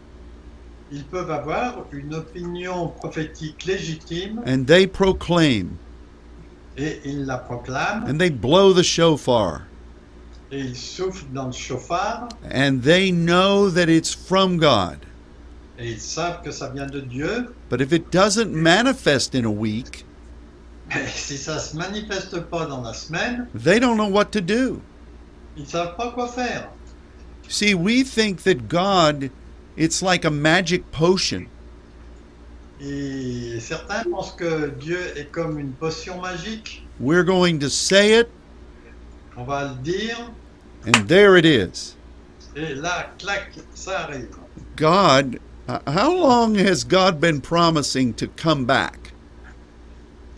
Ils 0.91 1.05
peuvent 1.05 1.31
avoir 1.31 1.85
une 1.93 2.15
opinion 2.15 2.89
prophétique 2.89 3.67
légitime. 3.67 4.41
And 4.47 4.65
they 4.67 4.87
proclaim. 4.87 5.77
Et 6.79 7.01
ils 7.05 7.27
la 7.27 7.37
proclament. 7.37 8.07
And 8.09 8.17
they 8.19 8.31
blow 8.31 8.73
the 8.73 8.83
shofar 8.83 9.67
et 10.53 10.61
ils 10.61 10.77
soufflent 10.77 11.33
dans 11.33 11.47
le 11.47 11.53
chauffard 11.53 12.29
and 12.55 12.83
they 12.83 13.11
know 13.11 13.71
that 13.71 13.89
it's 13.89 14.15
from 14.15 14.59
God. 14.59 14.99
et 15.79 15.93
ils 15.93 16.01
savent 16.01 16.43
que 16.43 16.51
ça 16.53 16.69
vient 16.69 16.87
de 16.87 17.01
Dieu. 17.01 17.53
But 17.71 17.81
if 17.81 17.93
it 17.93 18.11
doesn't 18.13 18.53
manifest 18.53 19.35
in 19.35 19.45
a 19.45 19.51
week, 19.51 20.05
Mais 20.95 21.07
si 21.09 21.39
ça 21.39 21.59
se 21.59 21.75
manifeste 21.77 22.39
pas 22.51 22.67
dans 22.67 22.83
la 22.83 22.93
semaine, 22.93 23.49
they 23.55 23.81
don't 23.81 23.97
know 23.97 24.09
what 24.11 24.27
to 24.33 24.41
do. 24.41 24.81
ils 25.57 25.67
savent 25.67 25.97
pas 25.97 26.11
quoi 26.13 26.29
faire. 26.29 26.69
See, 27.49 27.75
we 27.75 28.03
think 28.05 28.43
that 28.45 28.69
God, 28.69 29.31
it's 29.77 30.03
like 30.03 30.25
a 30.25 30.31
magic 30.31 30.91
potion. 30.93 31.47
Et 32.81 33.59
certains 33.61 34.03
pensent 34.11 34.33
que 34.33 34.71
Dieu 34.81 34.99
est 35.17 35.31
comme 35.31 35.59
une 35.59 35.73
potion 35.73 36.21
magique. 36.21 36.85
We're 37.01 37.25
going 37.25 37.59
to 37.61 37.69
say 37.71 38.19
it, 38.21 38.29
On 39.37 39.45
va 39.45 39.65
le 39.65 39.75
dire 39.83 40.31
and 40.85 41.09
there 41.09 41.37
it 41.37 41.45
is. 41.45 41.95
et 42.57 42.75
là, 42.77 43.07
clac, 43.19 43.53
ça 43.75 44.07
arrive. 44.09 44.29
God, 44.77 45.39
how 45.87 46.13
long 46.15 46.55
has 46.57 46.85
God 46.85 47.21
been 47.21 47.41
promising 47.41 48.13
to 48.15 48.27
come 48.29 48.65
back? 48.65 49.13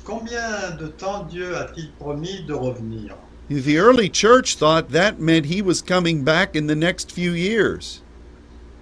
Combien 0.05 0.77
de 0.79 0.89
temps 0.89 1.25
Dieu 1.31 1.55
a-t-il 1.57 1.91
promis 1.99 2.45
de 2.47 2.55
revenir 2.55 3.15
The 3.49 3.77
early 3.79 4.09
church 4.09 4.57
thought 4.57 4.91
that 4.91 5.19
meant 5.21 5.47
he 5.47 5.61
was 5.63 5.81
coming 5.83 6.25
back 6.25 6.55
in 6.57 6.67
the 6.67 6.75
next 6.75 7.11
few 7.13 7.33
years. 7.33 8.01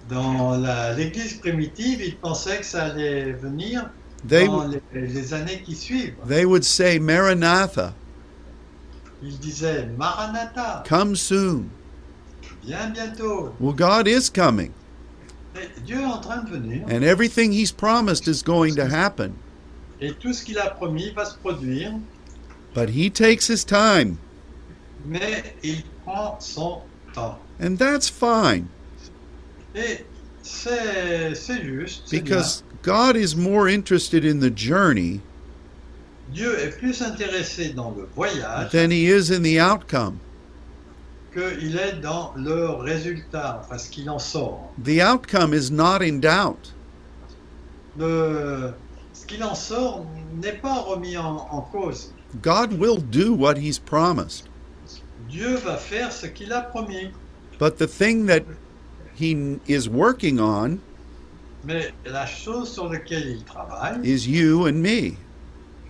Dans 0.09 0.57
l'Église 0.97 1.39
primitive, 1.39 2.01
ils 2.01 2.17
pensaient 2.17 2.59
que 2.59 2.65
ça 2.65 2.85
allait 2.91 3.31
venir 3.33 3.89
They, 4.27 4.45
dans 4.47 4.67
les, 4.67 4.81
les 4.93 5.33
années 5.33 5.61
qui 5.65 5.75
suivent. 5.75 6.15
they 6.27 6.45
would 6.45 6.63
say, 6.65 6.99
Maranatha, 6.99 7.93
Ils 9.23 9.39
disaient 9.39 9.87
Maranatha, 9.97 10.83
come 10.85 11.15
soon. 11.15 11.69
viens 12.65 12.91
bientôt. 12.93 13.53
Well, 13.59 13.73
God 13.73 14.07
is 14.07 14.29
coming, 14.29 14.73
Dieu 15.85 15.99
est 16.01 16.03
en 16.05 16.19
train 16.21 16.43
de 16.43 16.49
venir 16.51 16.83
and 16.89 17.03
everything 17.03 17.51
he's 17.53 17.71
promised 17.71 18.27
is 18.27 18.41
going 18.43 18.75
to 18.75 18.85
happen. 18.87 19.33
et 20.01 20.13
tout 20.19 20.33
ce 20.33 20.43
qu'il 20.43 20.57
a 20.59 20.69
promis 20.71 21.11
va 21.15 21.25
se 21.25 21.35
produire, 21.37 21.93
But 22.73 22.89
he 22.89 23.09
takes 23.09 23.47
his 23.47 23.63
time, 23.63 24.17
mais 25.05 25.53
il 25.63 25.83
prend 26.03 26.39
son 26.41 26.81
temps. 27.13 27.37
and 27.61 27.77
that's 27.77 28.09
fine 28.09 28.67
Et 29.75 30.03
c'est 30.41 31.33
c'est 31.35 31.63
juste. 31.63 32.03
c'est 32.07 32.19
bien. 32.19 32.23
because 32.23 32.63
God 32.81 33.15
is 33.15 33.35
more 33.37 33.69
interested 33.69 34.25
in 34.25 34.39
the 34.41 34.49
journey 34.49 35.21
Dieu 36.33 36.59
est 36.59 36.77
plus 36.77 37.01
intéressé 37.01 37.69
dans 37.69 37.93
le 37.95 38.07
voyage 38.15 38.71
than 38.71 38.89
he 38.89 39.05
is 39.05 39.31
in 39.31 39.43
the 39.43 39.59
outcome. 39.59 40.17
qu'il 41.33 41.77
est 41.77 41.99
dans 42.01 42.33
le 42.35 42.69
résultat, 42.69 43.61
enfin 43.63 43.77
ce 43.77 43.89
qu'il 43.89 44.09
en 44.09 44.19
sort. 44.19 44.71
The 44.83 45.01
outcome 45.01 45.53
is 45.53 45.71
not 45.71 46.01
in 46.01 46.19
doubt. 46.19 46.73
Le, 47.97 48.73
ce 49.13 49.25
qu'il 49.25 49.43
en 49.43 49.55
sort 49.55 50.05
n'est 50.41 50.59
pas 50.59 50.79
remis 50.79 51.17
en, 51.17 51.47
en 51.49 51.61
cause. 51.61 52.11
God 52.41 52.73
will 52.73 52.97
do 52.97 53.33
what 53.33 53.57
he's 53.57 53.79
promised. 53.79 54.47
Dieu 55.29 55.55
va 55.55 55.77
faire 55.77 56.11
ce 56.11 56.27
qu'il 56.27 56.51
a 56.51 56.61
promis. 56.61 57.11
But 57.59 57.77
the 57.77 57.87
thing 57.87 58.25
that 58.27 58.43
he 59.15 59.59
is 59.67 59.87
working 59.87 60.39
on 60.39 60.79
Mais 61.63 61.93
la 62.05 62.25
chose 62.25 62.71
sur 62.73 62.89
laquelle 62.89 63.27
il 63.27 63.43
travaille, 63.43 63.99
is 64.03 64.27
you 64.27 64.67
and 64.67 64.81
me 64.81 65.17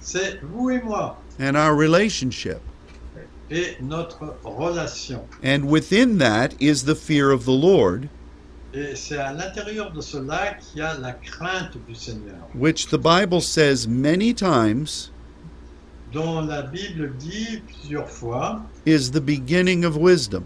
c'est 0.03 0.39
vous 0.43 0.69
et 0.69 0.81
moi 0.81 1.17
and 1.39 1.55
our 1.55 1.73
relationship. 1.75 2.59
et 3.49 3.77
notre 3.81 4.35
relation. 4.43 5.21
And 5.43 5.65
within 5.69 6.17
that 6.19 6.53
is 6.59 6.83
the 6.85 6.95
fear 6.95 7.31
of 7.31 7.45
the 7.45 7.49
Lord, 7.53 8.07
Et 8.73 8.95
c'est 8.95 9.17
à 9.19 9.31
l'intérieur 9.33 9.91
de 9.91 10.01
cela 10.01 10.55
qu'il 10.55 10.79
y 10.79 10.81
a 10.81 10.95
la 10.97 11.11
crainte 11.13 11.77
du 11.87 11.93
Seigneur, 11.93 12.35
which 12.55 12.87
the 12.87 12.97
Bible 12.97 13.39
says 13.41 13.87
many 13.87 14.33
times 14.33 15.11
dont 16.11 16.41
la 16.47 16.63
Bible 16.63 17.13
dit 17.19 17.61
plusieurs 17.67 18.09
fois, 18.09 18.61
is 18.85 19.11
the 19.11 19.21
beginning 19.21 19.83
of 19.85 19.95
wisdom. 19.97 20.43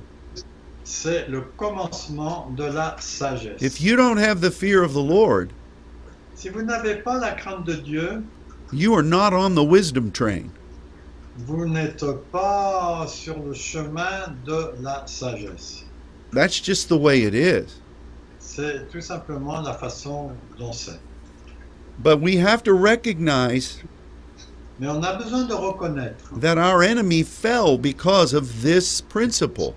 c'est 0.83 1.27
le 1.29 1.41
commencement 1.57 2.49
de 2.57 2.65
la 2.65 2.95
sagesse. 2.99 3.61
If 3.61 3.79
you 3.81 3.95
don't 3.95 4.17
have 4.17 4.41
the 4.41 4.51
fear 4.51 4.83
of 4.83 4.93
the 4.93 5.03
Lord, 5.03 5.49
Si 6.35 6.49
vous 6.49 6.61
n'avez 6.63 6.95
pas 7.01 7.17
la 7.19 7.31
crainte 7.31 7.65
de 7.65 7.73
Dieu, 7.75 8.21
you 8.71 8.93
are 8.95 9.03
not 9.03 9.33
on 9.33 9.55
the 9.55 9.63
wisdom 9.63 10.11
train. 10.11 10.51
vous 11.37 11.67
n'êtes 11.67 12.03
pas 12.31 13.05
sur 13.07 13.37
le 13.39 13.53
chemin 13.53 14.35
de 14.45 14.73
la 14.81 15.05
sagesse. 15.05 15.83
That's 16.31 16.59
just 16.59 16.89
the 16.89 16.97
way 16.97 17.23
it 17.23 17.33
is. 17.33 17.81
C'est 18.39 18.89
tout 18.91 19.01
simplement 19.01 19.61
la 19.61 19.73
façon 19.73 20.31
dont 20.57 20.73
c'est. 20.73 20.99
But 21.99 22.21
we 22.21 22.37
have 22.37 22.63
to 22.63 22.73
recognize 22.73 23.83
Mais 24.79 24.87
on 24.87 25.03
a 25.03 25.13
besoin 25.17 25.45
de 25.47 25.53
reconnaître 25.53 26.39
that 26.39 26.57
our 26.57 26.83
enemy 26.83 27.23
fell 27.23 27.77
because 27.77 28.33
of 28.33 28.61
this 28.61 29.01
principle. 29.01 29.73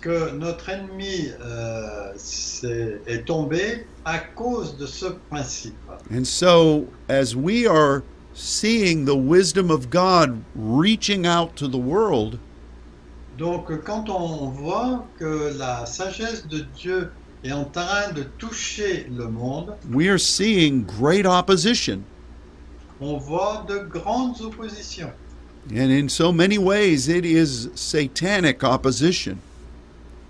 Que 0.00 0.30
notre 0.32 0.68
ennemi 0.70 1.28
euh, 1.40 2.12
s'est- 2.16 3.00
est 3.06 3.24
tombé 3.26 3.86
à 4.04 4.18
cause 4.18 4.76
de 4.76 4.86
ce 4.86 5.06
principe. 5.30 5.74
And 6.12 6.24
so, 6.24 6.86
as 7.08 7.34
we 7.36 7.66
are 7.66 8.02
seeing 8.34 9.04
the 9.04 9.14
wisdom 9.16 9.70
of 9.70 9.90
God 9.90 10.40
reaching 10.56 11.26
out 11.26 11.54
to 11.56 11.68
the 11.68 11.78
world, 11.78 12.38
Donc 13.38 13.70
quand 13.84 14.08
on 14.10 14.48
voit 14.50 15.06
que 15.18 15.52
la 15.56 15.86
sagesse 15.86 16.46
de 16.48 16.66
Dieu 16.76 17.10
est 17.42 17.52
en 17.52 17.64
train 17.64 18.12
de 18.14 18.24
toucher 18.38 19.06
le 19.16 19.28
monde, 19.28 19.74
we 19.90 20.08
are 20.08 20.18
seeing 20.18 20.84
great 20.84 21.24
opposition. 21.26 22.02
on 23.00 23.16
voit 23.16 23.64
de 23.66 23.78
grandes 23.78 24.42
oppositions. 24.42 25.12
And 25.70 25.90
in 25.90 26.08
so 26.08 26.32
many 26.32 26.58
ways, 26.58 27.08
it 27.08 27.24
is 27.24 27.68
satanic 27.74 28.62
opposition. 28.62 29.38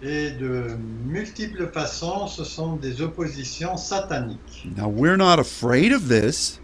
Et 0.02 0.30
de 0.30 0.76
multiples 1.04 1.68
façons, 1.72 2.26
ce 2.26 2.42
sont 2.44 2.76
des 2.76 3.02
oppositions 3.02 3.76
sataniques. 3.76 4.66
Now, 4.76 4.88
we're 4.88 5.16
not 5.18 5.38
afraid 5.38 5.92
of 5.92 6.08
this, 6.08 6.58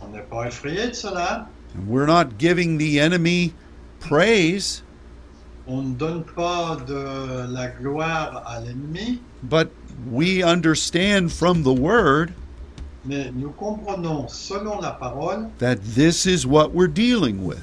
On 0.00 0.08
n'est 0.08 0.22
pas 0.28 0.46
effrayé 0.46 0.88
de 0.88 0.94
cela. 0.94 1.46
and 1.74 1.86
we're 1.86 2.06
not 2.06 2.38
giving 2.38 2.78
the 2.78 2.98
enemy 2.98 3.52
praise, 4.00 4.82
On 5.66 5.82
ne 5.82 5.94
donne 5.94 6.24
pas 6.24 6.76
de 6.86 7.46
la 7.52 7.68
gloire 7.68 8.42
à 8.46 8.60
l'ennemi, 8.60 9.20
but 9.42 9.70
we 10.10 10.42
understand 10.42 11.30
from 11.30 11.62
the 11.62 11.72
word 11.72 12.32
mais 13.04 13.30
nous 13.34 13.50
comprenons, 13.50 14.26
selon 14.28 14.80
la 14.80 14.90
parole, 14.92 15.48
that 15.58 15.76
this 15.94 16.26
is 16.26 16.46
what 16.46 16.72
we're 16.72 16.86
dealing 16.88 17.44
with. 17.46 17.62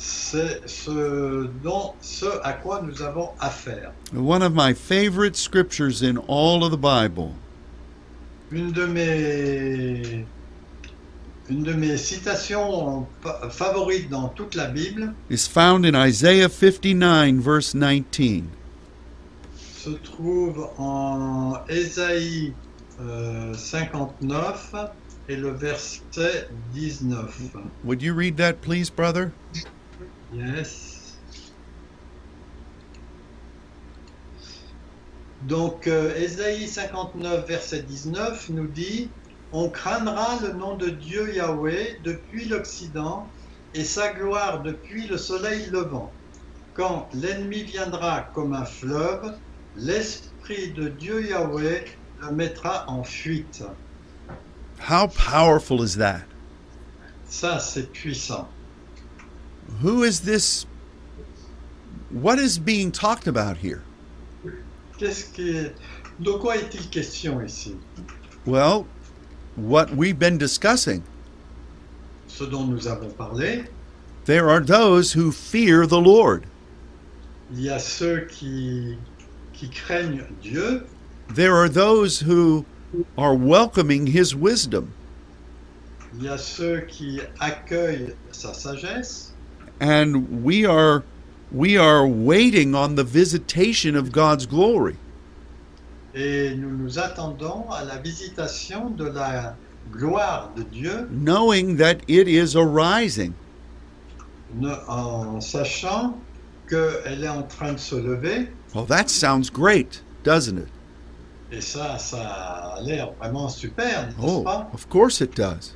C'est 0.00 0.66
ce, 0.66 1.46
dont, 1.62 1.92
ce 2.00 2.26
à 2.42 2.54
quoi 2.54 2.80
nous 2.82 3.02
avons 3.02 3.30
affaire. 3.38 3.92
One 4.14 4.42
of 4.42 4.54
my 4.54 4.72
favorite 4.72 5.36
scriptures 5.36 6.02
in 6.02 6.16
all 6.26 6.64
of 6.64 6.72
the 6.72 6.80
Bible 6.80 7.34
Une 8.50 8.72
de 8.72 8.86
mes, 8.86 10.24
une 11.50 11.62
de 11.62 11.72
mes 11.74 11.98
citations 11.98 13.06
favorites 13.50 14.08
dans 14.08 14.28
toute 14.28 14.54
la 14.54 14.68
Bible 14.68 15.12
is 15.28 15.46
found 15.46 15.84
in 15.84 15.94
Isaiah 15.94 16.48
59, 16.48 17.34
verse 17.36 17.74
19. 17.74 18.44
se 19.84 19.90
trouve 19.90 20.68
en 20.78 21.54
Ésaïe 21.68 22.52
euh, 23.00 23.54
59 23.54 24.74
et 25.28 25.36
le 25.36 25.50
verset 25.50 26.48
19. 26.74 27.52
Would 27.84 28.02
you 28.02 28.14
read 28.14 28.36
that, 28.36 28.60
please, 28.60 28.90
brother? 28.90 29.32
Yes. 30.32 31.18
Donc, 35.42 35.86
euh, 35.86 36.14
Ésaïe 36.16 36.68
59, 36.68 37.46
verset 37.46 37.82
19 37.82 38.50
nous 38.50 38.66
dit 38.66 39.08
On 39.52 39.68
craindra 39.68 40.38
le 40.42 40.52
nom 40.52 40.76
de 40.76 40.90
Dieu 40.90 41.34
Yahweh 41.34 41.98
depuis 42.04 42.44
l'Occident 42.44 43.26
et 43.74 43.84
sa 43.84 44.12
gloire 44.12 44.62
depuis 44.62 45.06
le 45.06 45.16
soleil 45.16 45.66
levant. 45.70 46.12
Quand 46.74 47.08
l'ennemi 47.14 47.62
viendra 47.62 48.30
comme 48.34 48.52
un 48.52 48.64
fleuve, 48.64 49.34
l'Esprit 49.76 50.72
de 50.72 50.88
Dieu 50.88 51.26
Yahweh 51.26 51.84
le 52.22 52.32
mettra 52.32 52.84
en 52.88 53.02
fuite. 53.02 53.64
How 54.88 55.08
powerful 55.08 55.82
is 55.82 55.96
that? 55.96 56.22
Ça, 57.28 57.58
c'est 57.58 57.92
puissant. 57.92 58.48
Who 59.80 60.02
is 60.02 60.20
this? 60.20 60.66
What 62.10 62.38
is 62.38 62.58
being 62.58 62.90
talked 62.92 63.26
about 63.26 63.56
here? 63.58 63.82
Qu'est-ce. 64.98 65.72
De 66.20 66.32
quoi 66.38 66.56
est-il 66.56 66.90
question 66.90 67.40
ici? 67.42 67.76
Well, 68.44 68.86
what 69.56 69.90
we've 69.96 70.18
been 70.18 70.36
discussing. 70.36 71.02
Ce 72.28 72.44
dont 72.44 72.68
nous 72.68 72.86
avons 72.86 73.12
parlé, 73.14 73.66
There 74.26 74.50
are 74.50 74.60
those 74.60 75.12
who 75.12 75.32
fear 75.32 75.86
the 75.86 76.00
Lord. 76.00 76.44
il 77.52 77.60
y 77.62 77.68
a 77.70 77.78
ceux 77.80 78.26
qui, 78.28 78.96
qui 79.54 79.68
craignent 79.70 80.26
Dieu, 80.42 80.86
There 81.34 81.54
are 81.56 81.68
those 81.68 82.20
who 82.20 82.64
are 83.16 83.34
welcoming 83.34 84.06
his 84.08 84.34
wisdom. 84.34 84.92
il 86.14 86.24
y 86.24 86.28
a 86.28 86.36
ceux 86.38 86.82
qui 86.86 87.20
accueillent 87.40 88.14
sa 88.30 88.52
sagesse, 88.52 89.29
And 89.80 90.44
we 90.44 90.66
are 90.66 91.02
we 91.52 91.76
are 91.76 92.06
waiting 92.06 92.74
on 92.74 92.94
the 92.94 93.04
visitation 93.04 93.96
of 93.96 94.12
God's 94.12 94.46
glory. 94.46 94.96
et 96.14 96.54
nous 96.56 96.70
nous 96.76 96.98
attendons 96.98 97.66
à 97.70 97.84
la 97.84 97.96
visitation 97.98 98.90
de 98.90 99.04
la 99.06 99.54
gloire 99.92 100.50
de 100.56 100.62
Dieu, 100.64 101.08
knowing 101.10 101.76
that 101.76 101.98
it 102.08 102.26
is 102.28 102.56
arising. 102.56 103.32
ne- 104.54 104.74
en 104.88 105.40
sachant 105.40 106.14
qu'elle 106.68 107.22
est 107.24 107.28
en 107.28 107.44
train 107.44 107.72
de 107.74 107.78
se 107.78 107.94
lever, 107.94 108.48
Well, 108.74 108.86
that 108.86 109.08
sounds 109.08 109.50
great, 109.50 110.02
doesn't 110.24 110.58
it? 110.58 110.68
et 111.52 111.60
ça, 111.60 111.96
ça 111.98 112.74
a 112.76 112.80
l'air 112.82 113.12
vraiment 113.18 113.48
super, 113.48 114.06
n'est-ce 114.08 114.16
Oh, 114.20 114.42
pas 114.42 114.68
of 114.74 114.88
course 114.88 115.20
it 115.20 115.34
does. 115.36 115.74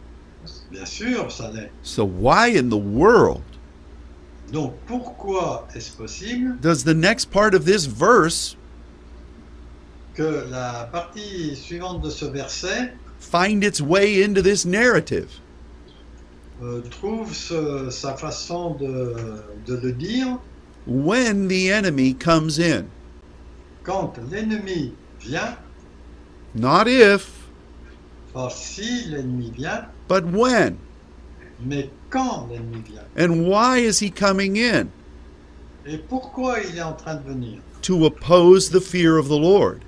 Bien 0.73 0.85
sûr, 0.85 1.31
ça 1.31 1.51
l'est. 1.53 1.71
So 1.83 2.05
why 2.05 2.49
in 2.49 2.69
the 2.71 2.77
world 2.77 3.43
Donc 4.53 4.75
pourquoi 4.87 5.67
est-ce 5.75 5.91
possible 5.97 6.57
does 6.61 6.85
the 6.85 6.95
next 6.95 7.31
part 7.31 7.55
of 7.55 7.65
this 7.65 7.87
verse 7.87 8.57
que 10.15 10.47
la 10.51 10.89
partie 10.93 11.57
suivante 11.57 12.03
de 12.03 12.11
ce 12.11 12.25
verset 12.27 12.93
find 13.19 13.65
its 13.65 13.81
way 13.81 14.23
into 14.23 14.43
this 14.43 14.65
narrative? 14.65 15.29
euh, 16.63 16.81
trouve 16.89 17.35
ce- 17.35 17.91
sa 17.91 18.15
façon 18.15 18.75
de, 18.75 19.15
de 19.67 19.75
le 19.77 19.93
dire 19.93 20.39
When 20.87 21.49
the 21.49 21.71
enemy 21.71 22.13
comes 22.15 22.59
in, 22.61 22.85
quand 23.83 24.13
l'ennemi 24.31 24.93
vient, 25.21 25.57
not 26.55 26.87
if, 26.87 27.27
pas 28.35 28.51
si 28.51 29.07
l'ennemi 29.09 29.51
vient, 29.51 29.87
but 30.09 30.25
when. 30.31 30.77
mais 31.65 31.89
quand 32.15 32.49
l'ennemi 32.49 32.83
vient. 32.89 33.03
And 33.17 33.47
why 33.49 33.79
is 33.79 33.99
he 34.01 34.09
coming 34.11 34.57
in? 34.57 34.89
Et 35.85 35.99
pourquoi 35.99 36.61
il 36.61 36.79
est 36.79 36.83
en 36.83 36.95
train 36.95 37.17
de 37.17 37.29
venir 37.29 37.59
To 37.83 38.07
oppose 38.07 38.71
the 38.71 38.81
fear 38.81 39.19
of 39.19 39.29
the 39.29 39.37
Lord 39.39 39.81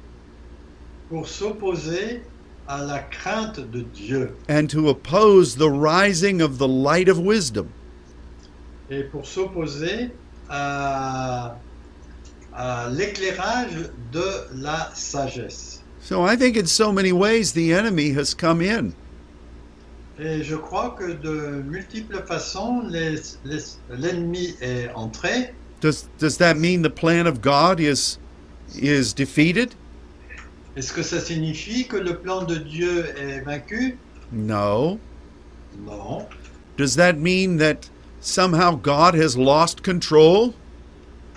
Pour 1.08 1.26
s'opposer 1.26 2.20
à 2.68 2.82
la 2.84 2.98
crainte 2.98 3.60
de 3.70 3.82
Dieu 3.94 4.32
and 4.48 4.68
to 4.68 4.88
oppose 4.88 5.54
the 5.54 5.70
rising 5.70 6.42
of 6.42 6.58
the 6.58 6.66
light 6.68 7.08
of 7.08 7.18
wisdom. 7.18 7.68
et 8.90 9.04
pour 9.04 9.24
s'opposer 9.24 10.10
à, 10.50 11.56
à 12.52 12.88
l'éclairage 12.90 13.88
de 14.12 14.24
la 14.54 14.90
sagesse. 14.94 15.82
So 16.00 16.22
I 16.22 16.36
think 16.36 16.56
in 16.56 16.66
so 16.66 16.92
many 16.92 17.12
ways 17.12 17.52
the 17.52 17.72
enemy 17.72 18.10
has 18.12 18.34
come 18.34 18.60
in. 18.60 18.94
Et 20.18 20.42
je 20.42 20.56
crois 20.56 20.96
que 20.98 21.12
de 21.12 21.62
multiples 21.62 22.22
façons, 22.26 22.82
l'ennemi 23.90 24.54
est 24.60 24.88
entré. 24.94 25.54
Does 25.82 26.08
does 26.18 26.38
that 26.38 26.54
mean 26.54 26.82
the 26.82 26.88
plan 26.88 27.26
of 27.26 27.42
God 27.42 27.80
is 27.80 28.18
is 28.74 29.12
defeated? 29.12 29.74
Est-ce 30.74 30.92
que 30.92 31.02
ça 31.02 31.20
signifie 31.20 31.86
que 31.86 31.96
le 31.96 32.16
plan 32.18 32.44
de 32.44 32.56
Dieu 32.56 33.04
est 33.18 33.40
vaincu? 33.40 33.98
No. 34.32 34.98
Non. 35.84 36.26
Does 36.78 36.96
that 36.96 37.14
mean 37.18 37.58
that 37.58 37.90
somehow 38.20 38.74
God 38.74 39.14
has 39.14 39.36
lost 39.36 39.82
control? 39.82 40.54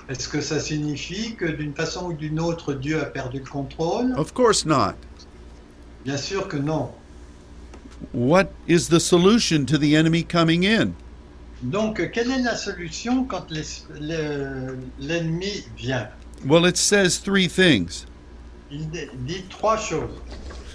Est-ce 0.10 0.28
que 0.28 0.42
ça 0.42 0.60
signifie 0.60 1.36
que 1.36 1.46
d'une 1.46 1.74
façon 1.74 2.08
ou 2.08 2.14
d'une 2.14 2.40
autre, 2.40 2.74
Dieu 2.74 3.00
a 3.02 3.06
perdu 3.06 3.40
le 3.40 3.46
contrôle? 3.46 4.14
Of 4.18 4.34
course 4.34 4.66
not. 4.66 4.96
Bien 6.04 6.18
sûr 6.18 6.48
que 6.48 6.58
non. 6.58 6.92
What 8.12 8.52
is 8.68 8.88
the 8.90 9.00
solution 9.00 9.66
to 9.68 9.78
the 9.78 9.96
enemy 9.96 10.24
coming 10.24 10.64
in? 10.64 10.96
Donc, 11.62 11.98
quelle 12.14 12.32
est 12.32 12.42
la 12.44 12.56
solution 12.56 13.26
quand 13.26 13.50
l'es- 13.52 13.84
le- 14.00 14.78
l'ennemi 15.00 15.64
vient? 15.78 16.08
Well, 16.46 16.66
it 16.66 16.78
says 16.78 17.18
three 17.20 17.48
things. 17.50 18.06
Il 18.72 18.90
dit- 18.90 19.10
dit 19.26 19.44
trois 19.50 19.78
choses. 19.78 20.22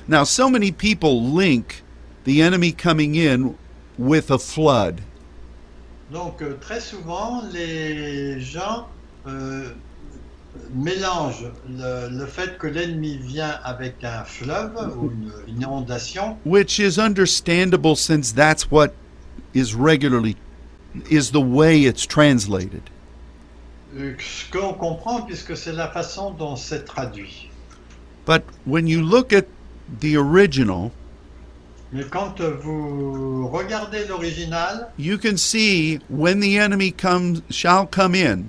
Now, 0.07 0.25
so 0.25 0.51
many 0.51 0.70
people 0.70 1.22
link 1.22 1.83
the 2.25 2.43
enemy 2.43 2.72
coming 2.72 3.14
in 3.14 3.55
with 3.99 4.31
a 4.31 4.39
flood. 4.39 5.01
Donc, 6.12 6.43
euh, 6.43 6.59
très 6.61 6.81
souvent, 6.81 7.43
les 7.51 8.39
gens 8.41 8.87
euh, 9.27 9.70
mélangent 10.75 11.51
le, 11.69 12.09
le 12.11 12.27
fait 12.27 12.59
que 12.59 12.67
l'ennemi 12.67 13.19
vient 13.19 13.59
avec 13.65 14.03
un 14.05 14.25
fleuve 14.25 14.73
ou 14.97 15.11
une, 15.11 15.33
une 15.49 15.63
inondation, 15.63 16.37
which 16.45 16.79
is 16.79 16.99
understandable 16.99 17.97
since 17.97 18.33
that's 18.33 18.71
what 18.71 18.93
is 19.55 19.75
regularly 19.75 20.37
is 21.11 21.31
the 21.33 21.41
way 21.41 21.85
it's 21.85 22.07
translated. 22.07 22.83
Euh, 23.97 24.15
Ce 24.19 24.51
qu'on 24.51 24.75
comprend 24.75 25.23
puisque 25.23 25.57
c'est 25.57 25.73
la 25.73 25.89
façon 25.89 26.33
dont 26.33 26.57
c'est 26.57 26.85
traduit. 26.85 27.49
But 28.27 28.43
when 28.67 28.87
you 28.87 29.03
look 29.03 29.33
at 29.33 29.47
the 30.01 30.17
original, 30.17 30.91
Mais 31.93 32.05
quand 32.11 32.41
vous 32.41 33.47
regardez 33.49 34.05
l'original, 34.07 34.89
you 34.99 35.17
can 35.17 35.37
see 35.37 36.01
when 36.09 36.41
the 36.41 36.59
enemy 36.59 36.91
comes 36.91 37.43
shall 37.51 37.87
come 37.87 38.17
in, 38.17 38.49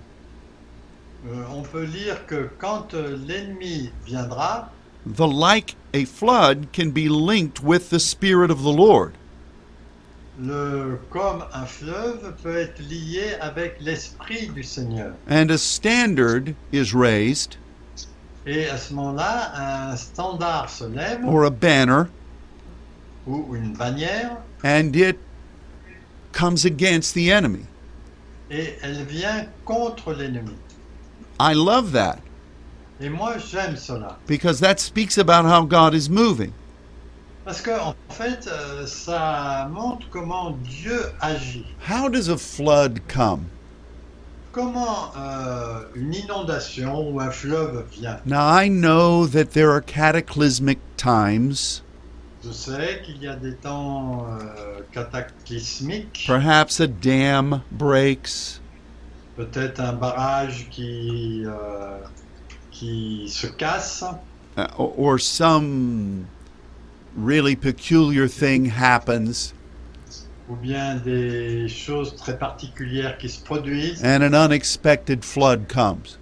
on 1.51 1.61
peut 1.63 1.83
lire 1.85 2.25
que 2.27 2.49
quand 2.59 2.93
euh, 2.93 3.17
l'ennemi 3.25 3.91
viendra, 4.05 4.71
the 5.05 5.27
like 5.27 5.75
a 5.93 6.05
flood 6.05 6.67
can 6.73 6.89
be 6.91 7.07
linked 7.09 7.61
with 7.63 7.89
the 7.89 7.99
spirit 7.99 8.49
of 8.51 8.63
the 8.63 8.71
Lord. 8.71 9.13
le 10.37 10.99
comme 11.11 11.45
un 11.53 11.65
fleuve 11.65 12.33
peut 12.43 12.57
être 12.57 12.79
lié 12.79 13.35
avec 13.39 13.77
l'esprit 13.79 14.47
du 14.49 14.63
Seigneur. 14.63 15.13
And 15.29 15.49
a 15.49 15.57
standard 15.57 16.53
is 16.73 16.93
raised 16.93 17.55
Et 18.45 18.67
à 18.69 18.77
ce 18.77 18.93
moment-là, 18.93 19.89
un 19.91 19.95
standard 19.95 20.69
se 20.69 20.83
lève 20.83 21.25
or 21.25 21.45
a 21.45 21.49
banner 21.49 22.03
ou 23.25 23.55
une 23.55 23.73
bannière 23.73 24.37
and 24.63 24.95
it 24.95 25.17
comes 26.33 26.65
against 26.65 27.13
the 27.15 27.31
enemy. 27.31 27.65
et 28.51 28.75
elle 28.83 29.03
vient 29.05 29.45
contre 29.63 30.13
l'ennemi. 30.13 30.53
I 31.39 31.53
love 31.53 31.91
that 31.93 32.19
Et 33.01 33.09
moi, 33.09 33.37
j'aime 33.37 33.75
cela. 33.75 34.17
because 34.27 34.59
that 34.61 34.79
speaks 34.79 35.17
about 35.17 35.45
how 35.45 35.63
God 35.65 35.93
is 35.93 36.09
moving. 36.09 36.53
Parce 37.43 37.61
que, 37.61 37.71
en 37.71 37.93
fait, 38.09 38.47
euh, 38.47 38.85
ça 38.87 39.67
montre 39.71 40.07
comment 40.09 40.57
Dieu 40.63 40.99
agit. 41.21 41.65
How 41.87 42.09
does 42.09 42.27
a 42.29 42.37
flood 42.37 43.01
come? 43.07 43.45
Comment 44.51 45.11
euh, 45.17 45.83
une 45.95 46.13
inondation 46.13 47.07
ou 47.11 47.19
un 47.19 47.29
fleuve 47.29 47.85
vient. 47.91 48.19
Now, 48.25 48.47
I 48.47 48.69
know 48.69 49.27
that 49.27 49.51
there 49.51 49.69
are 49.71 49.81
cataclysmic 49.81 50.79
times, 50.97 51.81
Je 52.43 52.51
sais 52.51 53.01
qu'il 53.03 53.21
y 53.21 53.27
a 53.27 53.35
des 53.35 53.55
temps 53.55 54.25
euh, 54.29 54.79
cataclysmiques, 54.93 56.23
perhaps 56.27 56.79
a 56.79 56.87
dam 56.87 57.61
breaks, 57.71 58.59
peut-être 59.35 59.79
un 59.79 59.93
barrage 59.93 60.67
qui, 60.69 61.43
euh, 61.45 61.99
qui 62.71 63.27
se 63.29 63.47
casse, 63.47 64.03
uh, 64.57 64.67
or 64.77 64.93
or 64.97 65.19
some 65.19 66.25
really 67.17 67.55
peculiar 67.55 68.27
thing 68.27 68.65
happens, 68.69 69.53
ou 70.49 70.55
bien 70.55 70.95
des 70.95 71.67
choses 71.67 72.15
très 72.15 72.37
particulières 72.37 73.17
qui 73.17 73.29
se 73.29 73.41
produisent, 73.43 74.03
and 74.03 74.21
an 74.23 74.33
unexpected 74.33 75.23
flood 75.23 75.67
comes. 75.67 76.17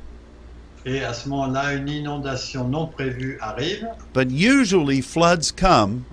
et 0.85 1.03
à 1.03 1.13
ce 1.13 1.29
moment-là, 1.29 1.73
une 1.73 1.87
inondation 1.87 2.67
non 2.67 2.87
prévue 2.87 3.37
arrive. 3.41 3.87
But 4.13 4.31
usually, 4.31 5.01
floods 5.01 5.51
come 5.51 6.03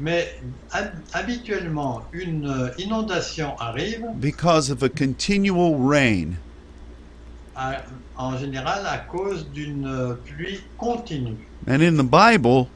Mais 0.00 0.28
hab- 0.72 0.92
habituellement, 1.12 2.02
une 2.12 2.46
euh, 2.46 2.70
inondation 2.78 3.56
arrive, 3.58 4.04
because 4.20 4.70
of 4.70 4.82
a 4.82 4.88
continual 4.88 5.74
rain. 5.88 6.36
à- 7.56 7.82
en 8.16 8.36
général 8.38 8.86
à 8.86 8.98
cause 8.98 9.48
d'une 9.52 9.86
euh, 9.86 10.14
pluie 10.24 10.60
continue. 10.76 11.36
And 11.68 11.80
in 11.82 11.96
the 11.96 12.04
Bible, 12.08 12.68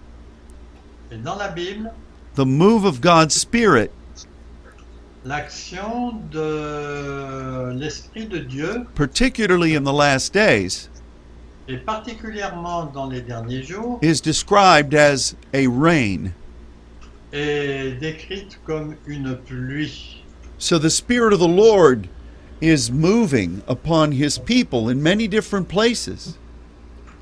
Et 1.13 1.17
dans 1.19 1.37
la 1.37 1.49
Bible, 1.49 1.91
the 2.35 2.45
move 2.45 2.85
of 2.85 3.01
God's 3.01 3.35
Spirit 3.35 3.91
l'action 5.25 6.15
de 6.33 7.73
l'Esprit 7.79 8.27
de 8.27 8.39
Dieu, 8.39 8.85
particularly 8.97 9.77
in 9.77 9.85
the 9.85 9.93
last 9.93 10.33
days, 10.35 10.89
et 11.69 11.77
particulièrement 11.77 12.87
dans 12.93 13.09
les 13.09 13.21
derniers 13.21 13.63
jours, 13.63 14.01
is 14.03 14.21
described 14.21 14.95
as 14.95 15.37
a 15.55 15.69
rain. 15.69 16.33
Est 17.33 17.93
décrite 18.01 18.61
comme 18.67 18.97
une 19.07 19.37
pluie. 19.37 20.23
So 20.59 20.79
the 20.79 20.91
Spirit 20.91 21.33
of 21.33 21.41
the 21.41 21.49
Lord 21.49 22.09
is 22.61 22.91
moving 22.93 23.63
upon 23.67 24.13
His 24.13 24.39
people 24.39 24.89
in 24.89 25.03
many 25.03 25.27
different 25.29 25.69
places. 25.69 26.39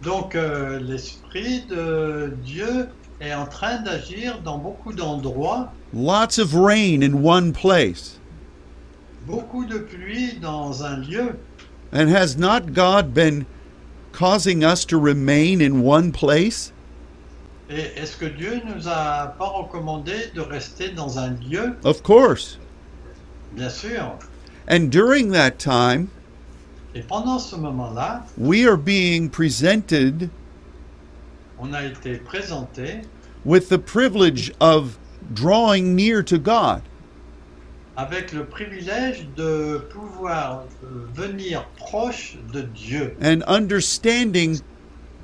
Donc 0.02 0.34
euh, 0.34 0.78
l'Esprit 0.80 1.64
de 1.68 2.34
Dieu 2.44 2.88
est 3.20 3.34
en 3.34 3.46
train 3.46 3.82
d'agir 3.82 4.40
dans 4.42 4.58
beaucoup 4.58 4.92
d'endroits, 4.92 5.72
Lots 5.92 6.38
of 6.38 6.54
rain 6.54 7.02
in 7.02 7.22
one 7.22 7.52
place. 7.52 8.18
beaucoup 9.26 9.64
de 9.66 9.78
pluie 9.78 10.38
dans 10.40 10.82
un 10.82 10.96
lieu. 10.98 11.36
And 11.92 12.08
has 12.08 12.36
not 12.36 12.72
God 12.72 13.12
been 13.12 13.46
causing 14.12 14.64
us 14.64 14.84
to 14.86 14.98
remain 14.98 15.60
in 15.60 15.82
one 15.82 16.12
place? 16.12 16.72
Et 17.70 18.00
est-ce 18.00 18.16
que 18.16 18.26
Dieu 18.26 18.60
nous 18.66 18.88
a 18.88 19.34
pas 19.38 19.46
recommandé 19.46 20.12
de 20.34 20.40
rester 20.40 20.88
dans 20.88 21.18
un 21.20 21.30
lieu? 21.30 21.76
Of 21.84 22.02
course. 22.02 22.58
Bien 23.52 23.70
sûr. 23.70 24.18
And 24.68 24.90
during 24.90 25.30
that 25.32 25.52
time, 25.58 26.08
Et 26.94 27.02
pendant 27.02 27.38
ce 27.38 27.54
moment-là, 27.54 28.24
we 28.36 28.66
are 28.66 28.76
being 28.76 29.28
presented 29.30 30.28
on 31.60 31.72
a 31.72 31.84
été 31.84 32.16
présenté 32.16 33.02
with 33.44 33.68
the 33.68 33.78
privilege 33.78 34.52
of 34.60 34.98
drawing 35.32 35.94
near 35.94 36.24
to 36.24 36.38
God. 36.38 36.82
avec 37.96 38.32
le 38.32 38.44
privilège 38.46 39.28
de 39.36 39.86
pouvoir 39.90 40.64
euh, 40.84 41.06
venir 41.14 41.66
proche 41.76 42.38
de 42.52 42.62
Dieu 42.62 43.14
and 43.22 43.42
understanding 43.46 44.58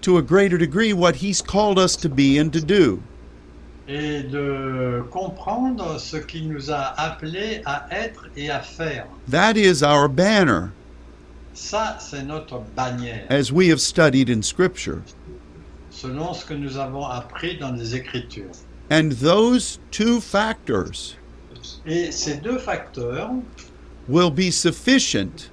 to 0.06 0.18
a 0.18 0.22
greater 0.22 0.56
degree 0.56 0.92
what 0.92 1.16
he's 1.16 1.42
called 1.42 1.80
us 1.80 1.96
to 1.96 2.08
be 2.08 2.38
and 2.38 2.52
to 2.52 2.60
do. 2.60 3.02
et 3.88 4.22
de 4.30 5.02
comprendre 5.10 5.98
ce 5.98 6.16
qu'il 6.16 6.48
nous 6.48 6.70
a 6.70 6.94
appelés 6.96 7.60
à 7.66 7.88
être 7.90 8.28
et 8.36 8.48
à 8.48 8.60
faire. 8.60 9.06
That 9.28 9.56
is 9.56 9.82
our 9.82 10.08
banner 10.08 10.70
Ça, 11.54 11.96
c'est 11.98 12.22
notre 12.22 12.60
bannière, 12.76 13.26
as 13.30 13.50
we 13.50 13.68
have 13.68 13.80
studied 13.80 14.30
in 14.30 14.42
scripture. 14.42 15.02
selon 15.90 16.34
ce 16.34 16.44
que 16.44 16.54
nous 16.54 16.76
avons 16.76 17.04
appris 17.06 17.58
dans 17.58 17.72
les 17.72 17.96
Écritures. 17.96 18.52
And 18.88 19.10
those 19.10 19.80
two 19.90 20.20
factors 20.20 21.16
Et 21.84 22.12
ces 22.12 22.36
deux 22.36 22.58
facteurs 22.58 23.32
will 24.06 24.30
be 24.30 24.52
sufficient 24.52 25.50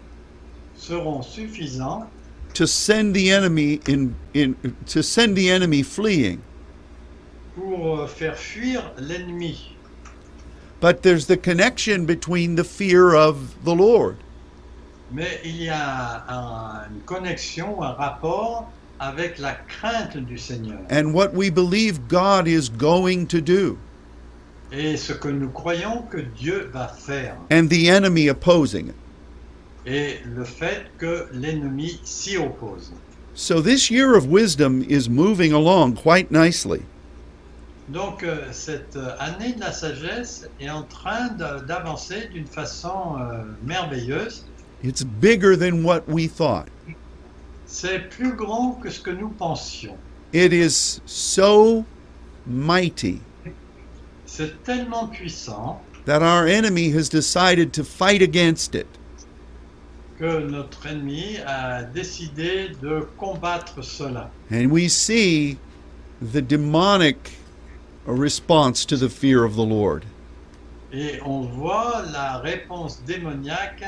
seront 0.75 1.23
suffisants 1.23 2.07
to 2.53 2.67
send 2.67 3.13
the 3.15 3.31
enemy 3.31 3.79
in, 3.87 4.15
in 4.33 4.55
to 4.87 5.01
send 5.03 5.35
the 5.35 5.49
enemy 5.49 5.83
fleeing. 5.83 6.41
pour 7.55 8.01
euh, 8.01 8.07
faire 8.07 8.35
fuir 8.35 8.81
l'ennemi. 8.97 9.69
But 10.81 11.01
there's 11.03 11.27
the 11.27 11.37
connection 11.37 12.05
between 12.05 12.55
the 12.55 12.63
fear 12.63 13.13
of 13.15 13.63
the 13.63 13.73
Lord 13.75 14.17
Mais 15.11 15.39
il 15.45 15.61
y 15.63 15.69
a 15.69 16.23
un- 16.27 16.87
une 16.91 17.01
connexion, 17.05 17.81
un 17.83 17.93
rapport 17.93 18.71
avec 18.99 19.37
la 19.37 19.53
crainte 19.67 20.17
du 20.17 20.37
Seigneur 20.37 20.79
and 20.89 21.13
what 21.13 21.33
we 21.33 21.49
believe 21.51 22.07
God 22.07 22.47
is 22.47 22.69
going 22.69 23.27
to 23.27 23.39
do 23.41 23.77
et 24.71 24.97
ce 24.97 25.13
que 25.13 25.27
nous 25.29 25.49
croyons 25.49 26.01
que 26.09 26.21
Dieu 26.35 26.69
va 26.73 26.87
faire 26.87 27.37
and 27.51 27.69
the 27.69 27.89
enemy 27.89 28.27
opposing 28.27 28.87
it. 28.89 28.95
Et 29.85 30.19
le 30.25 30.43
fait 30.43 30.85
que 30.97 31.27
l'ennemi 31.33 31.99
s'y 32.03 32.37
oppose. 32.37 32.91
So 33.35 33.61
this 33.61 33.89
year 33.89 34.15
of 34.15 34.27
wisdom 34.27 34.83
is 34.87 35.09
moving 35.09 35.53
along 35.53 35.95
quite 35.95 36.31
nicely. 36.31 36.83
Donc 37.89 38.23
euh, 38.23 38.51
cette 38.51 38.95
euh, 38.95 39.15
année 39.19 39.53
de 39.53 39.59
la 39.59 39.71
sagesse 39.71 40.47
est 40.59 40.69
en 40.69 40.83
train 40.83 41.29
d'avancer 41.67 42.29
d'une 42.31 42.47
façon 42.47 43.17
euh, 43.19 43.43
merveilleuse. 43.63 44.45
It's 44.83 45.03
bigger 45.03 45.55
than 45.57 45.83
what 45.83 46.03
we 46.07 46.27
thought. 46.27 46.67
C'est 47.65 48.09
plus 48.09 48.33
grand 48.33 48.79
que 48.81 48.89
ce 48.89 49.01
que 49.01 49.11
nous 49.11 49.29
pensions. 49.29 49.97
It 50.33 50.53
is 50.53 51.01
so 51.05 51.85
mighty 52.45 53.21
C'est 54.25 54.63
tellement 54.63 55.07
puissant 55.07 55.81
that 56.05 56.21
our 56.21 56.47
enemy 56.47 56.91
has 56.91 57.09
decided 57.09 57.71
to 57.73 57.83
fight 57.83 58.21
against 58.21 58.75
it. 58.75 58.87
Que 60.19 60.39
notre 60.39 60.85
ennemi 60.87 61.37
a 61.45 61.83
décidé 61.83 62.69
de 62.81 63.07
combattre 63.17 63.83
cela. 63.83 64.29
And 64.51 64.71
we 64.71 64.87
see 64.89 65.57
the 66.21 66.41
demonic 66.41 67.17
response 68.05 68.85
to 68.85 68.97
the 68.97 69.09
fear 69.09 69.43
of 69.43 69.55
the 69.55 69.65
Lord. 69.65 70.03
Et 70.91 71.19
on 71.25 71.41
voit 71.41 72.03
la 72.13 72.37
réponse 72.39 73.01
démoniaque 73.05 73.83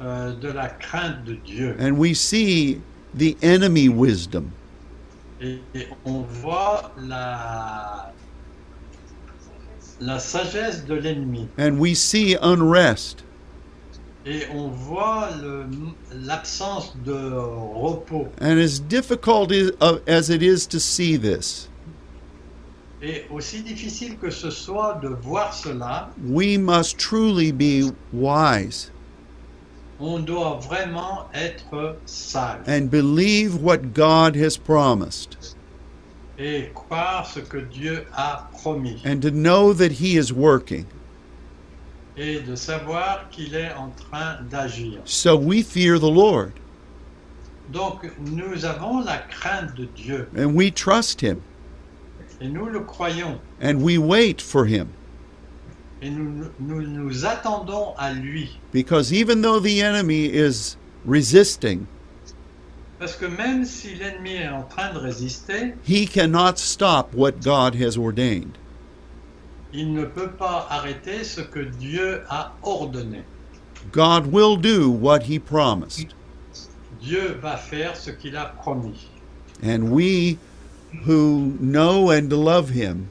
euh, 0.00 0.34
de 0.34 0.48
la 0.48 0.68
crainte 0.68 1.24
de 1.24 1.34
Dieu. 1.34 1.74
And 1.80 1.92
we 1.98 2.14
see 2.14 2.80
the 3.14 3.36
enemy 3.42 3.88
wisdom. 3.88 4.50
Et, 5.40 5.58
et 5.74 5.88
on 6.04 6.20
voit 6.22 6.92
la, 7.00 8.12
la 10.00 10.18
sagesse 10.18 10.84
de 10.84 10.94
l'ennemi. 10.94 11.48
and 11.56 11.78
we 11.80 11.94
see 11.94 12.36
unrest. 12.42 13.22
Et 14.24 14.46
on 14.54 14.68
voit 14.68 15.30
l'absence 16.12 16.94
de 17.04 17.12
repos. 17.12 18.28
And 18.40 18.58
as 18.58 18.78
difficult 18.78 19.50
as 20.06 20.30
it 20.30 20.42
is 20.42 20.66
to 20.68 20.78
see 20.78 21.16
this, 21.16 21.68
Et 23.02 23.24
aussi 23.30 23.62
difficile 23.62 24.16
que 24.16 24.30
ce 24.30 24.50
soit 24.50 25.00
de 25.02 25.08
voir 25.08 25.52
cela, 25.52 26.10
we 26.24 26.56
must 26.56 26.98
truly 26.98 27.50
be 27.50 27.90
wise 28.12 28.92
on 30.02 30.24
doit 30.24 30.58
vraiment 30.60 31.28
être 31.32 31.96
sage 32.06 32.66
and 32.66 32.90
believe 32.90 33.56
what 33.56 33.94
God 33.94 34.34
has 34.36 34.56
promised 34.56 35.36
et 36.38 36.70
croire 36.74 37.26
ce 37.26 37.40
que 37.40 37.58
Dieu 37.58 38.04
a 38.16 38.48
promis 38.62 39.00
and 39.04 39.22
to 39.22 39.30
know 39.30 39.72
that 39.72 39.92
He 39.92 40.16
is 40.16 40.32
working. 40.32 40.86
Et 42.16 42.40
de 42.40 42.54
savoir 42.54 43.28
qu'il 43.30 43.54
est 43.54 43.72
en 43.72 43.90
train 43.90 44.38
d'agir. 44.50 45.00
So 45.04 45.36
we 45.36 45.62
fear 45.62 45.98
the 45.98 46.10
Lord 46.10 46.52
Donc 47.72 48.10
nous 48.20 48.64
avons 48.64 49.00
la 49.00 49.18
crainte 49.18 49.74
de 49.76 49.86
Dieu 49.96 50.28
and 50.36 50.54
we 50.54 50.70
trust 50.72 51.22
Him 51.22 51.38
et 52.40 52.48
nous 52.48 52.66
le 52.66 52.80
croyons 52.80 53.38
and 53.62 53.76
we 53.82 53.96
wait 53.98 54.42
for 54.42 54.66
Him 54.66 54.88
et 56.02 56.10
nous 56.10 56.50
nous, 56.60 56.82
nous 56.82 57.24
attendons 57.24 57.94
à 57.96 58.12
lui. 58.12 58.58
because 58.72 59.12
even 59.12 59.40
though 59.40 59.60
the 59.60 59.80
enemy 59.80 60.26
is 60.26 60.76
resisting, 61.06 61.86
Parce 62.98 63.16
que 63.16 63.26
même 63.26 63.64
si 63.64 63.94
l'ennemi 63.94 64.34
est 64.36 64.48
en 64.48 64.62
train 64.62 64.92
de 64.92 64.98
résister, 64.98 65.74
he 65.84 66.06
cannot 66.06 66.56
stop 66.58 67.12
what 67.14 67.40
God 67.42 67.74
has 67.74 67.96
ordained. 67.96 68.58
Il 69.72 69.92
ne 69.92 70.04
peut 70.04 70.30
pas 70.30 70.66
arrêter 70.70 71.24
ce 71.24 71.40
que 71.40 71.60
Dieu 71.60 72.20
a 72.28 72.52
ordonné. 72.62 73.22
God 73.90 74.26
will 74.32 74.56
do 74.56 74.90
what 74.90 75.22
He 75.28 75.38
promised. 75.38 76.14
Dieu 77.00 77.36
va 77.42 77.56
faire 77.56 77.96
ce 77.96 78.10
qu'il 78.10 78.36
a 78.36 78.46
promis. 78.46 79.08
And 79.62 79.90
we 79.90 80.38
who 81.06 81.56
know 81.60 82.10
and 82.10 82.30
love 82.32 82.70
Him 82.70 83.06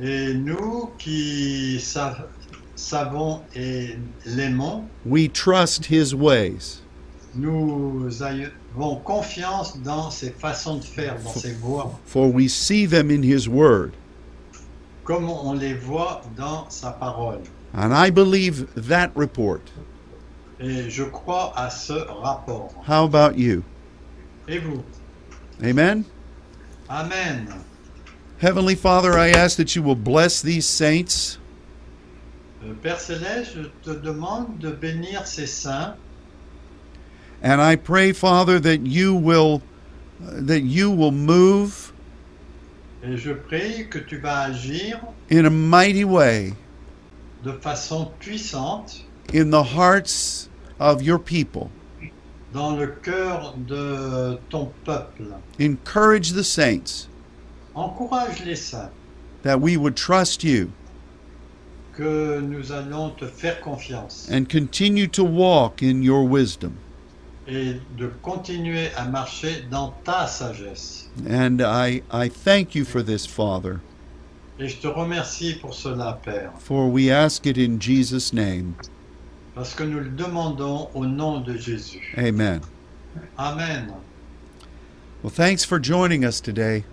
Et 0.00 0.32
nous 0.34 0.90
qui 0.98 1.80
sa- 1.80 2.28
savons 2.76 3.40
et 3.56 3.96
l'aimons, 4.26 4.84
we 5.04 5.28
trust 5.28 5.86
His 5.90 6.14
ways. 6.14 6.80
nous 7.34 8.08
avons 8.22 8.96
confiance 9.04 9.76
dans 9.82 10.10
ses 10.10 10.30
façons 10.30 10.76
de 10.76 10.84
faire, 10.84 11.16
dans 11.24 11.30
ses 11.32 11.52
voies, 11.54 11.90
for 12.06 12.28
we 12.32 12.48
see 12.48 12.86
them 12.86 13.10
in 13.10 13.22
his 13.22 13.48
word. 13.48 13.92
Comme 15.08 15.30
on 15.30 15.54
les 15.54 15.72
voit 15.72 16.20
dans 16.36 16.68
sa 16.68 16.90
parole. 16.90 17.40
And 17.72 17.94
I 17.94 18.10
believe 18.10 18.66
that 18.76 19.10
report. 19.14 19.62
Et 20.60 20.90
je 20.90 21.04
crois 21.04 21.54
à 21.56 21.70
ce 21.70 21.94
rapport. 21.94 22.74
How 22.86 23.06
about 23.06 23.38
you? 23.38 23.62
Et 24.46 24.58
vous? 24.58 24.84
Amen? 25.62 26.04
Amen. 26.90 27.48
Heavenly 28.38 28.74
Father, 28.74 29.18
I 29.18 29.30
ask 29.30 29.56
that 29.56 29.74
you 29.74 29.82
will 29.82 29.96
bless 29.96 30.42
these 30.42 30.66
saints 30.66 31.38
Euh, 32.62 32.74
Père 32.82 33.00
Céleste, 33.00 33.52
je 33.54 33.62
te 33.84 33.96
demande 33.96 34.58
de 34.58 34.70
bénir 34.70 35.26
ces 35.26 35.46
saints 35.46 35.94
and 37.40 37.62
I 37.62 37.76
pray, 37.76 38.12
Father, 38.12 38.58
that 38.58 38.84
you 38.84 39.14
will 39.14 39.62
that 40.20 40.62
you 40.62 40.90
will 40.90 41.12
move 41.12 41.92
et 43.02 43.16
je 43.16 43.32
prie 43.32 43.88
que 43.88 43.98
tu 43.98 44.18
vas 44.18 44.42
agir 44.42 45.00
in 45.30 45.44
a 45.44 45.50
mighty 45.50 46.04
way 46.04 46.52
de 47.44 47.52
façon 47.52 48.10
puissante 48.18 49.04
in 49.32 49.50
the 49.50 49.62
hearts 49.62 50.48
of 50.80 51.02
your 51.02 51.18
people. 51.18 51.70
dans 52.52 52.76
le 52.76 52.86
cœur 52.86 53.54
de 53.58 54.38
ton 54.48 54.72
peuple. 54.84 55.34
Encourage 55.60 56.32
the 56.32 56.42
saints 56.42 57.08
Encourage 57.74 58.44
les 58.44 58.56
saints 58.56 58.90
that 59.42 59.60
we 59.60 59.76
would 59.76 59.94
trust 59.94 60.42
you 60.42 60.70
que 61.94 62.40
nous 62.40 62.72
allons 62.72 63.10
te 63.10 63.26
faire 63.26 63.60
confiance 63.60 64.28
and 64.30 64.48
continue 64.48 65.06
to 65.06 65.22
walk 65.24 65.82
in 65.82 66.02
your 66.02 66.24
wisdom. 66.26 66.78
Et 67.48 67.80
de 67.96 68.08
continuer 68.22 68.88
à 68.96 69.06
marcher 69.06 69.64
dans 69.70 69.94
ta 70.04 70.26
sagesse. 70.26 71.08
And 71.28 71.60
I, 71.62 72.02
I 72.12 72.28
thank 72.28 72.74
you 72.74 72.84
for 72.84 73.02
this, 73.02 73.26
Father, 73.26 73.80
Et 74.60 74.68
je 74.68 74.76
te 74.76 74.88
remercie 74.88 75.54
pour 75.60 75.72
cela, 75.74 76.18
Père, 76.24 76.52
for 76.58 76.88
we 76.90 77.10
ask 77.10 77.46
it 77.46 77.56
in 77.56 77.78
Jesus' 77.80 78.32
name. 78.32 78.74
parce 79.54 79.74
que 79.74 79.82
nous 79.84 79.98
le 80.00 80.10
demandons 80.10 80.88
au 80.94 81.06
nom 81.06 81.40
de 81.40 81.56
Jésus. 81.56 82.14
Amen. 82.16 82.60
Amen. 83.38 83.92
Well, 85.22 85.32
thanks 85.32 85.64
for 85.64 85.80
joining 85.80 86.24
us 86.24 86.40
today. 86.40 86.84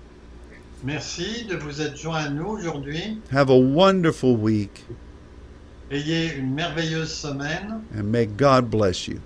Merci 0.83 1.45
de 1.49 1.57
vous 1.57 1.81
être 1.81 1.97
joints 1.97 2.25
à 2.25 2.29
nous 2.29 2.45
aujourd'hui. 2.47 3.19
Have 3.31 3.49
a 3.49 3.57
wonderful 3.57 4.35
week, 4.35 4.83
Ayez 5.91 6.33
une 6.35 6.53
merveilleuse 6.55 7.13
semaine 7.13 7.81
and 7.95 8.11
may 8.11 8.25
God 8.25 8.71
bless 8.71 9.07
you. 9.07 9.19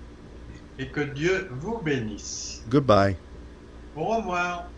Et 0.80 0.90
que 0.90 1.00
Dieu 1.00 1.46
vous 1.50 1.82
bénisse. 1.82 2.62
Goodbye. 2.68 3.18
Au 3.94 4.04
revoir. 4.16 4.72